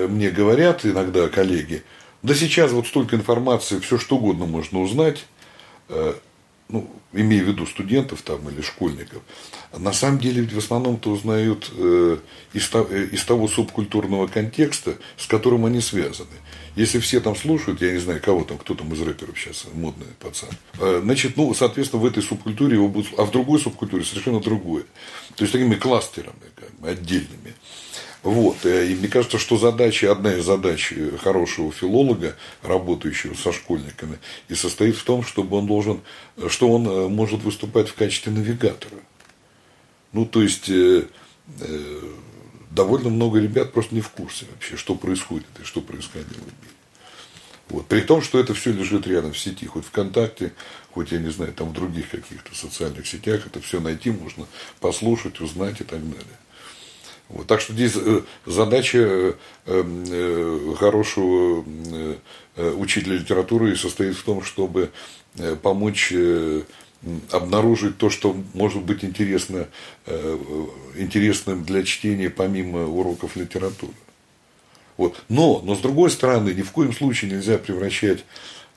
мне 0.07 0.31
говорят 0.31 0.85
иногда 0.85 1.27
коллеги, 1.27 1.83
да 2.23 2.33
сейчас 2.33 2.71
вот 2.71 2.87
столько 2.87 3.17
информации, 3.17 3.79
все 3.79 3.97
что 3.97 4.15
угодно 4.15 4.45
можно 4.45 4.79
узнать, 4.79 5.25
э, 5.89 6.13
ну, 6.69 6.89
имея 7.11 7.43
в 7.43 7.47
виду 7.47 7.65
студентов 7.65 8.21
там 8.21 8.49
или 8.49 8.61
школьников, 8.61 9.21
на 9.77 9.91
самом 9.91 10.19
деле 10.19 10.41
ведь 10.41 10.53
в 10.53 10.57
основном-то 10.57 11.11
узнают 11.11 11.69
э, 11.75 12.17
из, 12.53 12.69
э, 12.73 13.09
из 13.11 13.25
того 13.25 13.49
субкультурного 13.49 14.27
контекста, 14.27 14.97
с 15.17 15.27
которым 15.27 15.65
они 15.65 15.81
связаны. 15.81 16.29
Если 16.77 16.99
все 16.99 17.19
там 17.19 17.35
слушают, 17.35 17.81
я 17.81 17.91
не 17.91 17.99
знаю, 17.99 18.21
кого 18.23 18.45
там, 18.45 18.57
кто 18.57 18.73
там 18.73 18.91
из 18.93 19.01
рэперов 19.01 19.37
сейчас, 19.37 19.65
модный 19.73 20.07
пацан, 20.19 20.49
значит, 20.79 21.37
ну, 21.37 21.53
соответственно, 21.53 22.01
в 22.01 22.05
этой 22.05 22.23
субкультуре 22.23 22.77
его 22.77 22.87
будут, 22.87 23.11
а 23.19 23.25
в 23.25 23.31
другой 23.31 23.59
субкультуре 23.59 24.03
совершенно 24.03 24.39
другое. 24.39 24.85
То 25.35 25.43
есть, 25.43 25.51
такими 25.51 25.75
кластерами, 25.75 26.49
как 26.55 26.73
бы, 26.79 26.89
отдельными. 26.89 27.53
Вот. 28.23 28.65
Э, 28.65 28.87
и 28.87 28.95
мне 28.95 29.09
кажется, 29.09 29.37
что 29.37 29.57
задача, 29.57 30.11
одна 30.11 30.33
из 30.33 30.45
задач 30.45 30.93
хорошего 31.21 31.71
филолога, 31.71 32.35
работающего 32.61 33.35
со 33.35 33.51
школьниками, 33.51 34.17
и 34.47 34.55
состоит 34.55 34.95
в 34.95 35.03
том, 35.03 35.23
чтобы 35.23 35.57
он 35.57 35.67
должен, 35.67 36.01
что 36.47 36.69
он 36.69 36.87
э, 36.87 37.07
может 37.09 37.43
выступать 37.43 37.89
в 37.89 37.95
качестве 37.95 38.31
навигатора. 38.31 38.95
Ну, 40.13 40.25
то 40.25 40.41
есть, 40.41 40.69
э, 40.69 41.03
довольно 42.71 43.09
много 43.09 43.39
ребят 43.39 43.73
просто 43.73 43.93
не 43.93 44.01
в 44.01 44.09
курсе 44.09 44.45
вообще, 44.51 44.77
что 44.77 44.95
происходит 44.95 45.47
и 45.61 45.65
что 45.65 45.81
происходило 45.81 46.39
в 46.39 46.45
мире. 46.45 46.73
Вот. 47.69 47.87
При 47.87 48.01
том, 48.01 48.21
что 48.21 48.39
это 48.39 48.53
все 48.53 48.71
лежит 48.71 49.05
рядом 49.05 49.33
в 49.33 49.39
сети, 49.39 49.65
хоть 49.65 49.85
ВКонтакте, 49.85 50.53
хоть, 50.91 51.11
я 51.11 51.19
не 51.19 51.29
знаю, 51.29 51.53
там 51.53 51.69
в 51.69 51.73
других 51.73 52.09
каких-то 52.09 52.55
социальных 52.55 53.05
сетях, 53.07 53.47
это 53.47 53.59
все 53.59 53.79
найти 53.79 54.11
можно, 54.11 54.45
послушать, 54.79 55.41
узнать 55.41 55.81
и 55.81 55.83
так 55.83 55.99
далее. 56.07 56.37
Вот, 57.29 57.47
так 57.47 57.61
что 57.61 57.73
здесь 57.73 57.93
э, 57.95 58.21
задача 58.45 58.99
э, 58.99 59.33
э, 59.65 60.75
хорошего 60.77 61.65
учителя 62.55 63.15
литературы 63.15 63.75
состоит 63.75 64.15
в 64.15 64.23
том, 64.23 64.43
чтобы 64.43 64.91
помочь 65.63 66.13
обнаружить 67.31 67.97
то, 67.97 68.11
что 68.11 68.37
может 68.53 68.83
быть 68.83 69.03
интересно, 69.03 69.67
интересным 70.95 71.63
для 71.63 71.83
чтения 71.83 72.29
помимо 72.29 72.85
уроков 72.85 73.35
литературы. 73.35 73.93
Вот. 74.97 75.19
Но, 75.29 75.63
но 75.65 75.75
с 75.75 75.79
другой 75.79 76.11
стороны, 76.11 76.51
ни 76.51 76.61
в 76.61 76.71
коем 76.71 76.93
случае 76.93 77.31
нельзя 77.31 77.57
превращать, 77.57 78.23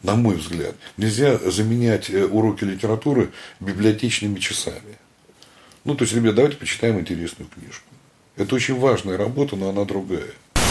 на 0.03 0.15
мой 0.15 0.37
взгляд, 0.37 0.75
нельзя 0.97 1.37
заменять 1.37 2.09
уроки 2.09 2.65
литературы 2.65 3.31
библиотечными 3.61 4.39
часами. 4.39 4.97
Ну, 5.85 5.95
то 5.95 6.05
есть, 6.05 6.15
ребят, 6.15 6.35
давайте 6.35 6.57
почитаем 6.57 6.99
интересную 6.99 7.51
книжку. 7.51 7.87
Это 8.37 8.55
очень 8.55 8.79
важная 8.79 9.17
работа, 9.17 9.57
но 9.57 9.71
она 9.71 9.85
другая. 9.85 10.29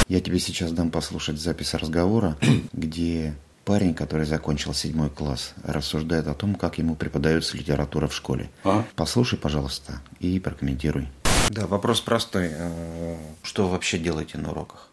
Я 0.08 0.22
тебе 0.22 0.40
сейчас 0.40 0.72
дам 0.72 0.92
послушать 0.92 1.40
запись 1.40 1.74
разговора, 1.74 2.38
где 2.74 3.34
парень, 3.66 3.96
который 3.96 4.28
закончил 4.28 4.74
седьмой 4.74 5.10
класс, 5.10 5.54
рассуждает 5.64 6.28
о 6.28 6.36
том, 6.36 6.54
как 6.54 6.78
ему 6.78 6.96
преподается 6.96 7.58
литература 7.58 8.08
в 8.08 8.14
школе. 8.14 8.52
А? 8.64 8.86
Послушай, 8.96 9.40
пожалуйста, 9.40 10.02
и 10.20 10.40
прокомментируй. 10.40 11.08
Да, 11.50 11.66
вопрос 11.66 12.02
простой. 12.02 12.52
Э, 12.52 13.18
что 13.42 13.64
вы 13.64 13.72
вообще 13.72 13.98
делаете 13.98 14.38
на 14.38 14.52
уроках? 14.52 14.90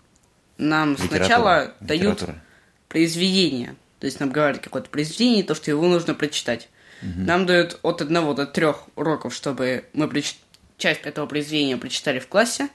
Нам 0.57 0.93
Литература. 0.93 1.19
сначала 1.19 1.75
дают 1.81 2.03
Литература. 2.03 2.43
произведение. 2.89 3.75
То 3.99 4.07
есть 4.07 4.19
нам 4.19 4.31
говорят 4.31 4.61
какое-то 4.61 4.89
произведение, 4.89 5.45
то, 5.45 5.55
что 5.55 5.71
его 5.71 5.87
нужно 5.87 6.15
прочитать. 6.15 6.71
Угу. 7.03 7.21
Нам 7.21 7.47
дают 7.47 7.79
от 7.83 8.01
одного 8.01 8.33
до 8.33 8.47
трех 8.47 8.85
уроков, 8.97 9.35
чтобы 9.35 9.85
мы 9.93 10.09
прочитали 10.09 10.42
часть 10.83 11.03
этого 11.03 11.27
произведения 11.27 11.77
прочитали 11.77 12.19
в 12.19 12.27
классе, 12.27 12.69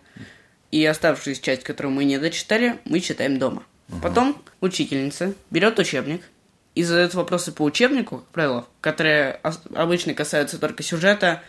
и 0.72 0.86
оставшуюся 0.86 1.41
часть, 1.41 1.64
которую 1.64 1.93
мы 1.93 2.05
не 2.05 2.18
дочитали, 2.18 2.80
мы 2.86 2.99
читаем 2.99 3.38
дома. 3.38 3.64
Ага. 3.89 4.01
Потом 4.01 4.43
учительница 4.62 5.34
берет 5.49 5.80
учебник 5.80 6.22
и 6.76 6.84
задает 6.84 7.14
вопросы 7.14 7.51
по 7.51 7.64
учебнику, 7.64 8.18
как 8.18 8.28
правило, 8.28 8.68
которые 8.82 9.39
обычно 9.76 10.14
касаются 10.14 10.58
только 10.58 10.84
сюжета 10.84 11.41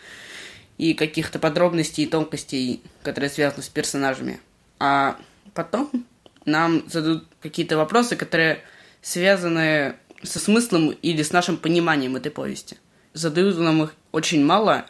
и 0.78 0.94
каких-то 0.94 1.38
подробностей 1.38 2.04
и 2.04 2.06
тонкостей, 2.06 2.82
которые 3.02 3.30
связаны 3.30 3.62
с 3.62 3.68
персонажами. 3.68 4.40
А 4.78 5.16
потом 5.54 5.90
нам 6.44 6.88
задают 6.88 7.26
какие-то 7.40 7.76
вопросы, 7.76 8.16
которые 8.16 8.62
связаны 9.02 9.96
со 10.22 10.38
смыслом 10.38 10.90
или 10.90 11.22
с 11.22 11.32
нашим 11.32 11.56
пониманием 11.56 12.16
этой 12.16 12.30
повести. 12.30 12.76
Задают 13.12 13.58
нам 13.58 13.82
их 13.82 13.94
очень 14.12 14.44
мало, 14.44 14.86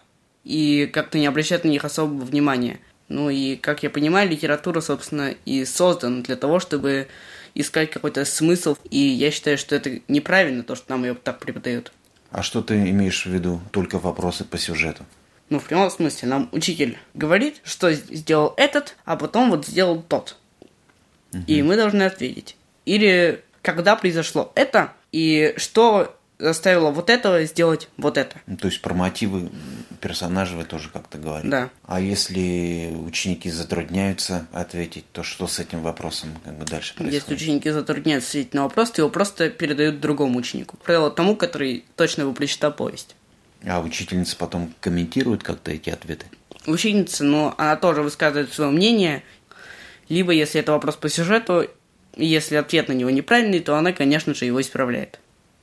и 0.48 0.86
как-то 0.86 1.18
не 1.18 1.26
обращать 1.26 1.64
на 1.64 1.68
них 1.68 1.84
особого 1.84 2.24
внимания. 2.24 2.80
Ну 3.08 3.28
и, 3.28 3.56
как 3.56 3.82
я 3.82 3.90
понимаю, 3.90 4.28
литература, 4.30 4.80
собственно, 4.80 5.34
и 5.44 5.64
создана 5.66 6.22
для 6.22 6.36
того, 6.36 6.58
чтобы 6.58 7.08
искать 7.54 7.90
какой-то 7.90 8.24
смысл, 8.24 8.76
и 8.90 8.98
я 8.98 9.30
считаю, 9.30 9.58
что 9.58 9.76
это 9.76 10.00
неправильно, 10.08 10.62
то, 10.62 10.74
что 10.74 10.90
нам 10.90 11.04
ее 11.04 11.14
так 11.14 11.38
преподают. 11.38 11.92
А 12.30 12.42
что 12.42 12.62
ты 12.62 12.74
имеешь 12.74 13.26
в 13.26 13.30
виду? 13.30 13.60
Только 13.72 13.98
вопросы 13.98 14.44
по 14.44 14.56
сюжету? 14.56 15.04
Ну, 15.50 15.58
в 15.58 15.64
прямом 15.64 15.90
смысле, 15.90 16.28
нам 16.28 16.48
учитель 16.52 16.98
говорит, 17.12 17.60
что 17.64 17.92
сделал 17.92 18.54
этот, 18.56 18.96
а 19.04 19.16
потом 19.16 19.50
вот 19.50 19.66
сделал 19.66 20.02
тот. 20.02 20.36
Угу. 21.32 21.42
И 21.46 21.62
мы 21.62 21.76
должны 21.76 22.04
ответить. 22.04 22.56
Или 22.86 23.42
когда 23.60 23.96
произошло 23.96 24.50
это, 24.54 24.92
и 25.12 25.52
что 25.58 26.17
заставило 26.38 26.90
вот 26.90 27.10
этого 27.10 27.44
сделать 27.44 27.88
вот 27.96 28.16
это. 28.16 28.36
Ну, 28.46 28.56
то 28.56 28.68
есть 28.68 28.80
про 28.80 28.94
мотивы 28.94 29.50
персонажа 30.00 30.56
вы 30.56 30.64
тоже 30.64 30.88
как-то 30.90 31.18
говорите. 31.18 31.48
Да. 31.48 31.70
А 31.84 32.00
если 32.00 32.92
ученики 32.94 33.50
затрудняются 33.50 34.46
ответить, 34.52 35.04
то 35.12 35.22
что 35.22 35.46
с 35.46 35.58
этим 35.58 35.82
вопросом 35.82 36.30
как 36.44 36.56
бы 36.56 36.64
дальше 36.64 36.94
происходит? 36.94 37.22
Если 37.28 37.34
ученики 37.34 37.70
затрудняются 37.70 38.30
ответить 38.30 38.54
на 38.54 38.62
вопрос, 38.62 38.92
то 38.92 39.02
его 39.02 39.10
просто 39.10 39.50
передают 39.50 40.00
другому 40.00 40.38
ученику. 40.38 40.76
Правило 40.84 41.10
тому, 41.10 41.36
который 41.36 41.84
точно 41.96 42.22
его 42.22 42.32
прочитал 42.32 42.72
повесть. 42.72 43.16
А 43.66 43.80
учительница 43.80 44.36
потом 44.36 44.72
комментирует 44.80 45.42
как-то 45.42 45.72
эти 45.72 45.90
ответы? 45.90 46.26
Учительница, 46.66 47.24
но 47.24 47.54
она 47.58 47.76
тоже 47.76 48.02
высказывает 48.02 48.52
свое 48.52 48.70
мнение. 48.70 49.24
Либо, 50.08 50.32
если 50.32 50.60
это 50.60 50.72
вопрос 50.72 50.96
по 50.96 51.08
сюжету, 51.08 51.66
если 52.16 52.56
ответ 52.56 52.88
на 52.88 52.92
него 52.92 53.10
неправильный, 53.10 53.60
то 53.60 53.76
она, 53.76 53.92
конечно 53.92 54.34
же, 54.34 54.44
его 54.44 54.60
исправляет. 54.60 55.18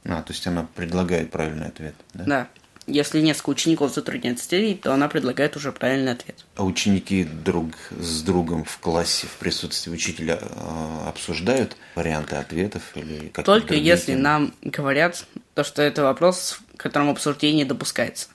А, 0.07 0.21
то 0.21 0.33
есть 0.33 0.45
она 0.47 0.67
предлагает 0.75 1.31
правильный 1.31 1.67
ответ, 1.67 1.95
да? 2.13 2.23
Да. 2.25 2.47
если 2.87 3.21
несколько 3.21 3.49
учеников 3.49 3.93
затрудняет 3.93 4.39
стереть, 4.39 4.81
то 4.81 4.93
она 4.93 5.07
предлагает 5.09 5.55
уже 5.55 5.71
правильный 5.71 6.11
ответ. 6.11 6.45
А 6.55 6.63
ученики 6.63 7.23
друг 7.23 7.71
с 7.99 8.21
другом 8.21 8.63
в 8.63 8.77
классе 8.77 9.25
в 9.25 9.37
присутствии 9.37 9.91
учителя 9.91 10.37
э, 10.39 11.07
обсуждают 11.07 11.75
варианты 11.95 12.35
ответов 12.35 12.83
или 12.95 13.29
как 13.29 13.45
Только 13.45 13.73
если 13.73 14.11
темы? 14.11 14.21
нам 14.21 14.53
говорят, 14.61 15.25
то, 15.55 15.63
что 15.63 15.81
это 15.81 16.03
вопрос, 16.03 16.59
в 16.73 16.77
котором 16.77 17.09
обсуждение 17.09 17.65
допускается. 17.65 18.27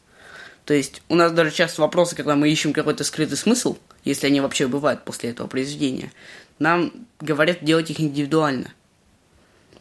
То 0.65 0.75
есть 0.75 1.03
у 1.09 1.15
нас 1.15 1.33
даже 1.33 1.53
часто 1.53 1.83
вопросы, 1.83 2.17
когда 2.17 2.35
мы 2.37 2.51
ищем 2.51 2.73
какой-то 2.73 3.05
скрытый 3.05 3.37
смысл, 3.37 3.77
если 4.05 4.27
они 4.27 4.41
вообще 4.41 4.67
бывают 4.67 5.05
после 5.05 5.31
этого 5.31 5.47
произведения, 5.47 6.13
нам 6.59 6.93
говорят 7.21 7.65
делать 7.65 7.91
их 7.91 8.01
индивидуально. 8.01 8.73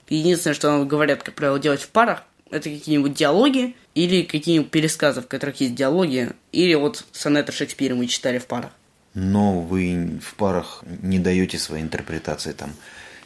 Единственное, 0.09 0.55
что 0.55 0.71
нам 0.71 0.87
говорят, 0.87 1.23
как 1.23 1.35
правило, 1.35 1.59
делать 1.59 1.81
в 1.81 1.89
парах, 1.89 2.23
это 2.49 2.69
какие-нибудь 2.69 3.13
диалоги 3.13 3.75
или 3.93 4.23
какие-нибудь 4.23 4.71
пересказы, 4.71 5.21
в 5.21 5.27
которых 5.27 5.61
есть 5.61 5.75
диалоги, 5.75 6.31
или 6.51 6.73
вот 6.73 7.05
сонеты 7.11 7.51
Шекспира 7.51 7.95
мы 7.95 8.07
читали 8.07 8.39
в 8.39 8.47
парах. 8.47 8.71
Но 9.13 9.59
вы 9.59 10.19
в 10.23 10.35
парах 10.35 10.83
не 11.01 11.19
даете 11.19 11.57
своей 11.57 11.83
интерпретации 11.83 12.53
там 12.53 12.71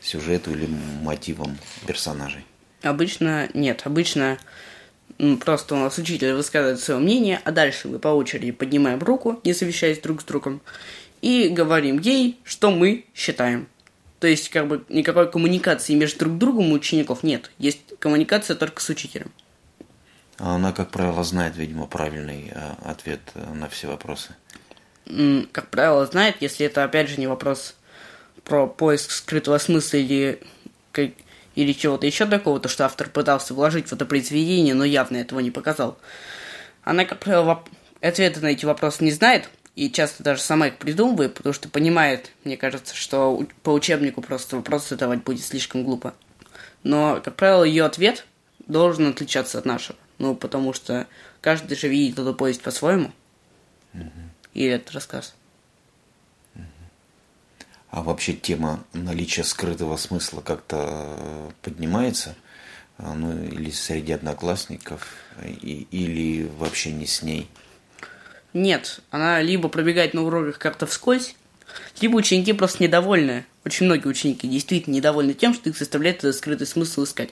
сюжету 0.02 0.52
или 0.52 0.68
мотивам 1.02 1.58
персонажей? 1.88 2.46
Обычно 2.82 3.50
нет. 3.54 3.84
Обычно 3.86 4.38
просто 5.40 5.76
у 5.76 5.78
нас 5.78 5.98
учитель 5.98 6.34
высказывает 6.34 6.80
свое 6.80 7.00
мнение, 7.00 7.40
а 7.44 7.52
дальше 7.52 7.88
мы 7.88 8.00
по 8.00 8.10
очереди 8.10 8.52
поднимаем 8.52 9.00
руку, 9.00 9.40
не 9.44 9.54
совещаясь 9.54 10.00
друг 10.00 10.22
с 10.22 10.26
другом, 10.26 10.62
и 11.22 11.48
говорим 11.48 12.00
ей, 12.00 12.40
что 12.44 12.72
мы 12.72 13.06
считаем. 13.16 13.68
То 14.24 14.28
есть, 14.28 14.47
как 14.47 14.69
бы, 14.69 14.86
никакой 14.88 15.30
коммуникации 15.30 15.95
между 15.95 16.19
друг 16.19 16.38
другом 16.38 16.71
у 16.71 16.76
учеников 16.76 17.24
нет. 17.24 17.51
Есть 17.57 17.82
коммуникация 17.99 18.55
только 18.55 18.82
с 18.82 18.88
учителем. 18.88 19.34
А 20.38 20.55
она, 20.55 20.71
как 20.71 20.91
правило, 20.91 21.26
знает, 21.26 21.57
видимо, 21.57 21.88
правильный 21.88 22.49
э, 22.55 22.71
ответ 22.86 23.19
э, 23.34 23.53
на 23.53 23.67
все 23.67 23.88
вопросы. 23.89 24.34
Как 25.51 25.67
правило, 25.67 26.05
знает, 26.05 26.38
если 26.39 26.65
это, 26.65 26.86
опять 26.86 27.09
же, 27.09 27.17
не 27.17 27.28
вопрос 27.28 27.76
про 28.45 28.65
поиск 28.65 29.11
скрытого 29.11 29.57
смысла 29.57 29.97
или, 29.97 30.41
или 31.55 31.74
чего-то 31.74 32.05
еще 32.05 32.26
такого, 32.26 32.61
то 32.61 32.69
что 32.69 32.86
автор 32.86 33.09
пытался 33.09 33.53
вложить 33.53 33.89
в 33.89 33.91
это 33.91 34.05
произведение, 34.05 34.74
но 34.74 34.86
явно 34.86 35.17
этого 35.17 35.41
не 35.41 35.51
показал. 35.51 35.97
Она, 36.86 37.03
как 37.03 37.19
правило, 37.19 37.61
ответы 37.99 38.39
на 38.39 38.47
эти 38.47 38.63
вопросы 38.63 39.03
не 39.03 39.11
знает, 39.11 39.49
и 39.76 39.89
часто 39.89 40.24
даже 40.24 40.41
сама 40.41 40.67
их 40.67 40.78
придумывает, 40.78 41.34
потому 41.34 41.53
что 41.53 41.67
понимает, 41.67 42.32
мне 42.43 42.57
кажется, 42.57 42.95
что 42.95 43.45
по 43.63 43.71
учебнику 43.71 44.21
просто 44.21 44.57
вопрос 44.57 44.89
задавать 44.89 45.24
будет 45.24 45.43
слишком 45.43 45.84
глупо. 45.84 46.13
Но, 46.84 47.21
как 47.24 47.36
правило, 47.36 47.63
ее 47.63 47.86
ответ 47.86 48.26
должен 48.67 49.07
отличаться 49.07 49.57
от 49.57 49.65
нашего. 49.65 49.97
Ну, 50.19 50.36
потому 50.36 50.74
что 50.74 51.07
каждый 51.41 51.76
же 51.76 51.88
видит 51.88 52.19
эту 52.19 52.34
повесть 52.36 52.61
по-своему. 52.61 53.11
Угу. 53.93 54.11
И 54.53 54.63
этот 54.65 54.91
рассказ. 54.91 55.34
А 57.89 58.01
вообще 58.01 58.34
тема 58.34 58.84
наличия 58.93 59.43
скрытого 59.43 59.97
смысла 59.97 60.41
как-то 60.41 61.51
поднимается? 61.61 62.36
А, 62.97 63.13
ну, 63.13 63.43
или 63.43 63.69
среди 63.69 64.13
одноклассников, 64.13 65.15
и, 65.43 65.88
или 65.91 66.47
вообще 66.57 66.91
не 66.91 67.05
с 67.05 67.21
ней? 67.21 67.49
Нет, 68.54 68.99
она 69.10 69.41
либо 69.41 69.68
пробегает 69.68 70.14
на 70.14 70.24
уроках 70.24 70.60
как-то 70.60 70.86
вскользь, 70.86 71.36
либо 72.01 72.16
ученики 72.16 72.54
просто 72.54 72.84
недовольны. 72.84 73.45
Очень 73.66 73.86
многие 73.86 74.08
ученики 74.08 74.47
действительно 74.47 74.95
недовольны 74.95 75.34
тем, 75.34 75.54
что 75.54 75.70
их 75.70 75.78
заставляет 75.78 76.18
этот 76.20 76.36
скрытый 76.36 76.68
смысл 76.68 77.06
искать. 77.06 77.30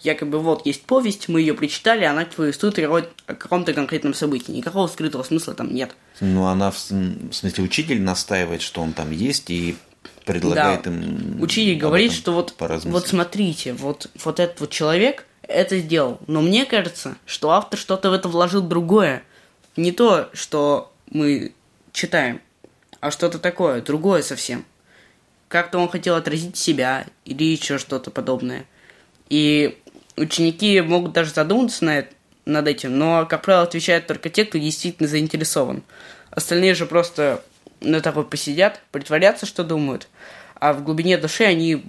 Якобы 0.00 0.38
вот 0.38 0.66
есть 0.66 0.82
повесть, 0.84 1.28
мы 1.28 1.40
ее 1.40 1.54
прочитали, 1.54 2.04
она 2.04 2.24
повествует 2.24 2.78
о 2.78 3.34
каком-то 3.34 3.72
конкретном 3.72 4.14
событии. 4.14 4.50
Никакого 4.52 4.86
скрытого 4.86 5.22
смысла 5.22 5.54
там 5.54 5.72
нет. 5.72 5.94
Ну, 6.20 6.46
она, 6.46 6.70
в, 6.70 6.76
в 6.76 7.32
смысле, 7.32 7.64
учитель 7.64 8.00
настаивает, 8.00 8.62
что 8.62 8.80
он 8.80 8.92
там 8.92 9.10
есть, 9.10 9.50
и 9.50 9.76
предлагает 10.24 10.82
да. 10.84 10.90
им... 10.90 11.40
Учитель 11.40 11.76
говорит, 11.76 12.12
что 12.12 12.32
вот, 12.32 12.54
вот 12.58 13.06
смотрите, 13.06 13.74
вот, 13.74 14.10
вот 14.24 14.40
этот 14.40 14.60
вот 14.60 14.70
человек 14.70 15.26
это 15.42 15.78
сделал. 15.78 16.18
Но 16.26 16.40
мне 16.40 16.64
кажется, 16.64 17.16
что 17.26 17.50
автор 17.50 17.78
что-то 17.78 18.10
в 18.10 18.14
это 18.14 18.28
вложил 18.28 18.62
другое– 18.62 19.22
не 19.76 19.92
то, 19.92 20.30
что 20.32 20.92
мы 21.10 21.52
читаем, 21.92 22.40
а 23.00 23.10
что-то 23.10 23.38
такое, 23.38 23.82
другое 23.82 24.22
совсем. 24.22 24.64
Как-то 25.48 25.78
он 25.78 25.88
хотел 25.88 26.16
отразить 26.16 26.56
себя 26.56 27.06
или 27.24 27.44
еще 27.44 27.78
что-то 27.78 28.10
подобное. 28.10 28.64
И 29.28 29.78
ученики 30.16 30.80
могут 30.80 31.12
даже 31.12 31.30
задуматься 31.30 31.84
на 31.84 31.98
это, 31.98 32.14
над 32.44 32.68
этим, 32.68 32.98
но, 32.98 33.26
как 33.26 33.42
правило, 33.42 33.64
отвечают 33.64 34.06
только 34.06 34.28
те, 34.28 34.44
кто 34.44 34.58
действительно 34.58 35.08
заинтересован. 35.08 35.82
Остальные 36.30 36.74
же 36.74 36.86
просто 36.86 37.42
на 37.80 38.00
такой 38.00 38.24
посидят, 38.24 38.80
притворятся, 38.90 39.46
что 39.46 39.64
думают, 39.64 40.08
а 40.54 40.72
в 40.72 40.82
глубине 40.82 41.16
души 41.16 41.44
они 41.44 41.82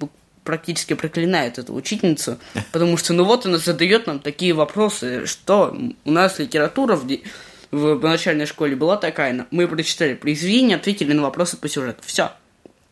практически 0.43 0.93
проклинают 0.93 1.57
эту 1.57 1.73
учительницу, 1.73 2.37
потому 2.71 2.97
что, 2.97 3.13
ну 3.13 3.25
вот 3.25 3.45
она 3.45 3.57
задает 3.57 4.07
нам 4.07 4.19
такие 4.19 4.53
вопросы, 4.53 5.25
что 5.25 5.75
у 6.05 6.11
нас 6.11 6.39
литература 6.39 6.95
в 6.95 7.05
в 7.75 8.03
начальной 8.03 8.45
школе 8.45 8.75
была 8.75 8.97
такая. 8.97 9.45
Мы 9.51 9.67
прочитали 9.67 10.13
произведение, 10.13 10.77
ответили 10.77 11.13
на 11.13 11.23
вопросы 11.23 11.57
по 11.57 11.67
сюжету. 11.67 12.01
Все. 12.05 12.31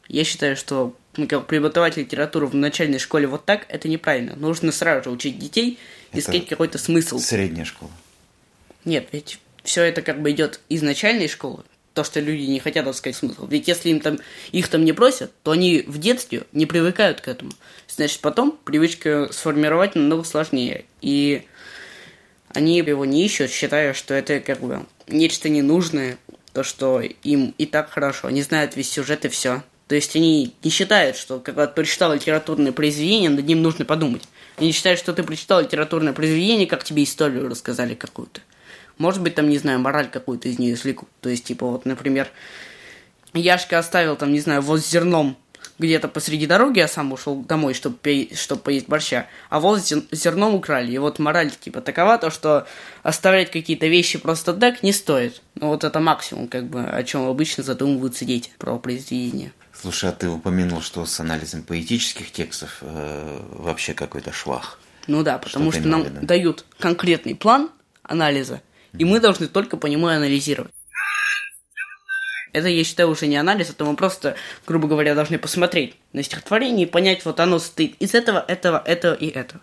Я 0.07 0.23
считаю, 0.23 0.57
что 0.57 0.95
как 1.29 1.47
преподавать 1.47 1.97
литературу 1.97 2.47
в 2.47 2.55
начальной 2.55 2.99
школе 2.99 3.27
вот 3.27 3.45
так, 3.45 3.65
это 3.69 3.87
неправильно. 3.87 4.35
Нужно 4.35 4.71
сразу 4.71 5.05
же 5.05 5.09
учить 5.11 5.39
детей, 5.39 5.79
искать 6.11 6.47
какой-то 6.47 6.77
смысл. 6.77 7.19
Средняя 7.19 7.65
школа. 7.65 7.91
Нет, 8.83 9.07
ведь 9.11 9.39
все 9.63 9.83
это 9.83 10.01
как 10.01 10.21
бы 10.21 10.31
идет 10.31 10.59
из 10.69 10.81
начальной 10.81 11.27
школы. 11.27 11.63
То, 11.93 12.03
что 12.03 12.19
люди 12.19 12.41
не 12.41 12.59
хотят 12.59 12.87
искать 12.87 13.15
смысл. 13.15 13.45
Ведь 13.47 13.67
если 13.67 13.89
им 13.89 13.99
там, 13.99 14.17
их 14.51 14.67
там 14.67 14.83
не 14.83 14.93
просят, 14.93 15.31
то 15.43 15.51
они 15.51 15.83
в 15.85 15.99
детстве 15.99 16.43
не 16.51 16.65
привыкают 16.65 17.21
к 17.21 17.27
этому. 17.27 17.51
Значит, 17.87 18.19
потом 18.19 18.57
привычка 18.63 19.29
сформировать 19.31 19.95
намного 19.95 20.23
сложнее. 20.23 20.85
И 21.01 21.43
они 22.53 22.77
его 22.77 23.05
не 23.05 23.25
ищут, 23.25 23.51
считая, 23.51 23.93
что 23.93 24.13
это 24.13 24.39
как 24.39 24.59
бы 24.59 24.85
нечто 25.07 25.49
ненужное, 25.49 26.17
то, 26.53 26.63
что 26.63 27.01
им 27.01 27.53
и 27.57 27.65
так 27.65 27.89
хорошо. 27.89 28.27
Они 28.27 28.41
знают 28.41 28.75
весь 28.75 28.91
сюжет 28.91 29.25
и 29.25 29.29
все. 29.29 29.63
То 29.87 29.95
есть 29.95 30.15
они 30.15 30.53
не 30.63 30.69
считают, 30.69 31.17
что 31.17 31.39
когда 31.39 31.67
ты 31.67 31.73
прочитал 31.73 32.13
литературное 32.13 32.71
произведение, 32.71 33.29
над 33.29 33.45
ним 33.45 33.61
нужно 33.61 33.85
подумать. 33.85 34.23
Они 34.57 34.71
считают, 34.71 34.99
что 34.99 35.13
ты 35.13 35.23
прочитал 35.23 35.61
литературное 35.61 36.13
произведение, 36.13 36.67
как 36.67 36.83
тебе 36.83 37.03
историю 37.03 37.49
рассказали 37.49 37.95
какую-то. 37.95 38.41
Может 38.97 39.21
быть, 39.21 39.35
там, 39.35 39.49
не 39.49 39.57
знаю, 39.57 39.79
мораль 39.79 40.09
какую-то 40.09 40.47
из 40.47 40.59
нее 40.59 40.75
извлекут. 40.75 41.09
То 41.21 41.29
есть, 41.29 41.45
типа, 41.45 41.65
вот, 41.65 41.85
например, 41.85 42.29
Яшка 43.33 43.79
оставил 43.79 44.15
там, 44.15 44.31
не 44.31 44.39
знаю, 44.39 44.61
вот 44.61 44.85
зерном 44.85 45.35
где-то 45.79 46.07
посреди 46.07 46.45
дороги, 46.45 46.79
а 46.79 46.87
сам 46.87 47.11
ушел 47.11 47.41
домой, 47.41 47.73
чтобы, 47.73 47.97
пе- 47.97 48.29
чтобы 48.35 48.61
поесть 48.61 48.87
борща, 48.87 49.27
а 49.49 49.59
волос 49.59 49.91
зерном 50.11 50.55
украли. 50.55 50.91
И 50.91 50.97
вот 50.97 51.19
мораль 51.19 51.51
типа 51.51 51.81
такова, 51.81 52.17
то, 52.17 52.29
что 52.29 52.67
оставлять 53.01 53.51
какие-то 53.51 53.87
вещи 53.87 54.17
просто 54.19 54.53
так 54.53 54.83
не 54.83 54.93
стоит. 54.93 55.41
Ну 55.55 55.67
вот 55.67 55.83
это 55.83 55.99
максимум, 55.99 56.47
как 56.47 56.65
бы, 56.65 56.83
о 56.83 57.03
чем 57.03 57.27
обычно 57.27 57.63
задумываются 57.63 58.25
дети 58.25 58.51
про 58.57 58.77
произведение. 58.77 59.51
Слушай, 59.73 60.11
а 60.11 60.13
ты 60.13 60.29
упомянул, 60.29 60.81
что 60.81 61.05
с 61.05 61.19
анализом 61.19 61.63
поэтических 61.63 62.31
текстов 62.31 62.77
э, 62.81 63.39
вообще 63.51 63.93
какой-то 63.93 64.31
швах. 64.31 64.79
Ну 65.07 65.23
да, 65.23 65.37
потому 65.37 65.71
что, 65.71 65.81
что 65.81 65.89
нам 65.89 66.25
дают 66.25 66.65
конкретный 66.79 67.35
план 67.35 67.69
анализа, 68.03 68.61
и 68.97 69.03
мы 69.03 69.19
должны 69.19 69.47
только 69.47 69.75
по 69.77 69.87
нему 69.87 70.07
анализировать. 70.07 70.71
Это, 72.53 72.67
я 72.67 72.83
считаю, 72.83 73.09
уже 73.09 73.25
не 73.27 73.35
анализ, 73.35 73.71
это 73.71 73.83
мы 73.83 73.95
просто, 73.95 74.35
грубо 74.67 74.87
говоря, 74.87 75.15
должны 75.15 75.39
посмотреть 75.39 75.95
на 76.13 76.21
стихотворение 76.21 76.85
и 76.85 76.89
понять, 76.89 77.25
вот 77.25 77.39
оно 77.39 77.57
стоит 77.59 77.95
из 77.99 78.13
этого, 78.13 78.45
этого, 78.47 78.81
этого 78.85 79.15
и 79.15 79.27
этого. 79.27 79.61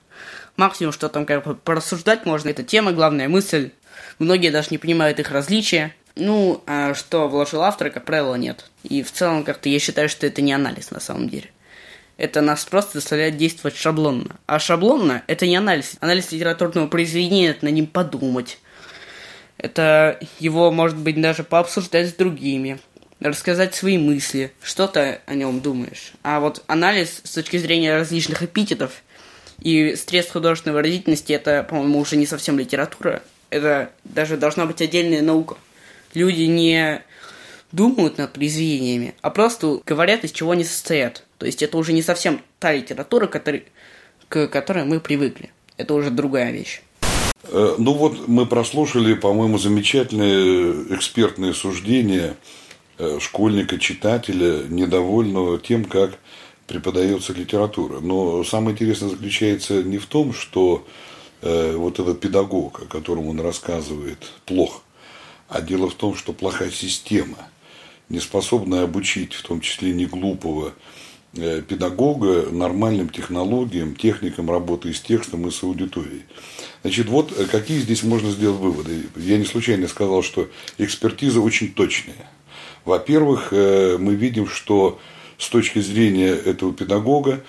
Максимум, 0.56 0.92
что 0.92 1.08
там 1.08 1.24
как 1.24 1.44
бы 1.44 1.54
порассуждать 1.54 2.26
можно, 2.26 2.48
это 2.48 2.64
тема, 2.64 2.92
главная 2.92 3.28
мысль. 3.28 3.70
Многие 4.18 4.50
даже 4.50 4.68
не 4.72 4.78
понимают 4.78 5.20
их 5.20 5.30
различия. 5.30 5.94
Ну, 6.16 6.62
а 6.66 6.92
что 6.94 7.28
вложил 7.28 7.62
автор, 7.62 7.90
как 7.90 8.04
правило, 8.04 8.34
нет. 8.34 8.68
И 8.82 9.04
в 9.04 9.12
целом, 9.12 9.44
как-то 9.44 9.68
я 9.68 9.78
считаю, 9.78 10.08
что 10.08 10.26
это 10.26 10.42
не 10.42 10.52
анализ 10.52 10.90
на 10.90 11.00
самом 11.00 11.28
деле. 11.28 11.50
Это 12.16 12.42
нас 12.42 12.64
просто 12.64 12.98
заставляет 12.98 13.36
действовать 13.36 13.76
шаблонно. 13.76 14.36
А 14.46 14.58
шаблонно– 14.58 15.22
это 15.28 15.46
не 15.46 15.56
анализ. 15.56 15.94
Анализ 16.00 16.32
литературного 16.32 16.88
произведения– 16.88 17.48
это 17.50 17.64
на 17.64 17.70
ним 17.70 17.86
подумать 17.86 18.58
это 19.62 20.18
его, 20.38 20.70
может 20.70 20.96
быть, 20.96 21.20
даже 21.20 21.44
пообсуждать 21.44 22.08
с 22.08 22.12
другими, 22.14 22.78
рассказать 23.20 23.74
свои 23.74 23.98
мысли, 23.98 24.52
что 24.62 24.86
ты 24.86 25.20
о 25.26 25.34
нем 25.34 25.60
думаешь. 25.60 26.12
А 26.22 26.40
вот 26.40 26.64
анализ 26.66 27.20
с 27.24 27.32
точки 27.32 27.58
зрения 27.58 27.94
различных 27.94 28.42
эпитетов 28.42 29.02
и 29.60 29.94
средств 29.96 30.32
художественной 30.32 30.74
выразительности, 30.74 31.32
это, 31.32 31.62
по-моему, 31.62 31.98
уже 31.98 32.16
не 32.16 32.26
совсем 32.26 32.58
литература. 32.58 33.22
Это 33.50 33.90
даже 34.04 34.36
должна 34.36 34.64
быть 34.64 34.80
отдельная 34.80 35.20
наука. 35.20 35.56
Люди 36.14 36.42
не 36.42 37.02
думают 37.72 38.18
над 38.18 38.32
произведениями, 38.32 39.14
а 39.20 39.30
просто 39.30 39.80
говорят, 39.84 40.24
из 40.24 40.32
чего 40.32 40.52
они 40.52 40.64
состоят. 40.64 41.24
То 41.38 41.46
есть 41.46 41.62
это 41.62 41.76
уже 41.76 41.92
не 41.92 42.02
совсем 42.02 42.42
та 42.58 42.72
литература, 42.72 43.26
который, 43.26 43.64
к 44.28 44.48
которой 44.48 44.84
мы 44.84 45.00
привыкли. 45.00 45.50
Это 45.76 45.94
уже 45.94 46.10
другая 46.10 46.50
вещь. 46.50 46.82
Э, 47.44 47.74
ну 47.78 47.94
вот 47.94 48.28
мы 48.28 48.46
прослушали, 48.46 49.14
по-моему, 49.14 49.58
замечательные 49.58 50.94
экспертные 50.94 51.54
суждения 51.54 52.36
э, 52.98 53.18
школьника, 53.20 53.78
читателя, 53.78 54.64
недовольного 54.68 55.58
тем, 55.58 55.84
как 55.84 56.18
преподается 56.66 57.32
литература. 57.32 58.00
Но 58.00 58.44
самое 58.44 58.74
интересное 58.74 59.08
заключается 59.08 59.82
не 59.82 59.98
в 59.98 60.06
том, 60.06 60.32
что 60.32 60.86
э, 61.42 61.74
вот 61.76 61.98
этот 61.98 62.20
педагог, 62.20 62.82
о 62.82 62.86
котором 62.86 63.28
он 63.28 63.40
рассказывает, 63.40 64.18
плох, 64.46 64.82
а 65.48 65.60
дело 65.60 65.88
в 65.88 65.94
том, 65.94 66.14
что 66.14 66.32
плохая 66.32 66.70
система, 66.70 67.48
не 68.08 68.20
способная 68.20 68.84
обучить, 68.84 69.34
в 69.34 69.42
том 69.42 69.60
числе 69.60 69.92
не 69.92 70.06
глупого, 70.06 70.74
педагога 71.32 72.50
нормальным 72.50 73.08
технологиям, 73.08 73.94
техникам 73.94 74.50
работы 74.50 74.92
с 74.92 75.00
текстом 75.00 75.46
и 75.46 75.50
с 75.50 75.62
аудиторией. 75.62 76.24
Значит, 76.82 77.08
вот 77.08 77.32
э, 77.38 77.44
какие 77.44 77.78
здесь 77.78 78.02
можно 78.02 78.30
сделать 78.30 78.60
выводы. 78.60 79.04
Я 79.16 79.38
не 79.38 79.44
случайно 79.44 79.86
сказал, 79.86 80.22
что 80.22 80.48
экспертиза 80.78 81.40
очень 81.40 81.72
точная. 81.72 82.30
Во-первых, 82.84 83.52
э, 83.52 83.96
мы 83.98 84.14
видим, 84.14 84.48
что 84.48 84.98
с 85.38 85.48
точки 85.48 85.78
зрения 85.78 86.30
этого 86.30 86.72
педагога 86.72 87.42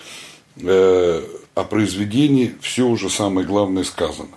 о 0.58 1.64
произведении 1.64 2.56
все 2.62 2.86
уже 2.86 3.10
самое 3.10 3.48
главное 3.48 3.86
сказано. 3.86 4.36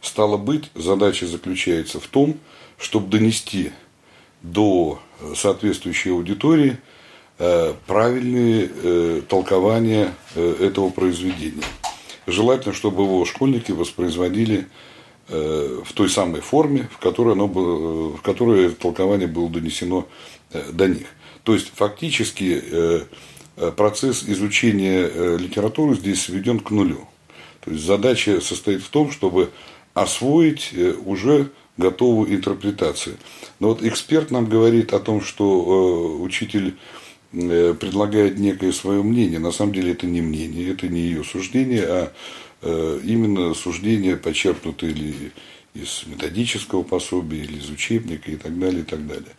Стало 0.00 0.38
быть, 0.38 0.70
задача 0.74 1.26
заключается 1.26 2.00
в 2.00 2.06
том, 2.06 2.38
чтобы 2.78 3.08
донести 3.08 3.72
до 4.42 5.00
соответствующей 5.34 6.10
аудитории– 6.10 6.78
Э, 6.88 6.89
правильные 7.86 8.70
э, 8.70 9.22
толкования 9.26 10.12
э, 10.34 10.56
этого 10.60 10.90
произведения. 10.90 11.64
Желательно, 12.26 12.74
чтобы 12.74 13.04
его 13.04 13.24
школьники 13.24 13.72
воспроизводили 13.72 14.66
в 15.28 15.92
той 15.94 16.10
самой 16.10 16.40
форме, 16.40 16.88
в 16.92 16.98
которой, 16.98 17.34
оно 17.34 17.46
было, 17.46 18.16
в 18.16 18.20
которой 18.20 18.70
толкование 18.70 19.28
было 19.28 19.48
донесено 19.48 20.08
до 20.72 20.88
них. 20.88 21.06
То 21.44 21.54
есть, 21.54 21.70
фактически, 21.72 22.60
процесс 23.76 24.24
изучения 24.24 25.36
литературы 25.36 25.94
здесь 25.94 26.22
сведен 26.24 26.58
к 26.58 26.72
нулю. 26.72 27.06
То 27.60 27.70
есть, 27.70 27.84
задача 27.84 28.40
состоит 28.40 28.82
в 28.82 28.88
том, 28.88 29.12
чтобы 29.12 29.50
освоить 29.94 30.74
уже 31.04 31.50
готовую 31.76 32.34
интерпретацию. 32.34 33.16
Но 33.60 33.68
вот 33.68 33.84
эксперт 33.84 34.32
нам 34.32 34.46
говорит 34.46 34.92
о 34.92 34.98
том, 34.98 35.20
что 35.20 36.18
учитель 36.20 36.74
Э, 36.74 36.99
предлагает 37.32 38.38
некое 38.38 38.72
свое 38.72 39.02
мнение. 39.02 39.38
На 39.38 39.52
самом 39.52 39.72
деле 39.72 39.92
это 39.92 40.06
не 40.06 40.20
мнение, 40.20 40.72
это 40.72 40.88
не 40.88 41.00
ее 41.00 41.22
суждение, 41.22 41.84
а 41.86 42.12
э, 42.62 43.00
именно 43.04 43.54
суждение, 43.54 44.16
почерпнутое 44.16 44.90
или 44.90 45.32
из 45.72 46.04
методического 46.06 46.82
пособия, 46.82 47.38
или 47.38 47.58
из 47.58 47.70
учебника 47.70 48.30
и 48.30 48.36
так 48.36 48.58
далее, 48.58 48.80
и 48.80 48.84
так 48.84 49.06
далее. 49.06 49.30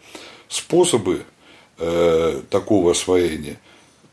Способы 0.48 1.24
э, 1.78 2.42
такого 2.50 2.92
освоения 2.92 3.60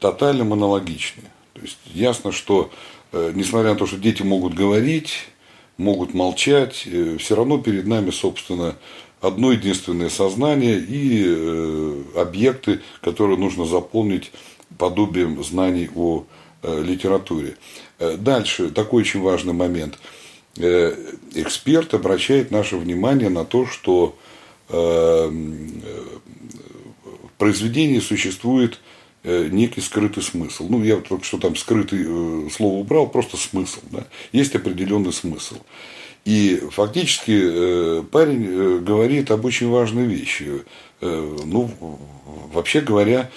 тотально 0.00 0.44
монологичны. 0.44 1.22
То 1.52 1.60
есть 1.62 1.78
ясно, 1.86 2.32
что 2.32 2.70
несмотря 3.12 3.70
на 3.70 3.76
то, 3.76 3.86
что 3.86 3.96
дети 3.96 4.22
могут 4.22 4.54
говорить, 4.54 5.28
могут 5.76 6.14
молчать, 6.14 6.86
все 7.18 7.34
равно 7.34 7.58
перед 7.58 7.86
нами, 7.86 8.10
собственно, 8.10 8.76
одно 9.20 9.52
единственное 9.52 10.10
сознание 10.10 10.78
и 10.78 11.24
э, 11.26 12.02
объекты, 12.16 12.80
которые 13.00 13.38
нужно 13.38 13.64
заполнить 13.64 14.32
подобием 14.76 15.42
знаний 15.42 15.88
о 15.94 16.24
э, 16.62 16.82
литературе. 16.82 17.56
Э, 17.98 18.16
дальше, 18.16 18.70
такой 18.70 19.02
очень 19.02 19.20
важный 19.20 19.52
момент. 19.52 19.98
Эксперт 21.34 21.94
обращает 21.94 22.50
наше 22.50 22.76
внимание 22.78 23.28
на 23.28 23.44
то, 23.44 23.64
что 23.64 24.16
в 24.68 25.30
произведении 27.38 28.00
существует 28.00 28.80
некий 29.22 29.80
скрытый 29.80 30.24
смысл. 30.24 30.66
Ну, 30.68 30.82
я 30.82 30.96
только 30.96 31.24
что 31.24 31.38
там 31.38 31.54
скрытый 31.54 32.50
слово 32.50 32.80
убрал, 32.80 33.08
просто 33.08 33.36
смысл. 33.36 33.78
Да? 33.92 34.08
Есть 34.32 34.56
определенный 34.56 35.12
смысл. 35.12 35.58
И 36.24 36.60
фактически 36.70 37.40
э, 37.42 38.02
парень 38.10 38.46
э, 38.46 38.78
говорит 38.80 39.30
об 39.30 39.44
очень 39.44 39.70
важной 39.70 40.04
вещи. 40.06 40.62
Э, 41.00 41.36
ну, 41.44 41.70
вообще 42.52 42.80
говоря, 42.80 43.30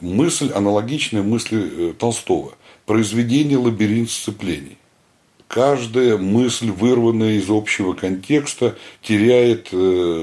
мысль 0.00 0.50
аналогичная 0.52 1.22
мысли 1.22 1.92
Толстого. 1.98 2.54
Произведение 2.86 3.58
лабиринт 3.58 4.10
сцеплений. 4.10 4.78
Каждая 5.48 6.16
мысль, 6.16 6.70
вырванная 6.70 7.34
из 7.34 7.50
общего 7.50 7.92
контекста, 7.92 8.76
теряет 9.02 9.68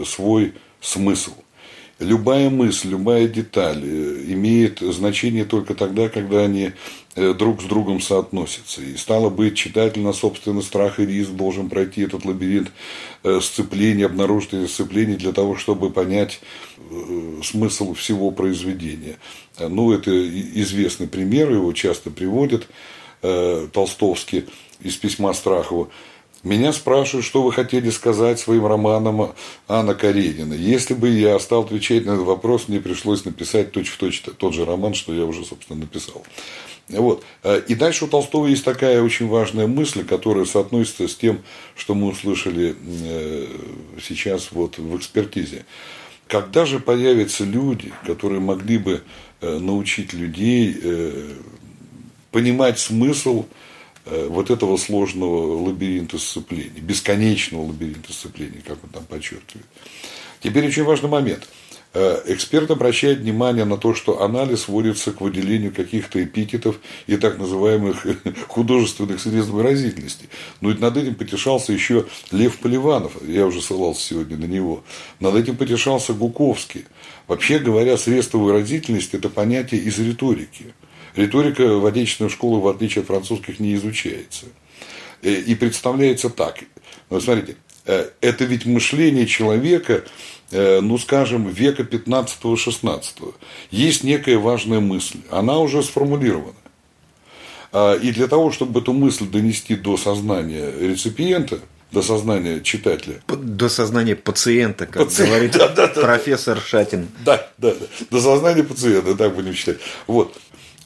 свой 0.08 0.54
смысл. 0.82 1.34
Любая 2.00 2.50
мысль, 2.50 2.90
любая 2.90 3.28
деталь 3.28 3.84
имеет 3.84 4.80
значение 4.80 5.46
только 5.46 5.76
тогда, 5.76 6.10
когда 6.10 6.42
они 6.42 6.72
друг 7.16 7.62
с 7.62 7.66
другом 7.66 8.02
соотносятся. 8.02 8.82
И 8.82 8.96
стало 8.98 9.30
быть, 9.30 9.56
читатель 9.56 10.02
на 10.02 10.14
собственный 10.14 10.64
страх 10.64 11.00
и 11.00 11.06
риск 11.06 11.32
должен 11.32 11.70
пройти 11.70 12.02
этот 12.02 12.26
лабиринт 12.26 12.72
э, 13.24 13.40
сцеплений, 13.42 14.06
обнаружить 14.06 14.54
эти 14.54 15.16
для 15.16 15.32
того, 15.32 15.56
чтобы 15.56 15.90
понять 15.90 16.42
э, 16.78 17.42
смысл 17.44 17.94
всего 17.94 18.32
произведения. 18.32 19.18
Ну, 19.60 19.92
это 19.92 20.12
известный 20.12 21.08
пример, 21.08 21.52
его 21.52 21.72
часто 21.74 22.10
приводят 22.10 22.68
Толстовский 23.22 24.46
из 24.82 24.96
письма 24.98 25.32
Страхову. 25.34 25.90
Меня 26.44 26.74
спрашивают, 26.74 27.26
что 27.26 27.42
вы 27.42 27.54
хотели 27.54 27.90
сказать 27.90 28.38
своим 28.38 28.66
романом 28.66 29.34
Анна 29.70 29.96
Каренина. 29.96 30.54
Если 30.54 30.94
бы 30.94 31.08
я 31.08 31.40
стал 31.40 31.62
отвечать 31.62 32.06
на 32.06 32.12
этот 32.12 32.26
вопрос, 32.26 32.68
мне 32.68 32.82
пришлось 32.82 33.24
написать 33.24 33.72
точь-в-точь 33.72 34.20
точь 34.20 34.36
тот 34.38 34.54
же 34.54 34.66
роман, 34.66 34.94
что 34.94 35.14
я 35.14 35.24
уже, 35.24 35.46
собственно, 35.46 35.80
написал. 35.80 36.22
Вот. 36.90 37.24
Э, 37.44 37.62
и 37.68 37.76
дальше 37.76 38.06
у 38.06 38.08
Толстого 38.08 38.48
есть 38.48 38.66
такая 38.66 39.02
очень 39.02 39.28
важная 39.28 39.68
мысль, 39.68 40.04
которая 40.04 40.46
соотносится 40.46 41.08
с 41.08 41.16
тем, 41.16 41.42
что 41.76 41.96
мы 41.96 42.08
услышали 42.08 42.76
э, 43.04 43.48
сейчас 44.02 44.52
вот 44.52 44.78
в 44.78 44.98
экспертизе. 44.98 45.66
Когда 46.28 46.66
же 46.66 46.80
появятся 46.80 47.46
люди, 47.46 47.94
которые 48.06 48.42
могли 48.42 48.78
бы 48.78 49.04
э, 49.42 49.60
научить 49.60 50.14
людей 50.14 50.76
понимать 52.32 52.80
смысл 52.80 53.46
вот 54.06 54.50
этого 54.50 54.76
сложного 54.76 55.64
лабиринта 55.64 56.18
сцеплений, 56.18 56.82
бесконечного 56.82 57.68
лабиринта 57.68 58.12
сцеплений, 58.12 58.62
как 58.66 58.84
он 58.84 58.90
там 58.90 59.06
подчеркивает. 59.06 59.66
Теперь 60.42 60.68
очень 60.68 60.84
важный 60.84 61.10
момент– 61.10 61.48
эксперт 61.94 62.72
обращает 62.72 63.20
внимание 63.20 63.66
на 63.66 63.78
то, 63.78 63.94
что 63.94 64.24
анализ 64.24 64.64
сводится 64.64 65.12
к 65.12 65.22
выделению 65.22 65.74
каких-то 65.74 66.24
эпитетов 66.24 66.80
и 67.06 67.18
так 67.18 67.38
называемых 67.38 68.06
художественных 68.48 69.22
средств 69.22 69.52
выразительности. 69.52 70.28
Но 70.62 70.70
ведь 70.70 70.80
над 70.80 70.98
этим 70.98 71.16
потешался 71.16 71.72
еще 71.72 72.06
Лев 72.32 72.58
Поливанов, 72.60 73.14
я 73.28 73.46
уже 73.46 73.62
ссылался 73.62 74.02
сегодня 74.02 74.38
на 74.38 74.46
него. 74.46 74.84
Над 75.20 75.36
этим 75.36 75.56
потешался 75.56 76.14
Гуковский. 76.14 76.86
Вообще 77.28 77.60
говоря, 77.60 77.98
средства 77.98 78.38
выразительности– 78.38 79.16
это 79.18 79.30
понятие 79.30 79.82
из 79.82 79.98
риторики. 80.00 80.74
Риторика 81.16 81.78
в 81.78 81.86
отечественной 81.86 82.30
школе, 82.30 82.62
в 82.62 82.68
отличие 82.68 83.02
от 83.02 83.08
французских, 83.08 83.60
не 83.60 83.76
изучается. 83.76 84.48
Э, 85.22 85.32
и 85.32 85.56
представляется 85.56 86.30
так. 86.30 86.60
Вот 87.10 87.24
смотрите, 87.24 87.54
э, 87.54 87.56
это 87.86 88.46
ведь 88.46 88.66
мышление 88.66 89.28
человека 89.28 90.04
Э, 90.54 90.82
ну, 90.82 91.00
скажем, 91.00 91.50
века 91.50 91.82
15-16. 91.82 93.34
Есть 93.72 94.04
некая 94.04 94.38
важная 94.38 94.80
мысль, 94.80 95.18
она 95.32 95.58
уже 95.58 95.82
сформулирована. 95.82 96.54
А, 97.72 97.96
и 97.96 98.12
для 98.12 98.28
того, 98.28 98.52
чтобы 98.52 98.82
эту 98.82 98.94
мысль 98.94 99.26
донести 99.26 99.76
до 99.76 99.98
сознания 99.98 100.72
реципиента, 100.80 101.60
до 101.92 102.04
сознания 102.04 102.62
читателя. 102.62 103.16
До 103.28 103.68
сознания 103.68 104.16
пациента, 104.16 104.86
как 104.86 105.06
Пациент, 105.06 105.30
говорит 105.32 105.52
да, 105.58 105.70
да, 105.70 105.88
профессор 105.88 106.60
Шатин. 106.60 107.08
Да, 107.26 107.50
да, 107.58 107.72
да. 107.72 107.86
До 108.12 108.22
сознания 108.22 108.64
пациента, 108.64 109.16
так 109.16 109.34
будем 109.34 109.56
читать. 109.56 109.78
Вот 110.06 110.38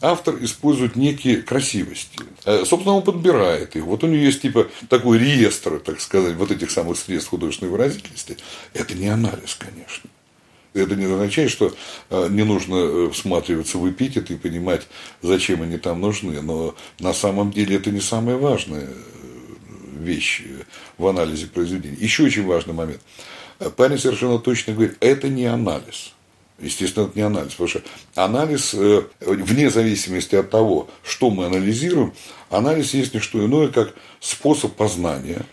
автор 0.01 0.35
использует 0.43 0.95
некие 0.95 1.37
красивости. 1.37 2.19
Э, 2.45 2.63
собственно, 2.65 2.95
он 2.95 3.03
подбирает 3.03 3.75
их. 3.75 3.83
Вот 3.83 4.03
у 4.03 4.07
него 4.07 4.23
есть 4.23 4.41
типа 4.41 4.67
такой 4.89 5.17
реестр, 5.17 5.79
так 5.79 5.99
сказать, 6.01 6.35
вот 6.35 6.51
этих 6.51 6.71
самых 6.71 6.97
средств 6.97 7.29
художественной 7.29 7.71
выразительности. 7.71 8.37
Это 8.73 8.93
не 8.95 9.07
анализ, 9.07 9.55
конечно. 9.55 10.09
Это 10.73 10.95
не 10.95 11.05
означает, 11.05 11.49
что 11.49 11.73
э, 12.09 12.27
не 12.29 12.43
нужно 12.43 12.75
э, 12.75 13.09
всматриваться 13.11 13.77
в 13.77 13.89
эпитеты 13.89 14.33
и 14.33 14.37
понимать, 14.37 14.87
зачем 15.21 15.63
они 15.63 15.77
там 15.77 16.01
нужны. 16.01 16.41
Но 16.41 16.75
на 16.99 17.13
самом 17.13 17.51
деле 17.51 17.77
это 17.77 17.89
не 17.89 18.01
самая 18.01 18.37
важная 18.37 18.87
вещь 19.97 20.43
в 20.97 21.07
анализе 21.07 21.47
произведения. 21.47 21.97
Еще 21.97 22.23
очень 22.23 22.45
важный 22.45 22.73
момент. 22.73 23.01
Парень 23.75 23.97
совершенно 23.97 24.37
точно 24.37 24.73
говорит, 24.73 24.97
это 24.99 25.29
не 25.29 25.45
анализ. 25.45 26.13
Естественно, 26.59 27.05
это 27.05 27.15
не 27.15 27.21
анализ, 27.21 27.51
потому 27.51 27.67
что 27.67 27.81
анализ, 28.15 28.73
э, 28.73 29.03
вне 29.19 29.69
зависимости 29.69 30.35
от 30.35 30.49
того, 30.49 30.89
что 31.03 31.29
мы 31.29 31.45
анализируем, 31.45 32.13
анализ 32.49 32.95
есть 32.95 33.13
не 33.13 33.19
что 33.19 33.45
иное, 33.45 33.67
как 33.67 33.93
способ 34.19 34.73
познания 34.73 35.45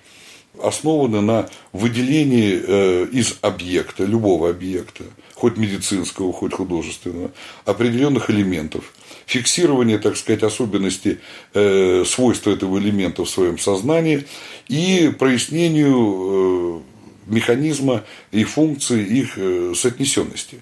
основаны 0.62 1.20
на 1.20 1.48
выделении 1.72 2.58
э, 2.62 3.06
из 3.12 3.36
объекта, 3.42 4.04
любого 4.04 4.48
объекта, 4.48 5.04
хоть 5.34 5.58
медицинского, 5.58 6.32
хоть 6.32 6.54
художественного, 6.54 7.32
определенных 7.66 8.30
элементов, 8.30 8.94
фиксирование, 9.26 9.98
так 9.98 10.16
сказать, 10.16 10.42
особенностей, 10.42 11.18
э, 11.52 12.04
свойств 12.06 12.46
этого 12.46 12.78
элемента 12.78 13.24
в 13.24 13.28
своем 13.28 13.58
сознании 13.58 14.24
и 14.68 15.12
прояснению 15.18 16.82
механизма 17.26 18.04
и 18.32 18.44
функции 18.44 19.04
их 19.04 19.38
соотнесенности. 19.76 20.60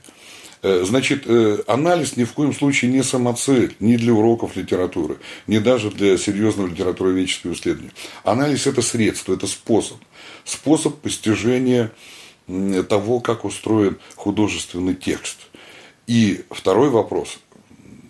Э, 0.62 0.84
значит, 0.84 1.24
э, 1.26 1.58
анализ 1.66 2.16
ни 2.16 2.22
в 2.22 2.32
коем 2.32 2.54
случае 2.54 2.92
не 2.92 3.02
самоцель, 3.02 3.74
ни 3.80 3.96
для 3.96 4.12
уроков 4.12 4.54
литературы, 4.54 5.18
ни 5.48 5.58
даже 5.58 5.90
для 5.90 6.16
серьезного 6.16 6.68
литературоведческого 6.68 7.54
исследования. 7.54 7.92
Анализ– 8.22 8.66
это 8.68 8.80
средство, 8.80 9.34
это 9.34 9.48
способ. 9.48 9.98
Способ 10.44 10.98
постижения 11.00 11.90
того, 12.88 13.20
как 13.20 13.44
устроен 13.44 13.98
художественный 14.14 14.94
текст. 14.94 15.38
И 16.06 16.44
второй 16.50 16.90
вопрос 16.90 17.38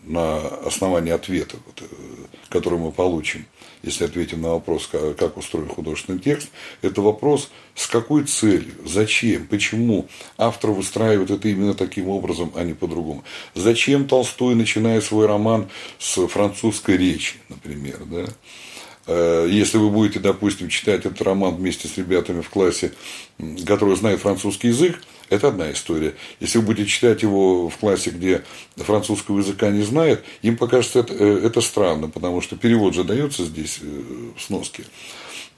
на 0.04 0.38
основании 0.66 1.12
ответа, 1.12 1.56
э, 1.80 1.84
который 2.50 2.78
мы 2.78 2.92
получим– 2.92 3.46
если 3.82 4.04
ответим 4.04 4.42
на 4.42 4.50
вопрос, 4.50 4.88
как 5.18 5.36
устроен 5.36 5.68
художественный 5.68 6.18
текст, 6.18 6.48
это 6.82 7.02
вопрос, 7.02 7.50
с 7.74 7.86
какой 7.86 8.24
целью, 8.24 8.74
зачем, 8.84 9.46
почему 9.46 10.06
автор 10.38 10.70
выстраивает 10.70 11.30
это 11.30 11.48
именно 11.48 11.74
таким 11.74 12.08
образом, 12.08 12.52
а 12.54 12.64
не 12.64 12.74
по-другому. 12.74 13.24
Зачем 13.54 14.06
Толстой, 14.06 14.54
начиная 14.54 15.00
свой 15.00 15.26
роман 15.26 15.68
с 15.98 16.26
французской 16.26 16.96
речи, 16.96 17.36
например, 17.48 17.98
да? 18.04 18.26
Э, 19.06 19.48
если 19.50 19.78
вы 19.78 19.90
будете, 19.90 20.20
допустим, 20.20 20.68
читать 20.68 21.04
этот 21.04 21.20
роман 21.22 21.56
вместе 21.56 21.88
с 21.88 21.96
ребятами 21.96 22.40
в 22.40 22.50
классе, 22.50 22.92
которые 23.66 23.96
знают 23.96 24.20
французский 24.20 24.68
язык, 24.68 25.00
это 25.32 25.48
одна 25.48 25.72
история. 25.72 26.14
Если 26.40 26.58
вы 26.58 26.66
будете 26.66 26.88
читать 26.88 27.22
его 27.22 27.68
в 27.68 27.76
классе, 27.78 28.10
где 28.10 28.42
французского 28.76 29.38
языка 29.38 29.70
не 29.70 29.82
знает, 29.82 30.22
им 30.42 30.56
покажется 30.56 31.00
это, 31.00 31.14
э, 31.14 31.40
это 31.46 31.60
странно, 31.60 32.08
потому 32.08 32.40
что 32.42 32.56
перевод 32.56 32.94
же 32.94 33.02
дается 33.02 33.44
здесь 33.44 33.78
э, 33.80 33.86
в 34.36 34.42
сноске. 34.42 34.84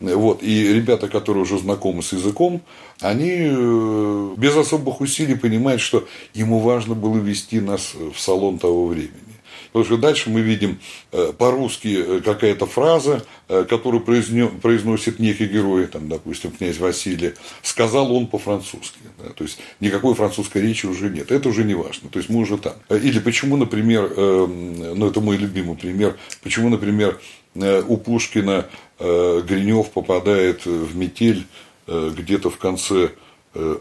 Вот. 0.00 0.42
И 0.42 0.72
ребята, 0.72 1.08
которые 1.08 1.42
уже 1.42 1.58
знакомы 1.58 2.02
с 2.02 2.12
языком, 2.12 2.62
они 3.00 4.34
без 4.36 4.56
особых 4.56 5.00
усилий 5.00 5.34
понимают, 5.34 5.80
что 5.80 6.06
ему 6.34 6.58
важно 6.60 6.94
было 6.94 7.16
вести 7.16 7.60
нас 7.60 7.94
в 7.94 8.18
салон 8.18 8.58
того 8.58 8.86
времени. 8.86 9.33
Потому 9.74 9.86
что 9.86 9.96
дальше 9.96 10.30
мы 10.30 10.40
видим 10.40 10.78
э, 11.10 11.32
по-русски 11.36 11.96
э, 11.98 12.20
какая-то 12.20 12.64
фраза, 12.64 13.24
э, 13.48 13.64
которую 13.68 14.04
произносит 14.04 15.18
некий 15.18 15.46
герой, 15.46 15.88
там, 15.88 16.08
допустим, 16.08 16.52
князь 16.52 16.78
Василий, 16.78 17.32
сказал 17.60 18.14
он 18.14 18.28
по-французски. 18.28 19.00
Да, 19.18 19.30
то 19.30 19.42
есть 19.42 19.58
никакой 19.80 20.14
французской 20.14 20.62
речи 20.62 20.86
уже 20.86 21.10
нет. 21.10 21.32
Это 21.32 21.48
уже 21.48 21.64
не 21.64 21.74
важно. 21.74 22.08
То 22.08 22.20
есть 22.20 22.30
мы 22.30 22.42
уже 22.42 22.56
там. 22.56 22.74
Или 22.88 23.18
почему, 23.18 23.56
например, 23.56 24.14
ну 24.16 25.08
это 25.08 25.20
мой 25.20 25.36
любимый 25.38 25.74
пример, 25.74 26.16
почему, 26.44 26.68
например, 26.68 27.20
у 27.56 27.96
Пушкина 27.96 28.66
Гринев 29.00 29.90
попадает 29.90 30.66
в 30.66 30.96
метель 30.96 31.46
где-то 31.88 32.48
в 32.48 32.58
конце 32.58 33.10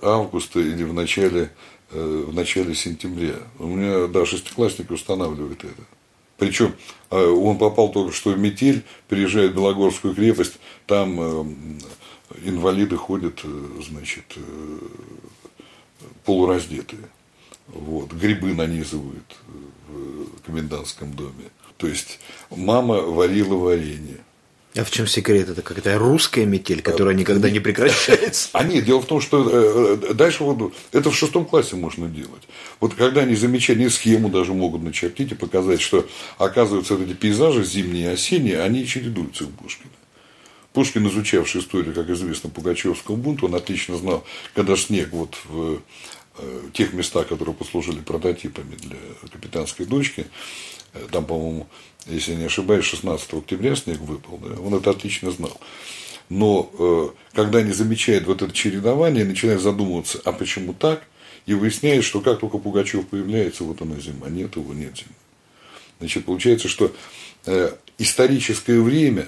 августа 0.02 0.60
или 0.60 0.84
в 0.84 0.94
начале 0.94 1.52
в 1.94 2.34
начале 2.34 2.74
сентября. 2.74 3.36
У 3.60 3.68
меня, 3.68 4.08
да, 4.08 4.26
шестиклассники 4.26 4.92
устанавливают 4.92 5.64
это. 5.64 5.84
Причем 6.38 6.74
э, 7.10 7.26
он 7.26 7.58
попал 7.58 7.92
только 7.92 8.14
что 8.14 8.32
в 8.32 8.40
метель, 8.40 8.84
приезжает 9.08 9.52
в 9.52 9.56
Белогорскую 9.56 10.16
крепость, 10.16 10.60
там 10.88 11.20
э, 11.20 11.46
инвалиды 12.44 12.98
ходят, 12.98 13.42
значит, 13.88 14.26
полураздетые. 16.26 17.08
Вот, 17.68 18.12
грибы 18.12 18.54
нанизывают 18.54 19.38
в 19.88 20.42
комендантском 20.46 21.14
доме. 21.14 21.50
То 21.78 21.88
есть 21.88 22.20
мама 22.50 22.96
варила 22.96 23.56
варенье. 23.56 24.20
А 24.76 24.84
в 24.84 24.90
чем 24.90 25.06
секрет? 25.06 25.50
Это 25.50 25.62
какая-то 25.62 26.00
русская 26.00 26.46
метель, 26.46 26.82
которая 26.82 27.14
никогда 27.14 27.50
не 27.50 27.60
прекращается? 27.60 28.50
А 28.54 28.64
нет, 28.64 28.86
дело 28.86 29.02
в 29.02 29.06
том, 29.06 29.22
что 29.22 29.48
э, 29.48 29.98
э, 30.10 30.14
дальше 30.14 30.44
вот, 30.44 30.74
это 30.92 31.12
в 31.12 31.16
шестом 31.16 31.46
классе 31.46 31.76
можно 31.76 32.08
делать. 32.08 32.42
Вот 32.80 32.96
когда 32.96 33.22
они 33.22 33.36
замечают, 33.36 33.80
они 33.80 33.90
схему 33.90 34.30
даже 34.30 34.54
могут 34.54 34.82
начертить 34.82 35.32
и 35.32 35.36
показать, 35.36 35.80
что, 35.80 36.08
оказывается, 36.40 36.96
эти 36.96 37.14
пейзажи 37.14 37.64
зимние 37.64 38.06
и 38.06 38.14
осенние, 38.14 38.62
они 38.62 38.88
чередуются 38.88 39.46
у 39.46 39.50
Пушкина. 39.50 39.92
Пушкин, 40.74 41.08
изучавший 41.08 41.62
историю, 41.62 41.94
как 41.94 42.10
известно, 42.10 42.50
Пугачевского 42.50 43.16
бунта, 43.16 43.46
он 43.46 43.54
отлично 43.54 43.96
знал, 43.96 44.26
когда 44.56 44.76
снег 44.76 45.10
вот 45.12 45.36
в 45.46 45.82
э, 46.40 46.62
тех 46.74 46.94
местах, 46.94 47.28
которые 47.28 47.54
послужили 47.54 48.00
прототипами 48.00 48.76
для 48.76 48.98
капитанской 49.32 49.86
дочки, 49.86 50.26
там, 51.12 51.26
по-моему, 51.26 51.68
если 52.06 52.32
я 52.32 52.38
не 52.38 52.46
ошибаюсь, 52.46 52.86
16 52.86 53.34
октября 53.34 53.76
снег 53.76 54.00
выпал, 54.00 54.38
да, 54.38 54.60
он 54.60 54.76
это 54.76 54.92
отлично 54.92 55.32
знал. 55.32 55.60
Но 56.30 56.72
э, 56.78 57.10
когда 57.34 57.60
они 57.60 57.72
замечают 57.72 58.26
вот 58.26 58.42
это 58.42 58.52
чередование, 58.54 59.26
начинают 59.26 59.62
задумываться, 59.62 60.22
а 60.24 60.32
почему 60.32 60.74
так, 60.74 61.04
и 61.46 61.54
выясняют, 61.54 62.06
что 62.06 62.22
как 62.22 62.40
только 62.40 62.58
Пугачев 62.58 63.08
появляется, 63.08 63.64
вот 63.64 63.82
она 63.82 64.00
зима, 64.00 64.30
нет 64.30 64.56
его, 64.56 64.74
нет 64.74 64.96
зимы. 64.96 65.16
Значит, 66.00 66.26
получается, 66.26 66.68
что 66.68 66.94
э, 67.46 67.76
историческое 67.98 68.80
время, 68.80 69.28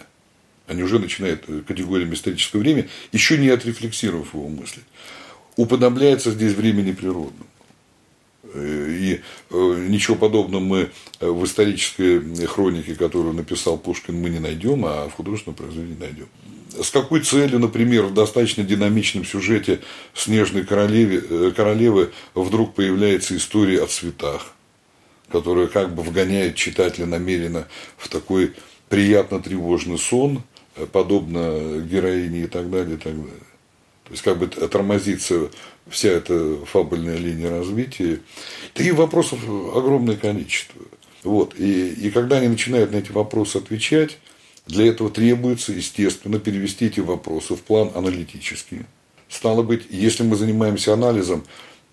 они 0.67 0.83
уже 0.83 0.99
начинают 0.99 1.43
э, 1.47 1.61
категориями 1.67 2.15
историческое 2.15 2.59
время, 2.59 2.89
еще 3.11 3.37
не 3.37 3.49
отрефлексировав 3.49 4.33
его 4.33 4.47
мысли, 4.47 4.81
уподобляется 5.57 6.31
здесь 6.31 6.53
времени 6.53 6.91
природному. 6.91 7.45
И 8.55 9.21
э, 9.49 9.85
ничего 9.89 10.15
подобного 10.15 10.61
мы 10.61 10.89
э, 11.19 11.27
в 11.27 11.43
исторической 11.45 12.45
хронике, 12.45 12.95
которую 12.95 13.33
написал 13.33 13.77
Пушкин, 13.77 14.15
мы 14.15 14.29
не 14.29 14.39
найдем, 14.39 14.85
а 14.85 15.09
в 15.09 15.13
художественном 15.13 15.55
произведении 15.55 15.97
найдем. 15.99 16.27
С 16.81 16.89
какой 16.89 17.21
целью, 17.21 17.59
например, 17.59 18.05
в 18.05 18.13
достаточно 18.13 18.63
динамичном 18.63 19.25
сюжете 19.25 19.81
«Снежной 20.13 20.63
королеве, 20.63 21.23
э, 21.29 21.51
королевы» 21.55 22.11
вдруг 22.33 22.73
появляется 22.73 23.35
история 23.35 23.83
о 23.83 23.87
цветах, 23.87 24.53
которая 25.29 25.67
как 25.67 25.93
бы 25.93 26.03
вгоняет 26.03 26.55
читателя 26.55 27.05
намеренно 27.05 27.67
в 27.97 28.09
такой 28.09 28.53
приятно 28.89 29.41
тревожный 29.41 29.97
сон, 29.97 30.43
подобно 30.91 31.79
героине 31.79 32.43
и 32.43 32.47
так 32.47 32.69
далее, 32.69 32.95
и 32.95 32.99
так 32.99 33.15
далее. 33.15 33.45
То 34.05 34.11
есть 34.11 34.23
как 34.23 34.37
бы 34.37 34.47
тормозится 34.47 35.49
вся 35.89 36.09
эта 36.09 36.57
фабульная 36.65 37.17
линия 37.17 37.49
развития. 37.49 38.19
Таких 38.73 38.95
вопросов 38.95 39.39
огромное 39.43 40.15
количество. 40.15 40.81
Вот. 41.23 41.59
И, 41.59 41.89
и 41.89 42.11
когда 42.11 42.37
они 42.37 42.47
начинают 42.47 42.91
на 42.91 42.97
эти 42.97 43.11
вопросы 43.11 43.57
отвечать, 43.57 44.17
для 44.67 44.87
этого 44.87 45.09
требуется, 45.09 45.73
естественно, 45.73 46.39
перевести 46.39 46.85
эти 46.85 46.99
вопросы 46.99 47.55
в 47.55 47.61
план 47.61 47.91
аналитический. 47.93 48.81
Стало 49.29 49.63
быть, 49.63 49.83
если 49.89 50.23
мы 50.23 50.35
занимаемся 50.35 50.93
анализом, 50.93 51.43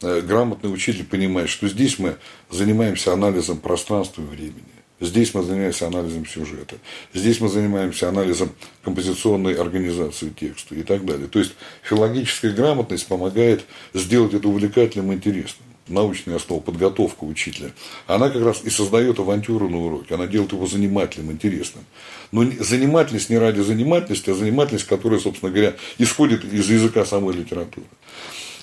э, 0.01 0.21
грамотный 0.21 0.73
учитель 0.73 1.05
понимает, 1.05 1.49
что 1.49 1.69
здесь 1.69 1.99
мы 1.99 2.17
занимаемся 2.51 3.13
анализом 3.13 3.59
пространства 3.59 4.23
и 4.23 4.27
времени. 4.27 4.82
Здесь 5.03 5.35
мы 5.35 5.43
занимаемся 5.43 5.89
анализом 5.89 6.25
сюжета. 6.25 6.77
Здесь 7.13 7.41
мы 7.41 7.49
занимаемся 7.49 8.09
анализом 8.09 8.53
композиционной 8.85 9.55
организации 9.55 10.29
текста 10.29 10.77
и 10.77 10.85
так 10.85 11.05
далее. 11.05 11.27
То 11.27 11.41
есть 11.41 11.55
филологическая 11.83 12.53
грамотность 12.53 13.09
помогает 13.09 13.65
сделать 13.95 14.33
это 14.33 14.47
увлекательным 14.47 15.11
и 15.11 15.17
интересным. 15.17 15.67
Научная 15.89 16.37
основа, 16.37 16.61
подготовка 16.61 17.25
учителя. 17.25 17.73
Она 18.07 18.31
как 18.31 18.45
раз 18.45 18.63
и 18.63 18.71
создает 18.71 19.19
авантюру 19.19 19.69
на 19.69 19.79
уроке. 19.79 20.15
Она 20.15 20.29
делает 20.29 20.53
его 20.53 20.69
занимательным, 20.69 21.33
интересным. 21.33 21.85
Но 22.31 22.45
занимательность 22.61 23.29
не 23.29 23.39
ради 23.39 23.61
занимательности, 23.61 24.31
а 24.31 24.35
занимательность, 24.35 24.87
которая, 24.87 25.19
собственно 25.19 25.51
говоря, 25.51 25.75
исходит 25.99 26.45
из 26.45 26.71
языка 26.71 27.05
самой 27.05 27.35
литературы. 27.35 27.87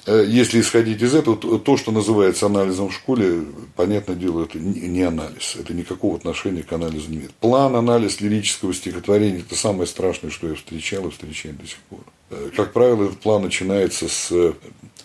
Э, 0.06 0.24
если 0.28 0.62
исходить 0.62 1.02
из 1.02 1.14
этого, 1.14 1.38
то, 1.60 1.78
что 1.78 1.91
называется 1.91 2.45
анализом 2.45 2.89
в 2.89 2.93
школе, 2.93 3.43
понятное 3.76 4.16
дело, 4.16 4.43
это 4.43 4.58
не 4.60 5.02
анализ. 5.02 5.56
Это 5.60 5.74
никакого 5.74 6.18
отношения 6.18 6.64
к 6.64 6.72
анализу 6.72 7.10
не 7.10 7.18
имеет. 7.18 7.34
План, 7.36 7.76
анализ 7.76 8.22
лирического 8.22 8.74
стихотворения– 8.74 9.39
это 9.47 9.56
самое 9.56 9.88
страшное, 9.88 10.32
что 10.32 10.47
я 10.47 10.56
встречал 10.56 11.08
и 11.08 11.12
встречаю 11.12 11.56
до 11.56 11.68
сих 11.68 11.78
пор. 11.89 12.02
Э, 12.30 12.50
как 12.56 12.74
правило, 12.74 13.06
этот 13.06 13.20
план 13.20 13.43
начинается 13.43 14.08
с 14.08 14.54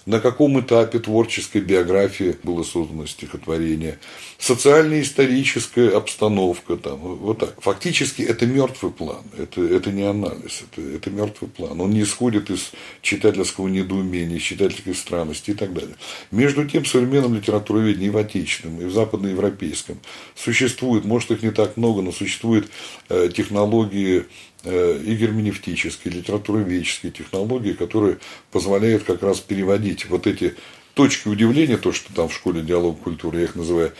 на 0.07 0.21
каком 0.21 0.61
этапе 0.61 0.99
творческой 0.99 1.63
биографии 1.63 2.37
было 2.43 2.63
создано 2.63 3.07
стихотворение, 3.07 3.99
социальная 4.39 5.01
историческая 5.01 5.91
обстановка, 5.97 6.77
там, 6.77 6.99
вот 6.99 7.39
так. 7.39 7.61
Фактически 7.63 8.23
это 8.23 8.47
мертвый 8.47 8.93
план, 8.93 9.23
это, 9.39 9.63
это 9.63 9.91
не 9.91 10.03
анализ, 10.03 10.65
это, 10.71 10.83
это 10.83 11.11
мертвый 11.11 11.51
план. 11.51 11.81
Он 11.81 11.91
не 11.91 12.03
исходит 12.03 12.51
из 12.51 12.73
читательского 13.01 13.69
недоумения, 13.69 14.37
из 14.37 14.43
читательской 14.43 14.95
странности 14.95 15.53
и 15.53 15.55
так 15.55 15.73
далее. 15.73 15.97
Между 16.31 16.67
тем, 16.69 16.85
в 16.85 16.89
современном 16.89 17.35
литературоведении 17.35 18.09
и 18.09 18.11
в 18.11 18.17
отечественном, 18.17 18.81
и 18.81 18.85
в 18.85 18.93
западноевропейском 18.93 19.99
существует, 20.35 21.05
может 21.05 21.31
их 21.31 21.43
не 21.43 21.51
так 21.51 21.77
много, 21.77 22.03
но 22.03 22.13
существует 22.13 22.69
э, 23.09 23.31
технологии 23.35 24.27
и 24.65 25.15
герменевтические, 25.15 26.15
литературоведческие 26.15 27.13
технологии, 27.13 27.73
которые 27.73 28.19
позволяют 28.51 29.05
как 29.05 29.23
раз 29.23 29.41
переводить 29.41 30.07
вот 30.07 30.27
эти 30.27 30.55
точки 30.95 31.29
удивления, 31.29 31.77
то, 31.77 31.93
что 31.93 32.15
там 32.15 32.29
в 32.29 32.35
школе 32.35 32.63
диалог 32.63 33.01
культуры, 33.01 33.39
я 33.39 33.45
их 33.45 33.57
называю 33.57 33.93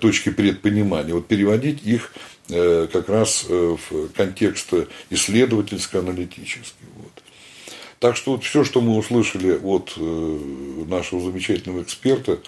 точки 0.00 0.30
предпонимания, 0.30 1.14
вот 1.14 1.26
переводить 1.26 1.82
их 1.84 2.12
как 2.46 3.08
раз 3.08 3.44
в 3.48 4.08
контекст 4.14 4.72
исследовательско-аналитический. 5.10 6.86
Вот. 6.96 7.12
Так 7.98 8.16
что 8.16 8.32
вот 8.32 8.44
все, 8.44 8.62
что 8.64 8.80
мы 8.80 8.96
услышали 8.96 9.58
от 9.60 9.94
нашего 10.88 11.20
замечательного 11.20 11.82
эксперта, 11.82 12.38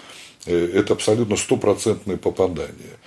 это 0.46 0.92
абсолютно 0.92 1.36
стопроцентное 1.36 2.16
попадание. 2.16 2.98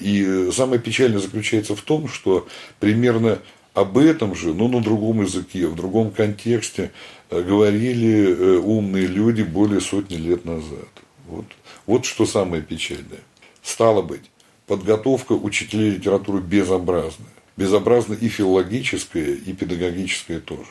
И 0.00 0.50
самое 0.52 0.80
печальное 0.80 1.18
заключается 1.18 1.74
в 1.74 1.80
том, 1.80 2.08
что 2.08 2.46
примерно 2.78 3.38
об 3.74 3.98
этом 3.98 4.34
же, 4.36 4.54
но 4.54 4.68
на 4.68 4.80
другом 4.80 5.22
языке, 5.22 5.66
в 5.66 5.74
другом 5.74 6.12
контексте 6.12 6.92
э, 7.28 7.42
говорили 7.42 8.28
э, 8.28 8.56
умные 8.58 9.06
люди 9.06 9.42
более 9.42 9.80
сотни 9.80 10.14
лет 10.14 10.44
назад. 10.44 10.88
Вот, 11.26 11.46
вот 11.84 12.04
что 12.04 12.24
самое 12.24 12.62
печальное. 12.62 13.20
Стало 13.62 14.00
быть, 14.02 14.30
подготовка 14.66 15.32
учителей 15.32 15.90
литературы 15.90 16.40
безобразная. 16.40 17.28
Безобразна 17.56 18.14
и 18.14 18.28
филологическая, 18.28 19.34
и 19.34 19.52
педагогическая 19.52 20.40
тоже. 20.40 20.70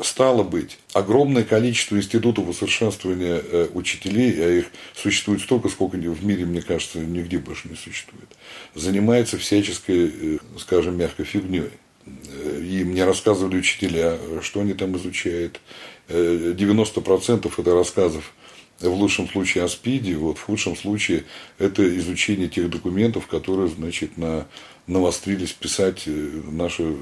Стало 0.00 0.42
быть, 0.42 0.78
огромное 0.94 1.44
количество 1.44 1.96
институтов 1.96 2.48
усовершенствования 2.48 3.42
э, 3.42 3.68
учителей, 3.72 4.32
а 4.42 4.48
их 4.50 4.66
существует 4.94 5.40
столько, 5.40 5.68
сколько 5.70 5.96
в 5.96 6.24
мире, 6.24 6.44
мне 6.44 6.60
кажется, 6.60 6.98
нигде 6.98 7.38
больше 7.38 7.68
не 7.68 7.76
существует, 7.76 8.28
занимается 8.74 9.38
всяческой, 9.38 10.40
скажем, 10.58 10.98
мягкой 10.98 11.24
фигней. 11.26 11.70
Э, 12.06 12.60
и 12.62 12.84
мне 12.84 13.04
рассказывали 13.04 13.58
учителя, 13.58 14.18
что 14.42 14.60
они 14.60 14.74
там 14.74 14.96
изучают. 14.96 15.60
90% 16.08 17.50
это 17.56 17.74
рассказов 17.74 18.34
в 18.80 18.92
лучшем 18.94 19.28
случае 19.28 19.64
о 19.64 19.68
СПИДе, 19.68 20.16
вот 20.16 20.38
в 20.38 20.42
худшем 20.42 20.76
случае 20.76 21.24
это 21.58 21.96
изучение 21.98 22.48
тех 22.48 22.68
документов, 22.68 23.26
которые, 23.28 23.68
значит, 23.68 24.18
на, 24.18 24.46
навострились 24.86 25.52
писать 25.52 26.02
наши 26.06 26.96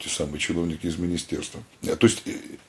те 0.00 0.08
самые 0.08 0.38
чиновники 0.38 0.86
из 0.86 0.98
министерства. 0.98 1.60
То 1.82 2.06
есть 2.06 2.22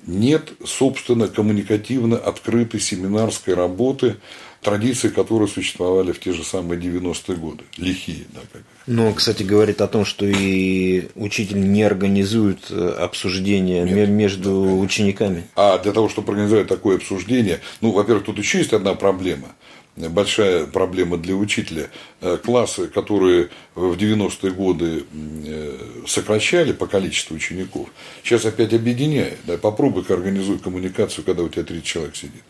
нет, 0.05 0.53
собственно, 0.65 1.27
коммуникативно 1.27 2.17
открытой 2.17 2.79
семинарской 2.79 3.53
работы, 3.53 4.17
традиции, 4.61 5.09
которые 5.09 5.47
существовали 5.47 6.11
в 6.11 6.19
те 6.19 6.33
же 6.33 6.43
самые 6.43 6.79
90-е 6.79 7.35
годы. 7.35 7.63
Лихие, 7.77 8.25
да, 8.33 8.41
как 8.51 8.61
ну, 8.87 9.13
кстати, 9.13 9.43
говорит 9.43 9.79
о 9.81 9.87
том, 9.87 10.05
что 10.05 10.25
и 10.25 11.07
учитель 11.15 11.59
не 11.71 11.83
организует 11.83 12.71
э, 12.71 12.89
обсуждение 12.99 13.83
Нет, 13.83 14.09
между 14.09 14.65
да, 14.65 14.71
учениками. 14.73 15.47
А 15.55 15.77
для 15.77 15.91
того, 15.91 16.09
чтобы 16.09 16.33
организовать 16.33 16.67
такое 16.67 16.97
обсуждение, 16.97 17.61
ну, 17.81 17.91
во-первых, 17.91 18.25
тут 18.25 18.39
еще 18.39 18.57
есть 18.57 18.73
одна 18.73 18.93
проблема– 18.95 19.49
большая 19.95 20.65
проблема 20.65 21.17
для 21.17 21.35
учителя. 21.35 21.89
Э, 22.21 22.37
классы, 22.37 22.87
которые 22.87 23.49
в 23.75 23.93
90-е 23.93 24.51
годы 24.51 25.03
э, 25.45 25.77
сокращали 26.07 26.71
по 26.71 26.87
количеству 26.87 27.35
учеников, 27.35 27.89
сейчас 28.23 28.45
опять 28.45 28.73
объединяет. 28.73 29.39
Да, 29.45 29.57
попробуй-ка 29.57 30.13
организуй 30.13 30.59
коммуникацию, 30.59 31.25
когда 31.25 31.43
у 31.43 31.49
тебя 31.49 31.63
30 31.63 31.83
человек 31.83 32.15
сидит. 32.15 32.43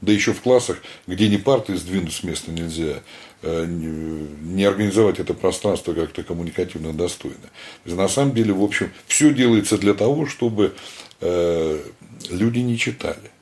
Да 0.00 0.12
еще 0.12 0.32
в 0.32 0.40
классах, 0.40 0.80
где 1.08 1.28
не 1.28 1.38
парты 1.38 1.76
сдвинуть 1.76 2.12
с 2.12 2.22
места 2.22 2.52
нельзя, 2.52 3.02
э, 3.42 3.66
не 3.66 4.64
организовать 4.64 5.18
это 5.18 5.34
пространство 5.34 5.92
как-то 5.92 6.22
коммуникативно 6.22 6.92
достойно. 6.92 7.36
На 7.84 8.08
самом 8.08 8.34
деле, 8.34 8.52
в 8.52 8.62
общем, 8.62 8.92
все 9.08 9.34
делается 9.34 9.76
для 9.76 9.94
того, 9.94 10.26
чтобы 10.26 10.74
люди 11.20 12.60
не 12.60 12.78
читали. 12.78 13.32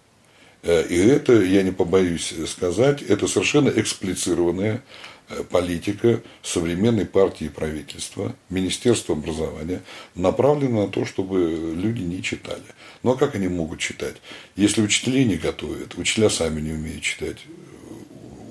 Э, 0.67 0.85
и 0.89 0.97
это, 0.97 1.41
я 1.43 1.63
не 1.63 1.71
побоюсь 1.71 2.35
сказать, 2.49 3.03
это 3.03 3.29
совершенно 3.29 3.69
эксплицированная 3.69 4.83
э, 5.29 5.45
политика 5.45 6.21
современной 6.43 7.07
партии 7.07 7.45
и 7.45 7.51
правительства, 7.51 8.35
Министерства 8.51 9.15
образования, 9.15 9.83
направлена 10.17 10.83
на 10.83 10.89
то, 10.89 11.05
чтобы 11.05 11.73
люди 11.77 12.03
не 12.03 12.21
читали. 12.21 12.65
Ну 13.05 13.13
а 13.13 13.17
как 13.17 13.37
они 13.37 13.47
могут 13.47 13.79
читать? 13.79 14.17
Если 14.57 14.83
учителей 14.83 15.25
не 15.25 15.37
готовят, 15.37 15.97
учителя 15.97 16.29
сами 16.29 16.61
не 16.61 16.73
умеют 16.73 17.03
читать, 17.03 17.39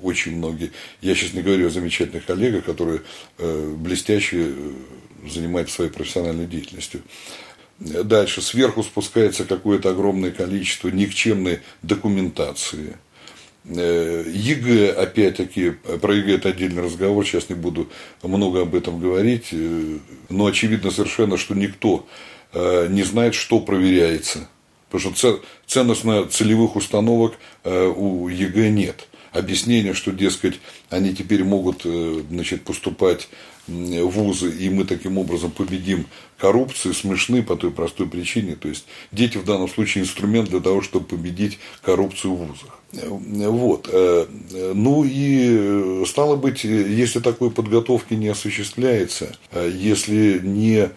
очень 0.02 0.36
многие. 0.36 0.72
Я 1.02 1.14
сейчас 1.14 1.34
не 1.34 1.42
говорю 1.42 1.66
о 1.66 1.70
замечательных 1.70 2.24
коллегах, 2.24 2.64
которые 2.64 3.02
э, 3.38 3.74
блестяще 3.76 4.54
занимаются 5.28 5.74
своей 5.74 5.90
профессиональной 5.90 6.46
деятельностью. 6.46 7.02
Дальше 7.78 8.40
сверху 8.40 8.82
спускается 8.82 9.44
какое-то 9.44 9.90
огромное 9.90 10.30
количество 10.30 10.88
никчемной 10.88 11.60
документации. 11.82 12.96
Э, 13.68 14.24
ЕГЭ, 14.26 14.92
опять-таки, 14.92 15.72
про 16.00 16.14
ЕГЭ 16.14 16.36
это 16.36 16.48
отдельный 16.50 16.82
разговор, 16.82 17.26
сейчас 17.26 17.48
не 17.48 17.54
буду 17.54 17.88
много 18.22 18.62
об 18.62 18.74
этом 18.74 19.00
говорить, 19.00 19.48
э, 19.50 19.98
но 20.30 20.46
очевидно 20.46 20.90
совершенно, 20.90 21.36
что 21.36 21.54
никто 21.54 22.06
э, 22.52 22.86
не 22.88 23.02
знает, 23.02 23.34
что 23.34 23.60
проверяется. 23.60 24.48
Потому 24.88 25.14
что 25.16 25.42
ценностно-целевых 25.66 26.76
установок 26.76 27.34
у 27.64 28.28
ЕГЭ 28.28 28.70
нет. 28.70 29.08
Объяснение, 29.32 29.94
что, 29.94 30.12
дескать, 30.12 30.60
они 30.90 31.12
теперь 31.12 31.42
могут 31.42 31.82
значит, 31.82 32.62
поступать 32.62 33.28
вузы, 33.68 34.50
и 34.50 34.70
мы 34.70 34.84
таким 34.84 35.18
образом 35.18 35.50
победим 35.50 36.06
коррупцию, 36.38 36.94
смешны 36.94 37.42
по 37.42 37.56
той 37.56 37.70
простой 37.70 38.06
причине. 38.06 38.56
То 38.56 38.68
есть 38.68 38.84
дети 39.12 39.38
в 39.38 39.44
данном 39.44 39.68
случае 39.68 40.04
инструмент 40.04 40.50
для 40.50 40.60
того, 40.60 40.82
чтобы 40.82 41.06
победить 41.06 41.58
коррупцию 41.82 42.34
в 42.34 42.46
вузах. 42.46 42.78
Вот. 42.92 43.88
Э, 43.92 44.26
ну 44.74 45.04
и 45.04 46.04
стало 46.06 46.36
быть, 46.36 46.64
если 46.64 47.20
такой 47.20 47.50
подготовки 47.50 48.14
не 48.14 48.28
осуществляется, 48.28 49.36
э, 49.52 49.70
если 49.74 50.40
не 50.42 50.90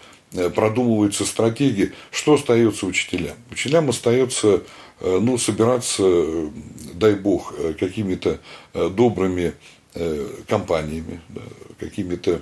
продумываются 0.54 1.26
стратегии, 1.26 1.92
что 2.12 2.36
остается 2.36 2.86
учителям? 2.86 3.36
Учителям 3.50 3.90
остается 3.90 4.62
ну, 5.02 5.40
собираться, 5.40 6.04
дай 6.94 7.16
бог, 7.16 7.56
какими-то 7.80 8.40
добрыми 8.74 9.54
компаниями, 10.48 11.20
какими-то 11.80 12.42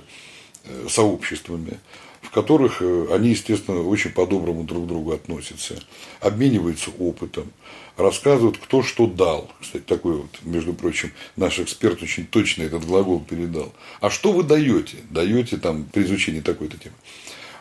э, 0.64 0.86
сообществами, 0.88 1.78
в 2.20 2.30
которых 2.30 2.82
э, 2.82 3.06
они, 3.12 3.30
естественно, 3.30 3.80
очень 3.82 4.10
по-доброму 4.10 4.64
друг 4.64 4.84
к 4.84 4.88
другу 4.88 5.12
относятся, 5.12 5.76
обмениваются 6.20 6.90
опытом, 6.98 7.50
рассказывают, 7.96 8.58
кто 8.58 8.82
что 8.82 9.06
дал. 9.06 9.50
Кстати, 9.60 9.82
такой 9.82 10.16
вот, 10.16 10.30
между 10.42 10.74
прочим, 10.74 11.12
наш 11.36 11.58
эксперт 11.58 12.02
очень 12.02 12.26
точно 12.26 12.64
этот 12.64 12.84
глагол 12.84 13.20
передал. 13.20 13.72
А 14.00 14.10
что 14.10 14.32
вы 14.32 14.42
даете? 14.42 14.96
Даете 15.10 15.56
там 15.56 15.84
при 15.84 16.02
изучении 16.02 16.40
такой-то 16.40 16.76
темы. 16.76 16.96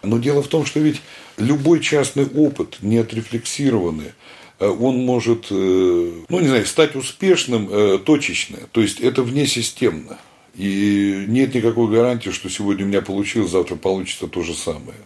Но 0.03 0.17
дело 0.19 0.43
в 0.43 0.47
том, 0.47 0.65
что 0.65 0.79
ведь 0.79 1.01
любой 1.38 1.79
частный 1.79 2.25
опыт, 2.25 2.77
не 2.81 2.97
отрефлексированный, 2.97 4.07
э, 4.07 4.11
он 4.60 5.05
может, 5.05 5.51
ну 5.51 6.39
не 6.39 6.47
знаю, 6.47 6.66
стать 6.66 6.95
успешным 6.95 7.99
точечно. 8.03 8.58
То 8.72 8.82
есть 8.82 8.99
это 8.99 9.24
внесистемно. 9.24 10.18
И 10.55 11.26
нет 11.28 11.53
никакой 11.53 11.88
гарантии, 11.88 12.32
что 12.32 12.49
сегодня 12.49 12.84
у 12.84 12.88
меня 12.88 13.01
получилось, 13.03 13.51
завтра 13.51 13.76
получится 13.76 14.28
то 14.28 14.41
же 14.41 14.55
самое. 14.55 14.97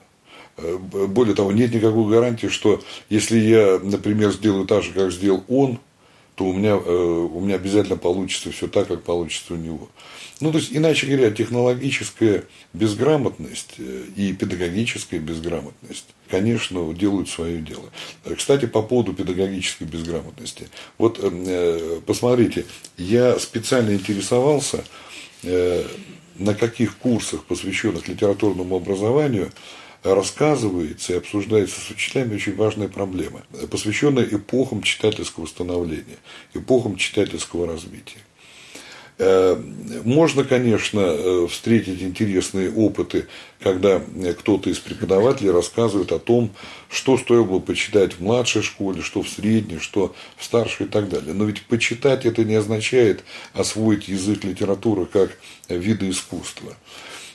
Э, 0.58 0.78
более 0.78 1.36
того, 1.36 1.52
нет 1.52 1.74
никакой 1.74 2.10
гарантии, 2.10 2.48
что 2.48 2.82
если 3.10 3.38
я, 3.38 3.80
например, 3.82 4.32
сделаю 4.32 4.66
так 4.66 4.84
же, 4.84 4.92
как 4.94 5.12
сделал 5.12 5.44
он, 5.48 5.80
то 6.42 6.48
у 6.48 6.54
меня, 6.54 6.72
э, 6.72 7.28
у 7.32 7.40
меня 7.40 7.56
обязательно 7.56 7.98
получится 7.98 8.52
все 8.52 8.68
так, 8.68 8.88
как 8.88 9.04
получится 9.04 9.54
у 9.54 9.58
него. 9.58 9.90
Ну, 10.40 10.52
то 10.52 10.58
есть, 10.58 10.72
иначе 10.72 11.06
говоря, 11.06 11.30
технологическая 11.30 12.46
безграмотность 12.74 13.76
э, 13.78 14.06
и 14.16 14.34
педагогическая 14.34 15.20
безграмотность, 15.20 16.08
конечно, 16.32 16.92
делают 16.96 17.30
свое 17.30 17.62
дело. 17.62 17.92
Кстати, 18.36 18.66
по 18.66 18.82
поводу 18.82 19.14
педагогической 19.14 19.86
безграмотности. 19.86 20.68
Вот 20.98 21.20
посмотрите, 22.08 22.66
я 22.98 23.38
специально 23.38 23.94
интересовался, 23.94 24.84
Э, 25.44 25.84
на 26.38 26.56
каких 26.56 26.98
курсах, 26.98 27.44
посвященных 27.44 28.08
литературному 28.08 28.78
образованию, 28.78 29.52
рассказывается 30.04 31.14
и 31.14 31.18
обсуждается 31.18 31.80
с 31.80 31.92
учителями 31.92 32.36
очень 32.36 32.56
важная 32.56 32.88
проблема, 32.88 33.44
посвященная 33.70 34.26
эпохам 34.26 34.82
читательского 34.82 35.46
становления, 35.46 36.18
эпохам 36.54 36.96
читательского 36.96 37.68
развития. 37.68 38.20
Э, 39.24 39.56
можно, 40.04 40.44
конечно, 40.44 41.00
э, 41.00 41.48
встретить 41.48 42.02
интересные 42.02 42.74
опыты, 42.74 43.28
когда 43.60 44.02
кто-то 44.40 44.72
из 44.72 44.80
преподавателей 44.80 45.52
рассказывает 45.52 46.12
о 46.12 46.18
том, 46.18 46.50
что 46.90 47.20
стоило 47.20 47.44
бы 47.44 47.62
почитать 47.62 48.14
в 48.14 48.22
младшей 48.22 48.64
школе, 48.64 49.04
что 49.04 49.22
в 49.22 49.30
средней, 49.30 49.78
что 49.78 50.16
в 50.38 50.44
старшей 50.44 50.88
и 50.88 50.90
так 50.90 51.08
далее. 51.08 51.36
Но 51.36 51.46
ведь 51.46 51.62
почитать 51.68 52.26
это 52.26 52.44
не 52.44 52.56
означает 52.56 53.24
освоить 53.54 54.08
язык 54.08 54.44
литературы 54.44 55.06
как 55.06 55.38
вида 55.70 56.10
искусства. 56.10 56.74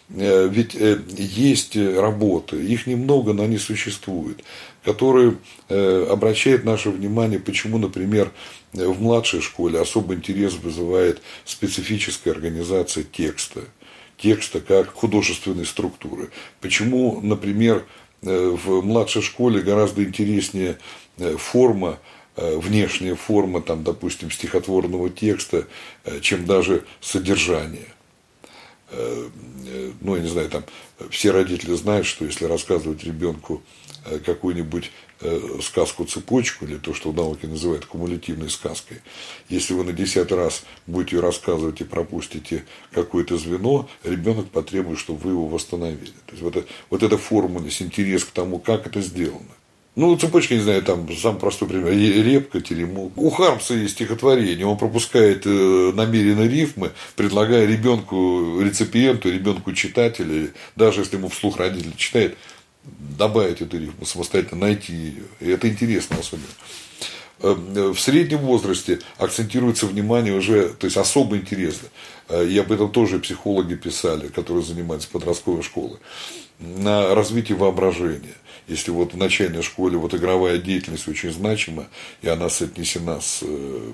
Э, 0.09 0.49
ведь 0.49 0.75
э, 0.75 1.01
есть 1.17 1.77
работы, 1.77 2.57
их 2.57 2.87
немного, 2.87 3.33
но 3.33 3.45
они 3.45 3.59
существуют, 3.59 4.43
которые 4.85 5.37
обращают 5.69 6.65
наше 6.65 6.91
внимание, 6.91 7.41
почему, 7.41 7.79
например, 7.79 8.31
в 8.73 9.03
младшей 9.03 9.41
школе 9.41 9.81
особый 9.81 10.17
интерес 10.17 10.55
вызывает 10.55 11.21
специфическая 11.45 12.33
организация 12.33 13.03
текста, 13.03 13.63
текста 14.17 14.61
как 14.61 14.93
художественной 14.95 15.67
структуры. 15.67 16.31
Почему, 16.61 17.21
например, 17.21 17.85
в 18.23 18.83
младшей 18.83 19.23
школе 19.23 19.61
гораздо 19.61 20.05
интереснее 20.05 20.79
форма 21.37 21.99
Э, 22.39 22.59
внешняя 22.59 23.15
форма, 23.15 23.63
там, 23.63 23.83
допустим, 23.83 24.31
стихотворного 24.31 25.09
текста, 25.09 25.67
э, 26.05 26.21
чем 26.21 26.45
даже 26.45 26.85
содержание. 27.01 27.87
Э, 28.91 29.28
ну, 30.01 30.16
я 30.16 30.22
не 30.22 30.28
знаю, 30.28 30.49
там 30.49 30.64
все 31.11 31.30
родители 31.30 31.74
знают, 31.74 32.07
что 32.07 32.24
если 32.24 32.45
рассказывать 32.45 33.05
ребенку 33.05 33.62
какую-нибудь 34.24 34.93
сказку 35.61 36.05
цепочку, 36.05 36.64
или 36.64 36.76
то, 36.76 36.95
что 36.95 37.11
в 37.11 37.16
науке 37.16 37.49
называют 37.49 37.87
кумулятивной 37.87 38.51
сказкой, 38.51 39.01
если 39.49 39.74
вы 39.74 39.82
на 39.82 39.93
десятый 39.93 40.37
раз 40.37 40.62
будете 40.87 41.16
ее 41.16 41.22
рассказывать 41.22 41.80
и 41.80 41.84
пропустите 41.84 42.64
какое-то 42.93 43.37
звено, 43.37 43.89
ребенок 44.05 44.49
потребует, 44.51 45.01
чтобы 45.01 45.18
вы 45.20 45.30
его 45.32 45.49
восстановили. 45.49 46.12
То 46.26 46.32
есть 46.32 46.43
вот, 46.43 46.68
вот 46.91 47.03
эта 47.03 47.18
формульность, 47.18 47.82
интерес 47.82 48.24
к 48.24 48.30
тому, 48.30 48.61
как 48.61 48.87
это 48.87 49.01
сделано. 49.01 49.57
Ну, 49.97 50.14
цепочка, 50.18 50.55
не 50.55 50.61
знаю, 50.61 50.82
там 50.82 51.09
сам 51.16 51.38
простой 51.38 51.68
пример. 51.68 51.90
Репка, 51.92 52.61
теремок. 52.61 53.16
У 53.16 53.30
Хармса 53.30 53.74
есть 53.74 53.94
стихотворение. 53.94 54.66
Он 54.66 54.76
пропускает 54.76 55.47
э, 55.47 55.92
намеренно 55.94 56.47
рифмы, 56.47 56.92
предлагая 57.16 57.64
ребенку, 57.64 58.61
реципиенту, 58.61 59.32
ребенку 59.32 59.72
читателя, 59.72 60.49
даже 60.76 61.01
если 61.01 61.16
ему 61.16 61.30
вслух 61.30 61.57
родитель 61.57 61.97
читает, 61.97 62.36
добавить 62.84 63.62
эту 63.62 63.78
рифму, 63.78 64.05
самостоятельно 64.05 64.66
найти 64.66 64.92
ее. 64.92 65.22
И 65.40 65.49
это 65.49 65.66
интересно 65.66 66.18
особенно. 66.18 66.44
Э, 67.40 67.55
в 67.94 67.99
среднем 67.99 68.40
возрасте 68.40 69.01
акцентируется 69.16 69.86
внимание 69.86 70.34
уже, 70.34 70.74
то 70.74 70.84
есть 70.84 70.99
особо 70.99 71.38
интересно. 71.38 71.88
Э, 72.28 72.47
и 72.47 72.59
об 72.59 72.70
этом 72.70 72.92
тоже 72.92 73.18
психологи 73.18 73.76
писали, 73.76 74.28
которые 74.28 74.62
занимаются 74.62 75.09
подростковой 75.09 75.62
школой. 75.62 75.97
На 76.59 77.14
развитие 77.14 77.57
воображения 77.57 78.34
если 78.69 78.91
вот 78.91 79.14
в 79.14 79.17
начальной 79.17 79.62
школе 79.62 79.97
вот 79.97 80.14
игровая 80.14 80.59
деятельность 80.59 81.09
очень 81.09 81.33
значима, 81.33 81.87
и 82.23 82.29
она 82.29 82.49
соотнесена 82.49 83.21
с 83.21 83.41
э, 83.43 83.93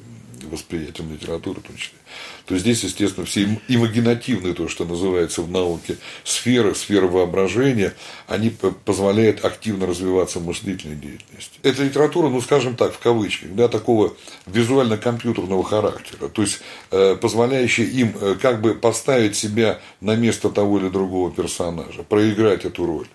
восприятием 0.51 1.13
литературы 1.13 1.61
в 1.61 1.65
том 1.65 1.77
числе, 1.77 1.99
то 2.47 2.57
здесь, 2.57 2.83
естественно, 2.83 3.27
все 3.27 3.59
имагинативные, 3.69 4.55
то, 4.55 4.69
что 4.69 4.85
называется 4.85 5.43
в 5.43 5.51
науке, 5.51 5.97
сферы, 6.25 6.75
сферы 6.75 7.07
воображения, 7.07 7.95
они 8.27 8.51
позволяют 8.85 9.45
активно 9.45 9.87
развиваться 9.87 10.41
мыслительной 10.41 10.97
деятельности. 10.97 11.59
Эта 11.63 11.85
литература, 11.85 12.29
ну, 12.29 12.41
скажем 12.41 12.77
так, 12.77 12.95
в 12.95 12.99
кавычках, 12.99 13.55
да, 13.55 13.69
такого 13.69 14.15
визуально-компьютерного 14.47 15.63
характера, 15.63 16.29
то 16.29 16.43
есть 16.43 16.61
э, 16.91 17.17
позволяющая 17.17 17.85
им 17.85 18.17
э, 18.21 18.37
как 18.41 18.61
бы 18.61 18.75
поставить 18.75 19.37
себя 19.37 19.81
на 20.01 20.17
место 20.17 20.51
того 20.51 20.79
или 20.79 20.89
другого 20.89 21.31
персонажа, 21.31 22.03
проиграть 22.03 22.65
эту 22.65 22.87
роль 22.87 23.07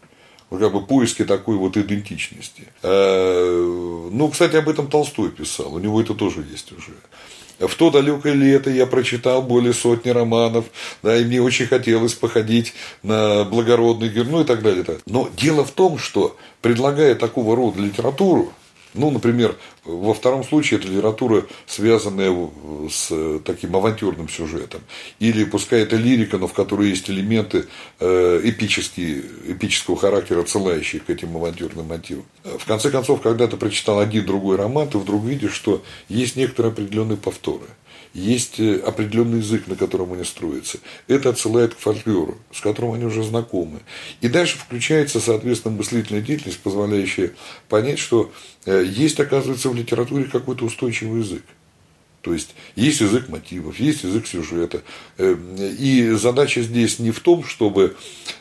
как 0.49 0.71
бы 0.71 0.85
поиски 0.85 1.25
такой 1.25 1.57
вот 1.57 1.77
идентичности. 1.77 2.63
Э, 2.83 4.09
ну, 4.11 4.29
кстати, 4.29 4.55
об 4.55 4.69
этом 4.69 4.87
Толстой 4.87 5.29
писал, 5.29 5.73
у 5.73 5.79
него 5.79 6.01
это 6.01 6.13
тоже 6.13 6.45
есть 6.49 6.71
уже. 6.71 6.93
В 7.59 7.73
то 7.75 7.89
далекое 7.89 8.33
лето 8.33 8.69
я 8.69 8.85
прочитал 8.85 9.41
более 9.41 9.73
сотни 9.73 10.09
романов, 10.09 10.65
да, 11.01 11.17
и 11.17 11.25
мне 11.25 11.41
очень 11.41 11.65
хотелось 11.65 12.13
походить 12.13 12.73
на 13.01 13.45
благородный 13.45 14.09
герой, 14.09 14.27
ну 14.29 14.41
и 14.41 14.43
так 14.43 14.61
далее. 14.61 14.85
Но 15.07 15.27
дело 15.35 15.65
в 15.65 15.71
том, 15.71 15.97
что 15.97 16.37
предлагая 16.61 17.15
такого 17.15 17.55
рода 17.55 17.81
литературу, 17.81 18.53
ну, 18.97 19.11
например, 19.11 19.55
во 19.83 20.13
втором 20.13 20.43
случае 20.43 20.79
это 20.79 20.89
литература, 20.89 21.45
связанная 21.65 22.35
с 22.89 23.39
таким 23.45 23.75
авантюрным 23.75 24.27
сюжетом. 24.29 24.81
Или 25.19 25.45
пускай 25.45 25.81
это 25.81 25.95
лирика, 25.95 26.37
но 26.37 26.47
в 26.47 26.53
которой 26.53 26.89
есть 26.89 27.09
элементы 27.09 27.67
э, 27.99 28.41
эпические, 28.43 29.23
эпического 29.47 29.97
характера, 29.97 30.41
отсылающие 30.41 31.01
к 31.01 31.09
этим 31.09 31.35
авантюрным 31.37 31.87
мотивам. 31.87 32.25
В 32.43 32.65
конце 32.65 32.91
концов, 32.91 33.21
когда 33.21 33.47
ты 33.47 33.57
прочитал 33.57 33.99
один 33.99 34.25
другой 34.25 34.57
роман, 34.57 34.89
ты 34.89 34.97
вдруг 34.97 35.23
видишь, 35.23 35.53
что 35.53 35.83
есть 36.09 36.35
некоторые 36.35 36.71
определенные 36.71 37.17
повторы 37.17 37.67
есть 38.17 38.59
э, 38.59 38.77
определенный 38.77 39.37
язык, 39.37 39.67
на 39.67 39.75
котором 39.75 40.13
они 40.13 40.23
строятся. 40.23 40.79
Это 41.07 41.29
отсылает 41.29 41.75
к 41.75 41.77
фольклору, 41.77 42.37
с 42.51 42.61
которым 42.61 42.93
они 42.93 43.05
уже 43.05 43.23
знакомы. 43.23 43.81
И 44.21 44.27
дальше 44.27 44.57
включается, 44.57 45.19
соответственно, 45.19 45.75
мыслительная 45.75 46.21
деятельность, 46.23 46.59
позволяющая 46.59 47.33
понять, 47.69 47.99
что 47.99 48.31
э, 48.65 48.83
есть, 48.87 49.19
оказывается, 49.19 49.69
в 49.69 49.75
литературе 49.75 50.25
какой-то 50.25 50.65
устойчивый 50.65 51.21
язык. 51.21 51.43
То 52.21 52.33
есть 52.33 52.55
есть 52.75 53.01
язык 53.01 53.29
мотивов, 53.29 53.79
есть 53.79 54.03
язык 54.03 54.25
сюжета. 54.25 54.81
Э, 55.19 55.35
и 55.77 56.09
задача 56.13 56.63
здесь 56.63 56.97
не 56.97 57.11
в 57.11 57.19
том, 57.19 57.43
чтобы 57.43 57.95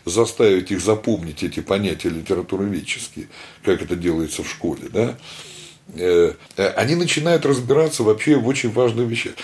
заставить 0.07 0.71
их 0.71 0.81
запомнить 0.81 1.43
эти 1.43 1.61
понятия 1.61 2.09
литературоведческие, 2.09 3.29
как 3.63 3.83
это 3.83 3.95
делается 3.95 4.43
в 4.43 4.49
школе, 4.49 4.89
да, 4.91 5.19
они 6.75 6.97
начинают 6.97 7.47
разбираться 7.47 8.03
вообще 8.03 8.35
в 8.35 8.49
очень 8.49 8.73
важных 8.73 9.09
вещах. 9.09 9.35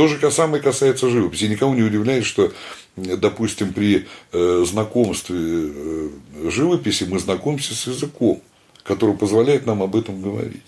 То 0.00 0.08
же 0.08 0.30
самое 0.30 0.62
касается 0.62 1.10
живописи. 1.10 1.44
Никого 1.44 1.74
не 1.74 1.82
удивляет, 1.82 2.24
что, 2.24 2.50
допустим, 2.96 3.74
при 3.74 4.06
э, 4.32 4.64
знакомстве 4.66 5.36
э, 5.38 6.08
живописи 6.48 7.04
мы 7.04 7.18
знакомимся 7.18 7.74
с 7.74 7.86
языком, 7.86 8.40
который 8.82 9.14
позволяет 9.14 9.66
нам 9.66 9.82
об 9.82 9.94
этом 9.94 10.22
говорить 10.22 10.62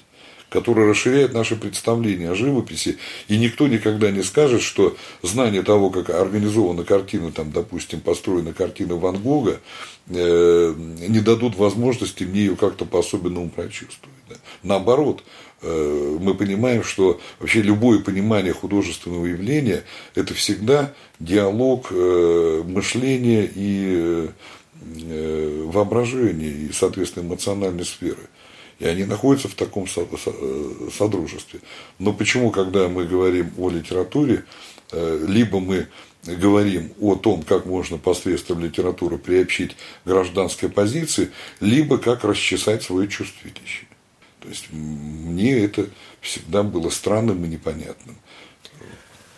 который 0.51 0.87
расширяет 0.87 1.33
наше 1.33 1.57
представление 1.57 2.33
о 2.33 2.35
живописи, 2.35 2.99
и 3.27 3.39
никто 3.39 3.69
никогда 3.69 4.11
не 4.11 4.23
скажет, 4.23 4.61
что 4.61 4.95
знание 5.23 5.63
того, 5.63 5.89
как 5.89 6.11
организована 6.11 6.85
картина, 6.85 7.33
там, 7.33 7.53
допустим, 7.53 8.03
построена 8.03 8.53
картина 8.53 8.97
Ван 8.97 9.17
Гога, 9.17 9.61
э, 10.09 10.75
не 10.77 11.21
дадут 11.21 11.57
возможности 11.57 12.25
мне 12.25 12.41
ее 12.41 12.57
как-то 12.57 12.85
по-особенному 12.85 13.49
прочувствовать. 13.49 14.15
Да. 14.29 14.35
Наоборот, 14.63 15.25
мы 15.63 16.35
понимаем, 16.35 16.83
что 16.83 17.21
вообще 17.39 17.63
любое 17.63 18.01
понимание 18.01 18.53
художественного 18.53 19.27
явления– 19.27 19.85
это 20.15 20.35
всегда 20.35 20.93
диалог 21.21 21.89
э, 21.91 22.63
мышления 22.67 23.49
и 23.55 24.29
э, 24.81 25.65
воображения, 25.67 26.49
и, 26.49 26.73
соответственно, 26.73 27.29
эмоциональной 27.29 27.85
сферы. 27.85 28.29
И 28.81 28.87
они 28.87 29.05
находятся 29.05 29.49
в 29.49 29.55
таком 29.55 29.87
содружестве. 29.87 31.61
Но 32.01 32.13
почему, 32.13 32.51
когда 32.51 32.89
мы 32.89 33.05
говорим 33.05 33.53
о 33.57 33.71
литературе, 33.71 34.45
либо 34.93 35.61
мы 35.61 35.87
говорим 36.27 36.93
о 37.01 37.17
том, 37.17 37.43
как 37.43 37.67
можно 37.67 37.99
посредством 37.99 38.61
литературы 38.61 39.19
приобщить 39.19 39.77
гражданской 40.05 40.69
позиции, 40.69 41.31
либо 41.61 41.99
как 41.99 42.25
расчесать 42.25 42.83
свое 42.83 43.09
чувствилище. 43.09 43.87
То 44.43 44.49
есть 44.49 44.67
мне 44.73 45.65
это 45.65 45.87
всегда 46.21 46.63
было 46.63 46.91
странным 46.91 47.45
и 47.45 47.49
непонятным. 47.49 48.17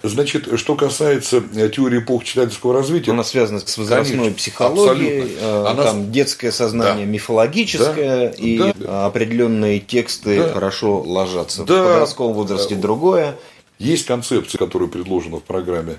Значит, 0.02 0.58
что 0.58 0.76
касается 0.76 1.42
э, 1.54 1.70
теории 1.70 2.00
эпох 2.00 2.24
читательского 2.24 2.74
развития... 2.74 3.12
Она 3.12 3.24
связана 3.24 3.60
с 3.60 3.78
возрастной 3.78 4.18
конечно, 4.18 4.36
психологией, 4.36 5.22
абсолютно. 5.22 5.44
Э, 5.46 5.66
Она... 5.66 5.82
там 5.82 6.12
детское 6.12 6.52
сознание 6.52 7.06
да. 7.06 7.12
мифологическое, 7.12 8.28
да. 8.28 8.34
и 8.36 8.72
да. 8.74 9.06
определенные 9.06 9.80
тексты 9.80 10.40
да. 10.40 10.52
хорошо 10.52 11.00
ложатся. 11.00 11.64
Да. 11.64 11.82
В 11.82 11.86
подростковом 11.86 12.34
возрасте 12.34 12.74
да. 12.74 12.82
другое. 12.82 13.36
Есть 13.78 14.04
концепция, 14.04 14.58
которая 14.58 14.90
предложена 14.90 15.38
в 15.38 15.42
программе 15.42 15.96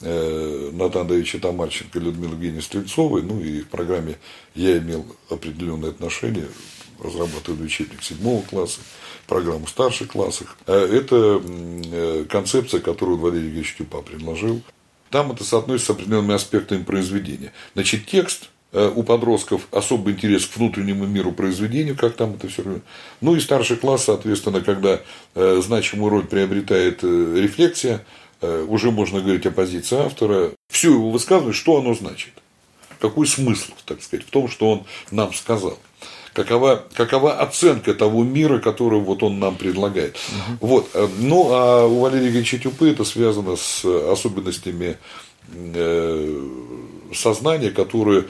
э, 0.00 0.70
Натана 0.72 1.04
Давича 1.08 1.38
Тамарченко 1.38 1.96
и 1.98 2.02
Людмилы 2.02 2.32
Евгеньевны 2.34 2.62
Стрельцовой, 2.62 3.22
ну 3.22 3.38
и 3.40 3.60
в 3.60 3.68
программе 3.68 4.16
я 4.56 4.78
имел 4.78 5.06
определенное 5.30 5.90
отношение 5.90 6.48
разрабатывали 7.02 7.64
учебник 7.64 8.02
седьмого 8.02 8.42
класса, 8.42 8.80
программу 9.26 9.66
старших 9.66 10.08
классах. 10.08 10.56
А 10.66 10.72
это 10.72 11.42
э, 11.44 12.24
концепция, 12.28 12.80
которую 12.80 13.18
Валерий 13.18 13.48
Ильич 13.48 13.74
Тюпа 13.76 14.02
предложил. 14.02 14.62
Там 15.10 15.32
это 15.32 15.44
соотносится 15.44 15.92
с 15.92 15.96
определенными 15.96 16.34
аспектами 16.34 16.82
произведения. 16.82 17.52
Значит, 17.74 18.06
текст 18.06 18.50
э, 18.72 18.90
у 18.94 19.02
подростков 19.02 19.68
особый 19.70 20.14
интерес 20.14 20.46
к 20.46 20.56
внутреннему 20.56 21.06
миру 21.06 21.32
произведения, 21.32 21.94
как 21.94 22.16
там 22.16 22.34
это 22.34 22.48
все. 22.48 22.62
Ну 23.20 23.36
и 23.36 23.40
старший 23.40 23.76
класс, 23.76 24.04
соответственно, 24.04 24.60
когда 24.60 25.00
э, 25.34 25.60
значимую 25.64 26.10
роль 26.10 26.26
приобретает 26.26 27.02
рефлексия, 27.02 28.04
уже 28.42 28.90
можно 28.90 29.20
говорить 29.22 29.46
о 29.46 29.52
позиции 29.52 29.96
автора. 29.96 30.50
Все 30.68 30.90
его 30.90 31.10
высказывание, 31.10 31.54
что 31.54 31.78
оно 31.78 31.94
значит. 31.94 32.32
Какой 32.98 33.26
смысл, 33.26 33.72
так 33.86 34.02
сказать, 34.02 34.26
в 34.26 34.30
том, 34.30 34.48
что 34.48 34.70
он 34.70 34.84
нам 35.10 35.32
сказал 35.32 35.78
какова, 36.34 36.84
какова 36.94 37.40
оценка 37.40 37.94
того 37.94 38.22
мира, 38.24 38.58
который 38.58 39.00
вот 39.00 39.22
он 39.22 39.38
нам 39.38 39.56
предлагает. 39.56 40.16
Угу. 40.60 40.66
Вот. 40.68 41.10
Ну, 41.18 41.48
а 41.52 41.86
у 41.86 42.00
Валерия 42.00 42.28
Ильича 42.28 42.58
Тюпы 42.58 42.90
это 42.90 43.04
связано 43.04 43.56
с 43.56 43.84
особенностями 43.84 44.98
сознание, 47.12 47.70
которое 47.70 48.24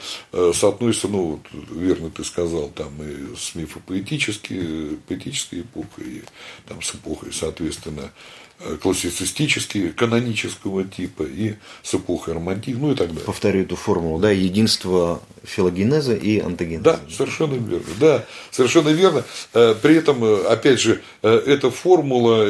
соотносится, 0.53 1.07
ну, 1.07 1.39
верно 1.71 2.09
ты 2.09 2.25
сказал, 2.25 2.67
там 2.69 2.91
и 3.01 3.35
с 3.37 3.55
мифопоэтической 3.55 4.97
поэтической 5.07 5.61
эпохой, 5.61 6.05
и 6.05 6.23
там 6.67 6.81
с 6.81 6.93
эпохой, 6.93 7.31
соответственно, 7.31 8.11
Э, 8.11 8.44
классицистические, 8.81 9.89
канонического 9.89 10.85
типа 10.85 11.23
и 11.23 11.55
с 11.83 11.93
эпохой 11.93 12.35
романтизма, 12.35 12.87
ну 12.87 12.93
и 12.93 12.95
так 12.95 13.09
далее. 13.09 13.23
Повторю 13.25 13.61
эту 13.61 13.75
формулу, 13.75 14.19
да, 14.19 14.31
единство 14.31 15.21
филогенеза 15.43 16.15
и 16.15 16.39
антогенеза. 16.39 16.83
Да, 16.83 16.99
совершенно 17.09 17.55
верно, 17.55 17.85
да, 17.99 18.25
совершенно 18.51 18.89
верно. 18.89 19.23
Э, 19.53 19.75
при 19.79 19.95
этом, 19.95 20.23
э, 20.23 20.45
опять 20.45 20.79
же, 20.79 21.01
эта 21.21 21.69
формула, 21.69 22.45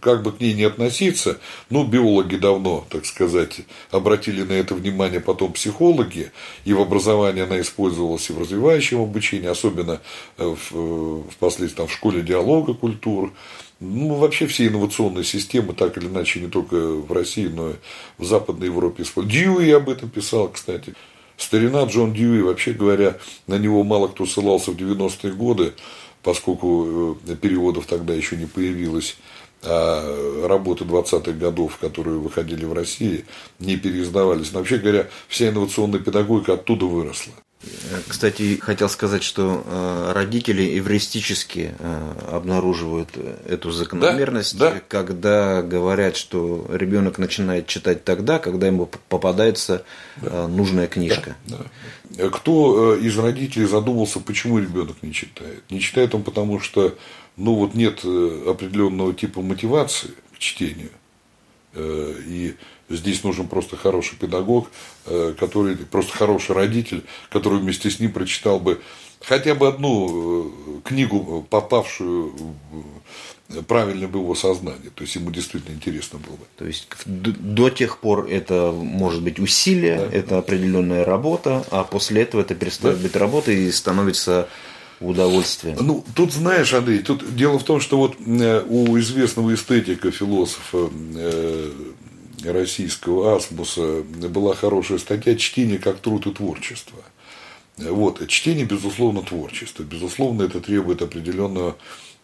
как 0.00 0.22
бы 0.22 0.32
к 0.32 0.40
ней 0.40 0.54
не 0.54 0.64
относиться, 0.64 1.38
ну, 1.70 1.84
биологи 1.84 2.36
давно, 2.36 2.86
так 2.88 3.04
сказать, 3.04 3.60
обратили 3.90 4.42
на 4.42 4.52
это 4.52 4.74
внимание, 4.74 5.20
потом 5.20 5.52
психологи, 5.52 6.30
и 6.64 6.72
в 6.72 6.80
образовании 6.80 7.42
она 7.42 7.60
использовалась 7.60 8.30
и 8.30 8.32
в 8.32 8.38
развивающем 8.38 9.00
обучении, 9.00 9.48
особенно 9.48 10.00
в, 10.36 11.24
впоследствии 11.32 11.76
там, 11.76 11.86
в 11.88 11.92
школе 11.92 12.22
диалога 12.22 12.74
культур, 12.74 13.32
ну, 13.80 14.14
вообще 14.14 14.46
все 14.46 14.66
инновационные 14.66 15.24
системы, 15.24 15.72
так 15.72 15.96
или 15.96 16.06
иначе, 16.06 16.40
не 16.40 16.48
только 16.48 16.76
в 16.76 17.12
России, 17.12 17.46
но 17.46 17.70
и 17.70 17.74
в 18.18 18.24
Западной 18.24 18.66
Европе 18.66 19.02
используют. 19.04 19.32
Дьюи 19.32 19.70
об 19.70 19.88
этом 19.88 20.10
писал, 20.10 20.48
кстати. 20.48 20.94
Старина 21.36 21.84
Джон 21.84 22.12
Дьюи, 22.12 22.42
вообще 22.42 22.72
говоря, 22.72 23.18
на 23.46 23.58
него 23.58 23.84
мало 23.84 24.08
кто 24.08 24.26
ссылался 24.26 24.72
в 24.72 24.76
90-е 24.76 25.32
годы, 25.32 25.74
поскольку 26.22 27.16
э, 27.26 27.36
переводов 27.36 27.86
тогда 27.86 28.12
еще 28.12 28.36
не 28.36 28.46
появилось, 28.46 29.16
а 29.62 30.46
работы 30.48 30.84
20-х 30.84 31.32
годов, 31.32 31.78
которые 31.78 32.18
выходили 32.18 32.64
в 32.64 32.72
России, 32.72 33.24
не 33.60 33.76
переиздавались. 33.76 34.52
Но 34.52 34.58
вообще 34.58 34.78
говоря, 34.78 35.08
вся 35.28 35.48
инновационная 35.50 36.00
педагогика 36.00 36.54
оттуда 36.54 36.86
выросла. 36.86 37.32
Кстати, 38.06 38.58
хотел 38.60 38.88
сказать, 38.88 39.24
что 39.24 39.64
э, 39.66 40.12
родители 40.12 40.78
эвристически 40.78 41.74
э, 41.76 42.12
обнаруживают 42.30 43.08
эту 43.46 43.72
закономерность, 43.72 44.56
да, 44.56 44.74
да. 44.74 44.82
когда 44.86 45.62
говорят, 45.62 46.16
что 46.16 46.66
ребенок 46.70 47.18
начинает 47.18 47.66
читать 47.66 48.04
тогда, 48.04 48.38
когда 48.38 48.68
ему 48.68 48.86
попадается 48.86 49.84
да. 50.16 50.44
Э, 50.44 50.46
нужная 50.46 50.86
книжка. 50.86 51.36
Да, 51.46 51.58
да. 52.10 52.28
Кто 52.30 52.94
из 52.94 53.18
родителей 53.18 53.66
задумался, 53.66 54.20
почему 54.20 54.58
ребенок 54.60 55.02
не 55.02 55.12
читает? 55.12 55.64
Не 55.68 55.80
читает 55.80 56.14
он 56.14 56.22
потому, 56.22 56.60
что 56.60 56.96
ну 57.36 57.54
вот 57.54 57.74
нет 57.74 58.04
определенного 58.04 59.14
типа 59.14 59.42
мотивации 59.42 60.10
к 60.34 60.38
чтению. 60.38 60.90
И 61.76 62.56
Здесь 62.88 63.22
нужен 63.24 63.48
просто 63.48 63.76
хороший 63.76 64.16
педагог, 64.16 64.70
э, 65.06 65.34
который, 65.38 65.76
просто 65.76 66.16
хороший 66.16 66.54
родитель, 66.54 67.04
который 67.30 67.58
вместе 67.58 67.90
с 67.90 68.00
ним 68.00 68.12
прочитал 68.12 68.60
бы 68.60 68.80
хотя 69.20 69.54
бы 69.54 69.68
одну 69.68 70.46
э, 70.46 70.80
книгу, 70.84 71.46
попавшую 71.50 72.32
правильно 73.66 74.08
бы 74.08 74.18
его 74.18 74.34
сознание. 74.34 74.90
То 74.94 75.02
есть 75.02 75.14
ему 75.16 75.30
действительно 75.30 75.74
интересно 75.74 76.18
было 76.18 76.36
бы. 76.36 76.44
То 76.56 76.66
есть 76.66 76.88
до 77.06 77.70
тех 77.70 77.98
пор 77.98 78.26
это 78.28 78.72
может 78.72 79.22
быть 79.22 79.38
усилие, 79.38 79.96
да. 79.98 80.16
это 80.16 80.38
определенная 80.38 81.04
работа, 81.04 81.64
а 81.70 81.84
после 81.84 82.22
этого 82.22 82.42
это 82.42 82.54
перестает 82.54 82.98
да. 82.98 83.02
быть 83.02 83.16
работой 83.16 83.64
и 83.64 83.72
становится 83.72 84.48
удовольствием. 85.00 85.76
Ну, 85.80 86.04
тут 86.14 86.32
знаешь, 86.32 86.74
Андрей, 86.74 86.98
тут 86.98 87.34
дело 87.36 87.58
в 87.58 87.64
том, 87.64 87.80
что 87.80 87.98
вот 87.98 88.16
э, 88.18 88.64
у 88.68 88.98
известного 88.98 89.54
эстетика, 89.54 90.10
философа 90.10 90.90
российского 92.44 93.36
Асмуса 93.36 94.02
была 94.02 94.54
хорошая 94.54 94.98
статья 94.98 95.34
«Чтение 95.36 95.78
как 95.78 95.98
труд 96.00 96.26
и 96.26 96.32
творчество». 96.32 96.98
Вот. 97.76 98.26
Чтение, 98.28 98.64
безусловно, 98.64 99.22
творчество. 99.22 99.82
Безусловно, 99.82 100.42
это 100.42 100.60
требует 100.60 101.00
определенного 101.00 101.76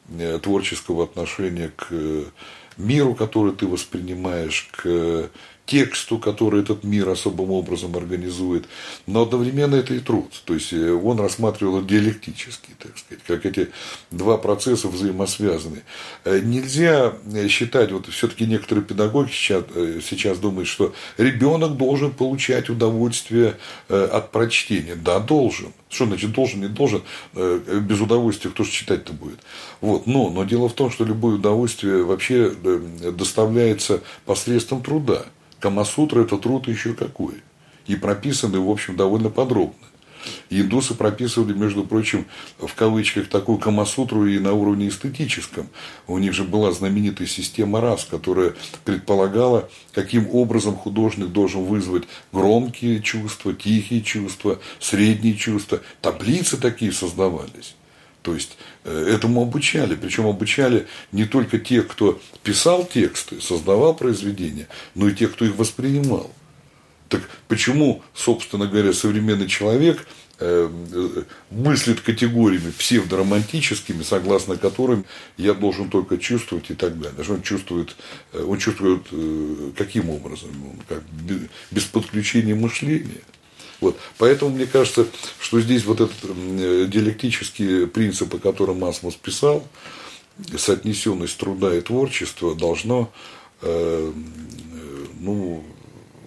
э, 0.09 0.39
творческого 0.43 1.05
отношения 1.05 1.71
к 1.77 1.93
миру, 2.77 3.15
который 3.15 3.53
ты 3.53 3.67
воспринимаешь, 3.67 4.69
к 4.73 5.31
тексту, 5.67 6.19
который 6.19 6.61
этот 6.61 6.85
мир 6.85 7.09
особым 7.09 7.51
образом 7.51 7.97
организует, 7.97 8.67
но 9.07 9.23
одновременно 9.23 9.77
это 9.77 9.95
и 9.95 9.99
труд. 9.99 10.31
То 10.45 10.55
есть 10.55 10.73
э, 10.73 10.93
он 10.93 11.19
рассматривал 11.19 11.83
диалектически, 11.83 12.71
так 12.79 12.99
сказать, 12.99 13.25
как 13.27 13.47
эти 13.47 13.71
два 14.11 14.37
процесса 14.37 14.89
взаимосвязаны. 14.89 15.83
Э, 16.25 16.41
нельзя 16.41 17.15
э, 17.33 17.49
считать, 17.49 17.93
вот 17.93 18.07
все-таки 18.09 18.45
некоторые 18.45 18.85
педагоги 18.85 19.31
сейчас, 19.31 19.65
сейчас 20.07 20.39
думают, 20.39 20.69
что 20.69 20.95
ребенок 21.17 21.77
должен 21.77 22.11
получать 22.11 22.69
удовольствие 22.69 23.57
от 23.89 24.33
прочтения. 24.33 24.97
Да, 24.97 25.19
должен. 25.19 25.73
Что 25.89 26.07
значит 26.07 26.33
должен, 26.33 26.61
не 26.61 26.69
должен? 26.69 27.03
Без 27.33 28.01
удовольствия 28.01 28.51
кто 28.51 28.65
же 28.65 28.71
читать-то 28.71 29.13
будет? 29.13 29.39
Вот. 29.81 30.07
Но, 30.07 30.31
но 30.31 30.45
дело 30.45 30.69
в 30.69 30.75
том, 30.75 30.91
что 30.91 31.05
любое 31.05 31.37
удовольствие 31.37 32.03
вообще 32.03 32.51
доставляется 32.51 34.03
посредством 34.25 34.83
труда. 34.83 35.27
Камасутра– 35.65 36.21
это 36.25 36.37
труд 36.37 36.69
еще 36.69 36.93
какой. 36.93 37.37
И 37.87 37.97
прописаны, 37.97 38.61
в 38.61 38.69
общем, 38.69 38.97
довольно 38.97 39.31
подробно. 39.31 39.87
Индусы 40.51 40.93
прописывали, 40.93 41.55
между 41.55 41.85
прочим, 41.85 42.27
в 42.59 42.75
кавычках, 42.75 43.31
такую 43.31 43.57
камасутру 43.57 44.27
и 44.27 44.39
на 44.39 44.53
уровне 44.53 44.89
эстетическом. 44.89 45.69
У 46.07 46.19
них 46.19 46.35
же 46.35 46.45
была 46.45 46.71
знаменитая 46.71 47.27
система 47.27 47.81
рас, 47.81 48.05
которая 48.05 48.53
предполагала, 48.85 49.71
каким 49.95 50.29
образом 50.35 50.77
художник 50.77 51.29
должен 51.29 51.65
вызвать 51.65 52.05
громкие 52.31 53.01
чувства, 53.01 53.55
тихие 53.55 54.03
чувства, 54.03 54.59
средние 54.81 55.35
чувства. 55.35 55.81
Таблицы 56.03 56.59
такие 56.59 56.93
создавались. 56.93 57.75
То 58.25 58.35
есть 58.35 58.57
э, 58.85 59.15
этому 59.15 59.43
обучали. 59.43 59.95
Причем 59.97 60.27
обучали 60.27 60.87
не 61.13 61.27
только 61.27 61.59
тех, 61.59 61.87
кто 61.87 62.19
писал 62.43 62.87
тексты, 62.87 63.39
создавал 63.43 63.95
произведения, 63.95 64.67
но 64.95 65.09
и 65.09 65.15
тех, 65.15 65.35
кто 65.35 65.45
их 65.45 65.57
воспринимал. 65.57 66.33
Так 67.11 67.29
почему, 67.49 68.03
собственно 68.15 68.67
говоря, 68.67 68.95
современный 68.95 69.47
человек 69.47 70.07
э, 70.39 70.71
э, 70.71 71.23
мыслит 71.51 72.01
категориями 72.01 72.71
псевдоромантическими, 72.71 74.03
согласно 74.03 74.57
которым 74.57 75.05
я 75.37 75.53
должен 75.53 75.91
только 75.91 76.17
чувствовать 76.17 76.71
и 76.71 76.75
так 76.75 76.99
далее. 76.99 77.23
Он 77.29 77.43
чувствует, 77.43 77.95
он 78.33 78.57
чувствует 78.57 79.03
каким 79.77 80.09
образом? 80.09 80.49
Как, 80.89 81.03
без 81.71 81.85
подключения 81.85 82.55
мышления. 82.55 83.21
Вот. 83.81 83.97
Поэтому 84.19 84.55
мне 84.55 84.67
кажется, 84.67 85.07
что 85.41 85.61
здесь 85.61 85.85
вот 85.85 86.01
этот 86.01 86.19
диалектический 86.91 87.87
принцип, 87.87 88.35
о 88.35 88.39
котором 88.39 88.85
Асмус 88.85 89.15
писал, 89.15 89.67
соотнесенность 90.57 91.39
труда 91.39 91.75
и 91.75 91.81
творчества 91.81 92.55
должно 92.55 93.13
э, 93.63 94.13
ну, 95.21 95.65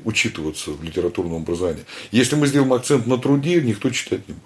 учитываться 0.06 0.72
в 0.72 0.84
литературном 0.84 1.42
образовании. 1.42 1.84
Если 2.12 2.36
мы 2.36 2.48
сделаем 2.48 2.74
акцент 2.74 3.08
на 3.08 3.18
труде, 3.18 3.62
никто 3.62 3.90
читать 3.90 4.28
не 4.28 4.34
будет. 4.34 4.44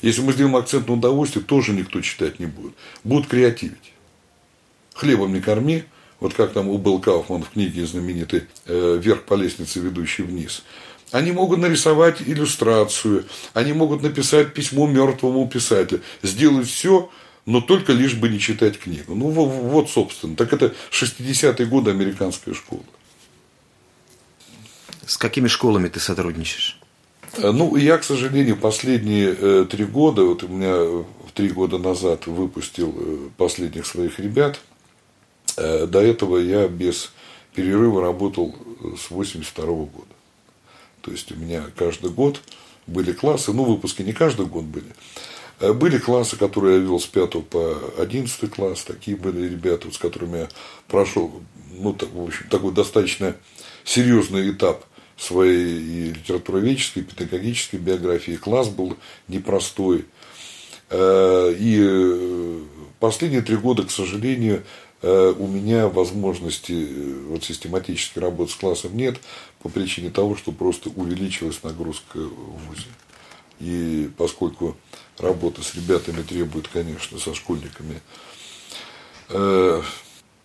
Если 0.00 0.20
мы 0.20 0.32
сделаем 0.32 0.56
акцент 0.56 0.88
на 0.88 0.94
удовольствии, 0.94 1.40
тоже 1.40 1.72
никто 1.72 2.00
читать 2.00 2.38
не 2.38 2.46
будет. 2.46 2.72
Будут 3.04 3.28
креативить. 3.28 3.92
Хлебом 4.94 5.32
не 5.32 5.40
корми, 5.40 5.84
вот 6.20 6.34
как 6.34 6.52
там 6.52 6.68
у 6.68 6.78
Белл 6.78 6.98
в 6.98 7.50
книге 7.52 7.86
знаменитой 7.86 8.44
э, 8.66 9.00
«Вверх 9.02 9.24
по 9.24 9.34
лестнице, 9.34 9.80
ведущей 9.80 10.22
вниз». 10.22 10.62
Они 11.12 11.30
могут 11.30 11.58
нарисовать 11.60 12.22
иллюстрацию, 12.22 13.26
они 13.52 13.72
могут 13.72 14.02
написать 14.02 14.54
письмо 14.54 14.86
мертвому 14.86 15.46
писателю, 15.46 16.00
сделать 16.22 16.66
все, 16.66 17.10
но 17.44 17.60
только 17.60 17.92
лишь 17.92 18.14
бы 18.14 18.28
не 18.28 18.40
читать 18.40 18.78
книгу. 18.78 19.14
Ну, 19.14 19.28
вот, 19.30 19.90
собственно. 19.90 20.36
Так 20.36 20.52
это 20.52 20.74
60-е 20.90 21.66
годы 21.66 21.90
американская 21.90 22.54
школа. 22.54 22.82
С 25.06 25.18
какими 25.18 25.48
школами 25.48 25.88
ты 25.88 26.00
сотрудничаешь? 26.00 26.80
Э, 27.36 27.50
ну, 27.50 27.76
я, 27.76 27.98
к 27.98 28.04
сожалению, 28.04 28.56
последние 28.56 29.34
э, 29.38 29.66
три 29.70 29.84
года, 29.84 30.22
вот 30.24 30.42
у 30.42 30.48
меня 30.48 31.04
три 31.34 31.48
года 31.48 31.78
назад 31.78 32.26
выпустил 32.26 32.94
э, 32.96 33.28
последних 33.36 33.86
своих 33.86 34.18
ребят. 34.18 34.60
До 35.54 36.00
этого 36.00 36.38
я 36.38 36.66
без 36.66 37.12
перерыва 37.54 38.00
работал 38.00 38.56
с 38.98 39.10
82 39.10 39.64
-го 39.66 39.84
года. 39.84 40.11
То 41.02 41.10
есть 41.10 41.30
у 41.32 41.36
меня 41.36 41.64
каждый 41.76 42.10
год 42.10 42.40
были 42.86 43.12
классы, 43.12 43.52
ну, 43.52 43.64
выпуски 43.64 44.02
не 44.02 44.12
каждый 44.12 44.46
год 44.46 44.64
были. 44.64 44.86
Э, 45.60 45.72
были 45.72 45.98
классы, 45.98 46.36
которые 46.36 46.78
я 46.78 46.82
вел 46.82 46.98
с 46.98 47.06
5 47.06 47.44
по 47.44 47.76
11 47.98 48.50
класс, 48.50 48.82
такие 48.84 49.16
были 49.16 49.48
ребята, 49.48 49.90
с 49.90 49.98
которыми 49.98 50.38
я 50.38 50.48
прошел, 50.88 51.42
ну, 51.70 51.92
так, 51.92 52.10
в 52.12 52.22
общем, 52.22 52.48
такой 52.48 52.72
достаточно 52.72 53.36
серьезный 53.84 54.50
этап 54.50 54.84
своей 55.16 55.78
и 55.78 56.12
литературоведческой, 56.12 57.02
и 57.02 57.06
педагогической 57.06 57.78
биографии. 57.78 58.32
Класс 58.32 58.68
был 58.68 58.96
непростой. 59.28 60.06
Э, 60.90 61.54
и 61.56 61.78
э, 61.80 62.60
последние 62.98 63.42
три 63.42 63.56
года, 63.56 63.84
к 63.84 63.90
сожалению, 63.90 64.64
э, 65.02 65.34
у 65.38 65.46
меня 65.46 65.88
возможности 65.88 66.72
э, 66.72 67.14
вот, 67.28 67.44
систематически 67.44 68.18
работать 68.18 68.52
с 68.52 68.56
классом 68.56 68.96
нет 68.96 69.16
по 69.62 69.68
причине 69.68 70.10
того, 70.10 70.36
что 70.36 70.52
просто 70.52 70.90
увеличилась 70.90 71.62
нагрузка 71.62 72.18
в 72.18 72.68
ВУЗе. 72.68 72.88
И 73.60 74.10
поскольку 74.16 74.76
работа 75.18 75.62
с 75.62 75.74
ребятами 75.74 76.22
требует, 76.22 76.68
конечно, 76.68 77.18
со 77.18 77.34
школьниками 77.34 78.00
э, 79.28 79.82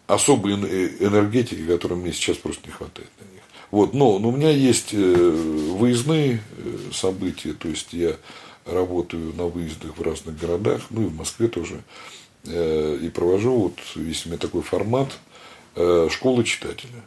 особой 0.05 0.53
энергетики, 0.53 1.65
которой 1.65 1.95
мне 1.95 2.13
сейчас 2.13 2.37
просто 2.37 2.67
не 2.67 2.71
хватает 2.71 3.09
на 3.19 3.33
них. 3.33 3.43
Вот, 3.71 3.93
но, 3.93 4.17
но 4.19 4.29
у 4.29 4.31
меня 4.31 4.49
есть 4.49 4.93
э, 4.93 4.97
выездные 4.97 6.41
э, 6.57 6.77
события, 6.93 7.53
то 7.53 7.67
есть 7.67 7.91
я 7.91 8.15
работаю 8.65 9.33
на 9.35 9.47
выездах 9.47 9.97
в 9.97 10.01
разных 10.01 10.37
городах, 10.39 10.83
ну 10.89 11.03
и 11.03 11.05
в 11.05 11.15
Москве 11.15 11.47
тоже, 11.47 11.83
э, 12.45 12.99
и 13.01 13.09
провожу, 13.09 13.51
вот, 13.51 13.73
если 13.95 14.29
у 14.29 14.31
меня 14.31 14.39
такой 14.39 14.61
формат, 14.61 15.09
школы 16.09 16.43
читателя. 16.43 17.03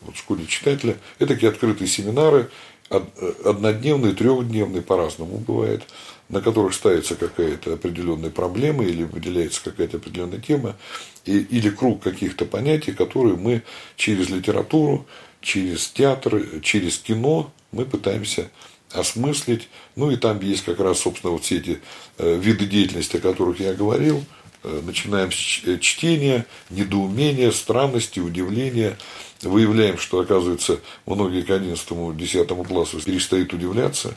Вот 0.00 0.16
в 0.16 0.18
школе 0.18 0.46
читателя 0.46 0.96
это 1.18 1.34
такие 1.34 1.50
открытые 1.50 1.88
семинары, 1.88 2.50
однодневные, 2.90 4.14
трехдневные, 4.14 4.82
по-разному 4.82 5.38
бывает, 5.38 5.82
на 6.28 6.40
которых 6.40 6.74
ставится 6.74 7.16
какая-то 7.16 7.74
определенная 7.74 8.30
проблема 8.30 8.84
или 8.84 9.04
выделяется 9.04 9.62
какая-то 9.62 9.98
определенная 9.98 10.40
тема, 10.40 10.76
и, 11.24 11.38
или 11.38 11.70
круг 11.70 12.02
каких-то 12.02 12.44
понятий, 12.46 12.92
которые 12.92 13.36
мы 13.36 13.62
через 13.96 14.30
литературу, 14.30 15.06
через 15.40 15.88
театр, 15.88 16.42
через 16.62 16.98
кино 16.98 17.52
мы 17.72 17.84
пытаемся 17.84 18.50
осмыслить. 18.92 19.68
Ну 19.96 20.10
и 20.10 20.16
там 20.16 20.40
есть 20.40 20.64
как 20.64 20.80
раз, 20.80 21.00
собственно, 21.00 21.32
вот 21.32 21.44
все 21.44 21.58
эти 21.58 21.80
э, 22.16 22.38
виды 22.38 22.66
деятельности, 22.66 23.16
о 23.16 23.20
которых 23.20 23.60
я 23.60 23.74
говорил. 23.74 24.24
Э, 24.64 24.80
начинаем 24.84 25.30
с 25.30 25.60
э, 25.64 25.78
чтения, 25.78 26.46
недоумения, 26.70 27.50
странности, 27.50 28.20
удивления. 28.20 28.96
Выявляем, 29.42 29.98
что, 29.98 30.20
оказывается, 30.20 30.80
многие 31.06 31.42
к 31.42 31.50
11-10 31.50 32.66
классу 32.66 33.00
перестают 33.00 33.52
удивляться. 33.52 34.14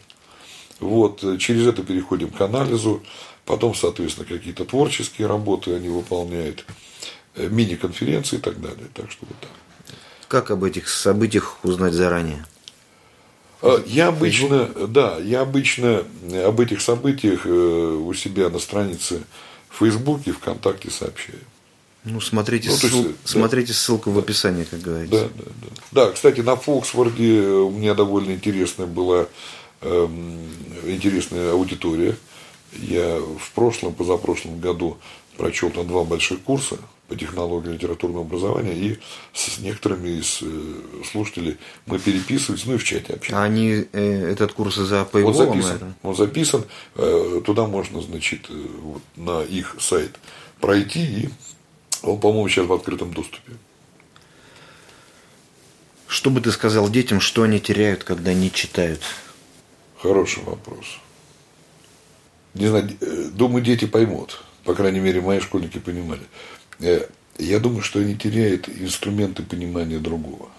Вот, 0.79 1.23
через 1.39 1.67
это 1.67 1.83
переходим 1.83 2.29
к 2.29 2.41
анализу. 2.41 3.03
Потом, 3.45 3.75
соответственно, 3.75 4.25
какие-то 4.25 4.65
творческие 4.65 5.27
работы 5.27 5.75
они 5.75 5.89
выполняют, 5.89 6.65
мини-конференции 7.35 8.37
и 8.37 8.39
так 8.39 8.59
далее. 8.59 8.87
Так 8.93 9.11
что 9.11 9.25
вот 9.27 9.37
так. 9.39 9.49
Как 10.27 10.49
об 10.49 10.63
этих 10.63 10.89
событиях 10.89 11.57
узнать 11.63 11.93
заранее? 11.93 12.45
А, 13.61 13.83
я 13.85 14.07
обычно, 14.07 14.65
да, 14.87 15.17
я 15.17 15.41
обычно 15.41 16.03
об 16.45 16.59
этих 16.59 16.81
событиях 16.81 17.45
э, 17.45 17.49
у 17.49 18.13
себя 18.13 18.49
на 18.49 18.59
странице 18.59 19.23
в 19.69 19.79
Фейсбуке, 19.79 20.31
ВКонтакте 20.31 20.89
сообщаю. 20.89 21.39
Ну, 22.03 22.19
смотрите, 22.19 22.69
ну, 22.69 22.75
ссыл... 22.75 23.05
есть, 23.05 23.15
смотрите 23.25 23.67
да. 23.69 23.73
ссылку 23.73 24.11
в 24.11 24.17
описании, 24.17 24.63
как 24.63 24.81
говорится. 24.81 25.29
Да, 25.35 25.43
да, 25.43 25.51
да. 25.61 26.05
Да, 26.05 26.11
кстати, 26.11 26.41
на 26.41 26.55
Фоксфорде 26.55 27.41
у 27.41 27.69
меня 27.69 27.93
довольно 27.93 28.31
интересная 28.31 28.87
была 28.87 29.27
эм, 29.81 30.39
интересная 30.85 31.51
аудитория. 31.51 32.15
Я 32.73 33.19
в 33.19 33.51
прошлом, 33.51 33.93
позапрошлом 33.93 34.59
году 34.59 34.97
прочел 35.37 35.69
там 35.69 35.87
два 35.87 36.03
больших 36.03 36.41
курса 36.41 36.77
по 37.07 37.15
технологии 37.17 37.73
литературного 37.73 38.23
образования, 38.23 38.73
и 38.73 38.99
с 39.33 39.59
некоторыми 39.59 40.21
из 40.21 40.39
э, 40.41 40.45
слушателей 41.11 41.57
мы 41.85 41.99
переписывались, 41.99 42.65
ну 42.65 42.75
и 42.75 42.77
в 42.77 42.85
чате 42.85 43.13
общались. 43.13 43.37
А 43.37 43.43
они, 43.43 43.85
э, 43.91 44.31
этот 44.31 44.53
курс 44.53 44.75
за 44.75 45.07
Paywall, 45.11 45.25
он 45.25 45.33
записан, 45.33 45.61
наверное? 45.61 45.95
Он 46.03 46.15
записан, 46.15 46.63
э, 46.95 47.41
туда 47.43 47.67
можно, 47.67 48.01
значит, 48.01 48.45
э, 48.49 48.65
вот, 48.81 49.01
на 49.17 49.41
их 49.43 49.75
сайт 49.79 50.11
пройти, 50.61 51.03
и 51.03 51.29
он, 52.01 52.19
по-моему, 52.19 52.47
сейчас 52.49 52.65
в 52.67 52.73
открытом 52.73 53.13
доступе. 53.13 53.53
Что 56.07 56.29
бы 56.29 56.41
ты 56.41 56.51
сказал 56.51 56.89
детям, 56.89 57.21
что 57.21 57.43
они 57.43 57.59
теряют, 57.59 58.03
когда 58.03 58.33
не 58.33 58.51
читают? 58.51 59.01
Хороший 59.97 60.43
вопрос. 60.43 60.99
Не 62.53 62.67
знаю, 62.67 62.89
э, 62.99 63.29
думаю, 63.31 63.63
дети 63.63 63.85
поймут. 63.85 64.43
По 64.65 64.73
крайней 64.75 64.99
мере, 64.99 65.21
мои 65.21 65.39
школьники 65.39 65.77
понимали. 65.77 66.23
Э, 66.79 67.07
я 67.37 67.59
думаю, 67.59 67.81
что 67.81 67.99
они 67.99 68.15
теряют 68.15 68.67
инструменты 68.67 69.43
понимания 69.43 69.99
другого. 69.99 70.49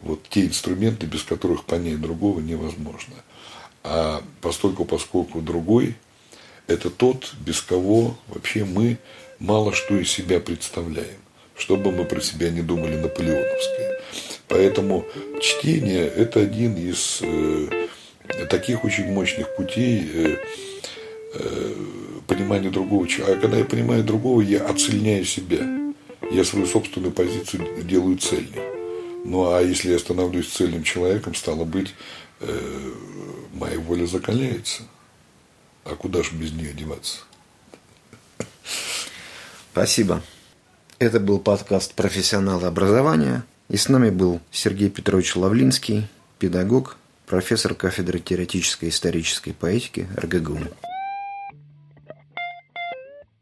Вот 0.00 0.26
те 0.28 0.46
инструменты, 0.46 1.06
без 1.06 1.22
которых 1.22 1.64
понять 1.64 2.00
другого 2.00 2.40
невозможно. 2.40 3.14
А 3.84 4.22
постольку, 4.40 4.84
поскольку 4.84 5.40
другой– 5.40 5.96
это 6.66 6.90
тот, 6.90 7.34
без 7.40 7.60
кого 7.60 8.16
вообще 8.28 8.64
мы 8.64 8.98
мало 9.42 9.72
что 9.72 9.96
из 9.96 10.10
себя 10.10 10.40
представляем. 10.40 11.20
Что 11.56 11.76
бы 11.76 11.92
мы 11.92 12.04
про 12.04 12.20
себя 12.20 12.48
не 12.48 12.62
думали 12.62 12.96
наполеоновское. 12.96 14.00
Поэтому 14.48 15.04
чтение– 15.40 16.06
это 16.16 16.40
один 16.40 16.76
из 16.76 17.18
э, 17.20 17.86
таких 18.48 18.84
очень 18.84 19.12
мощных 19.12 19.54
путей 19.56 20.08
э, 20.12 20.36
э, 21.34 21.74
понимание 22.26 22.70
другого 22.70 23.06
человека. 23.06 23.38
А 23.38 23.42
когда 23.42 23.58
я 23.58 23.64
понимаю 23.64 24.02
другого, 24.04 24.40
я 24.40 24.64
оцельняю 24.64 25.24
себя. 25.24 25.60
Я 26.30 26.44
свою 26.44 26.66
собственную 26.66 27.12
позицию 27.12 27.82
делаю 27.82 28.16
цельной. 28.16 28.62
Ну 29.24 29.52
а 29.52 29.60
если 29.60 29.92
я 29.92 29.98
становлюсь 29.98 30.48
цельным 30.48 30.82
человеком, 30.84 31.34
стало 31.34 31.64
быть, 31.64 31.94
э, 32.40 32.92
моя 33.52 33.78
воля 33.78 34.06
закаляется. 34.06 34.84
А 35.84 35.96
куда 35.96 36.22
же 36.22 36.30
без 36.32 36.52
нее 36.52 36.72
деваться? 36.72 37.20
Спасибо. 39.72 40.20
Это 40.98 41.18
был 41.18 41.38
подкаст 41.38 41.94
«Профессионалы 41.94 42.66
образования». 42.66 43.42
И 43.70 43.78
с 43.78 43.88
нами 43.88 44.10
был 44.10 44.40
Сергей 44.50 44.90
Петрович 44.90 45.34
Лавлинский, 45.34 46.08
педагог, 46.38 46.98
профессор 47.26 47.74
кафедры 47.74 48.18
теоретической 48.18 48.90
и 48.90 48.92
исторической 48.92 49.52
поэтики 49.52 50.06
РГГУ. 50.14 50.58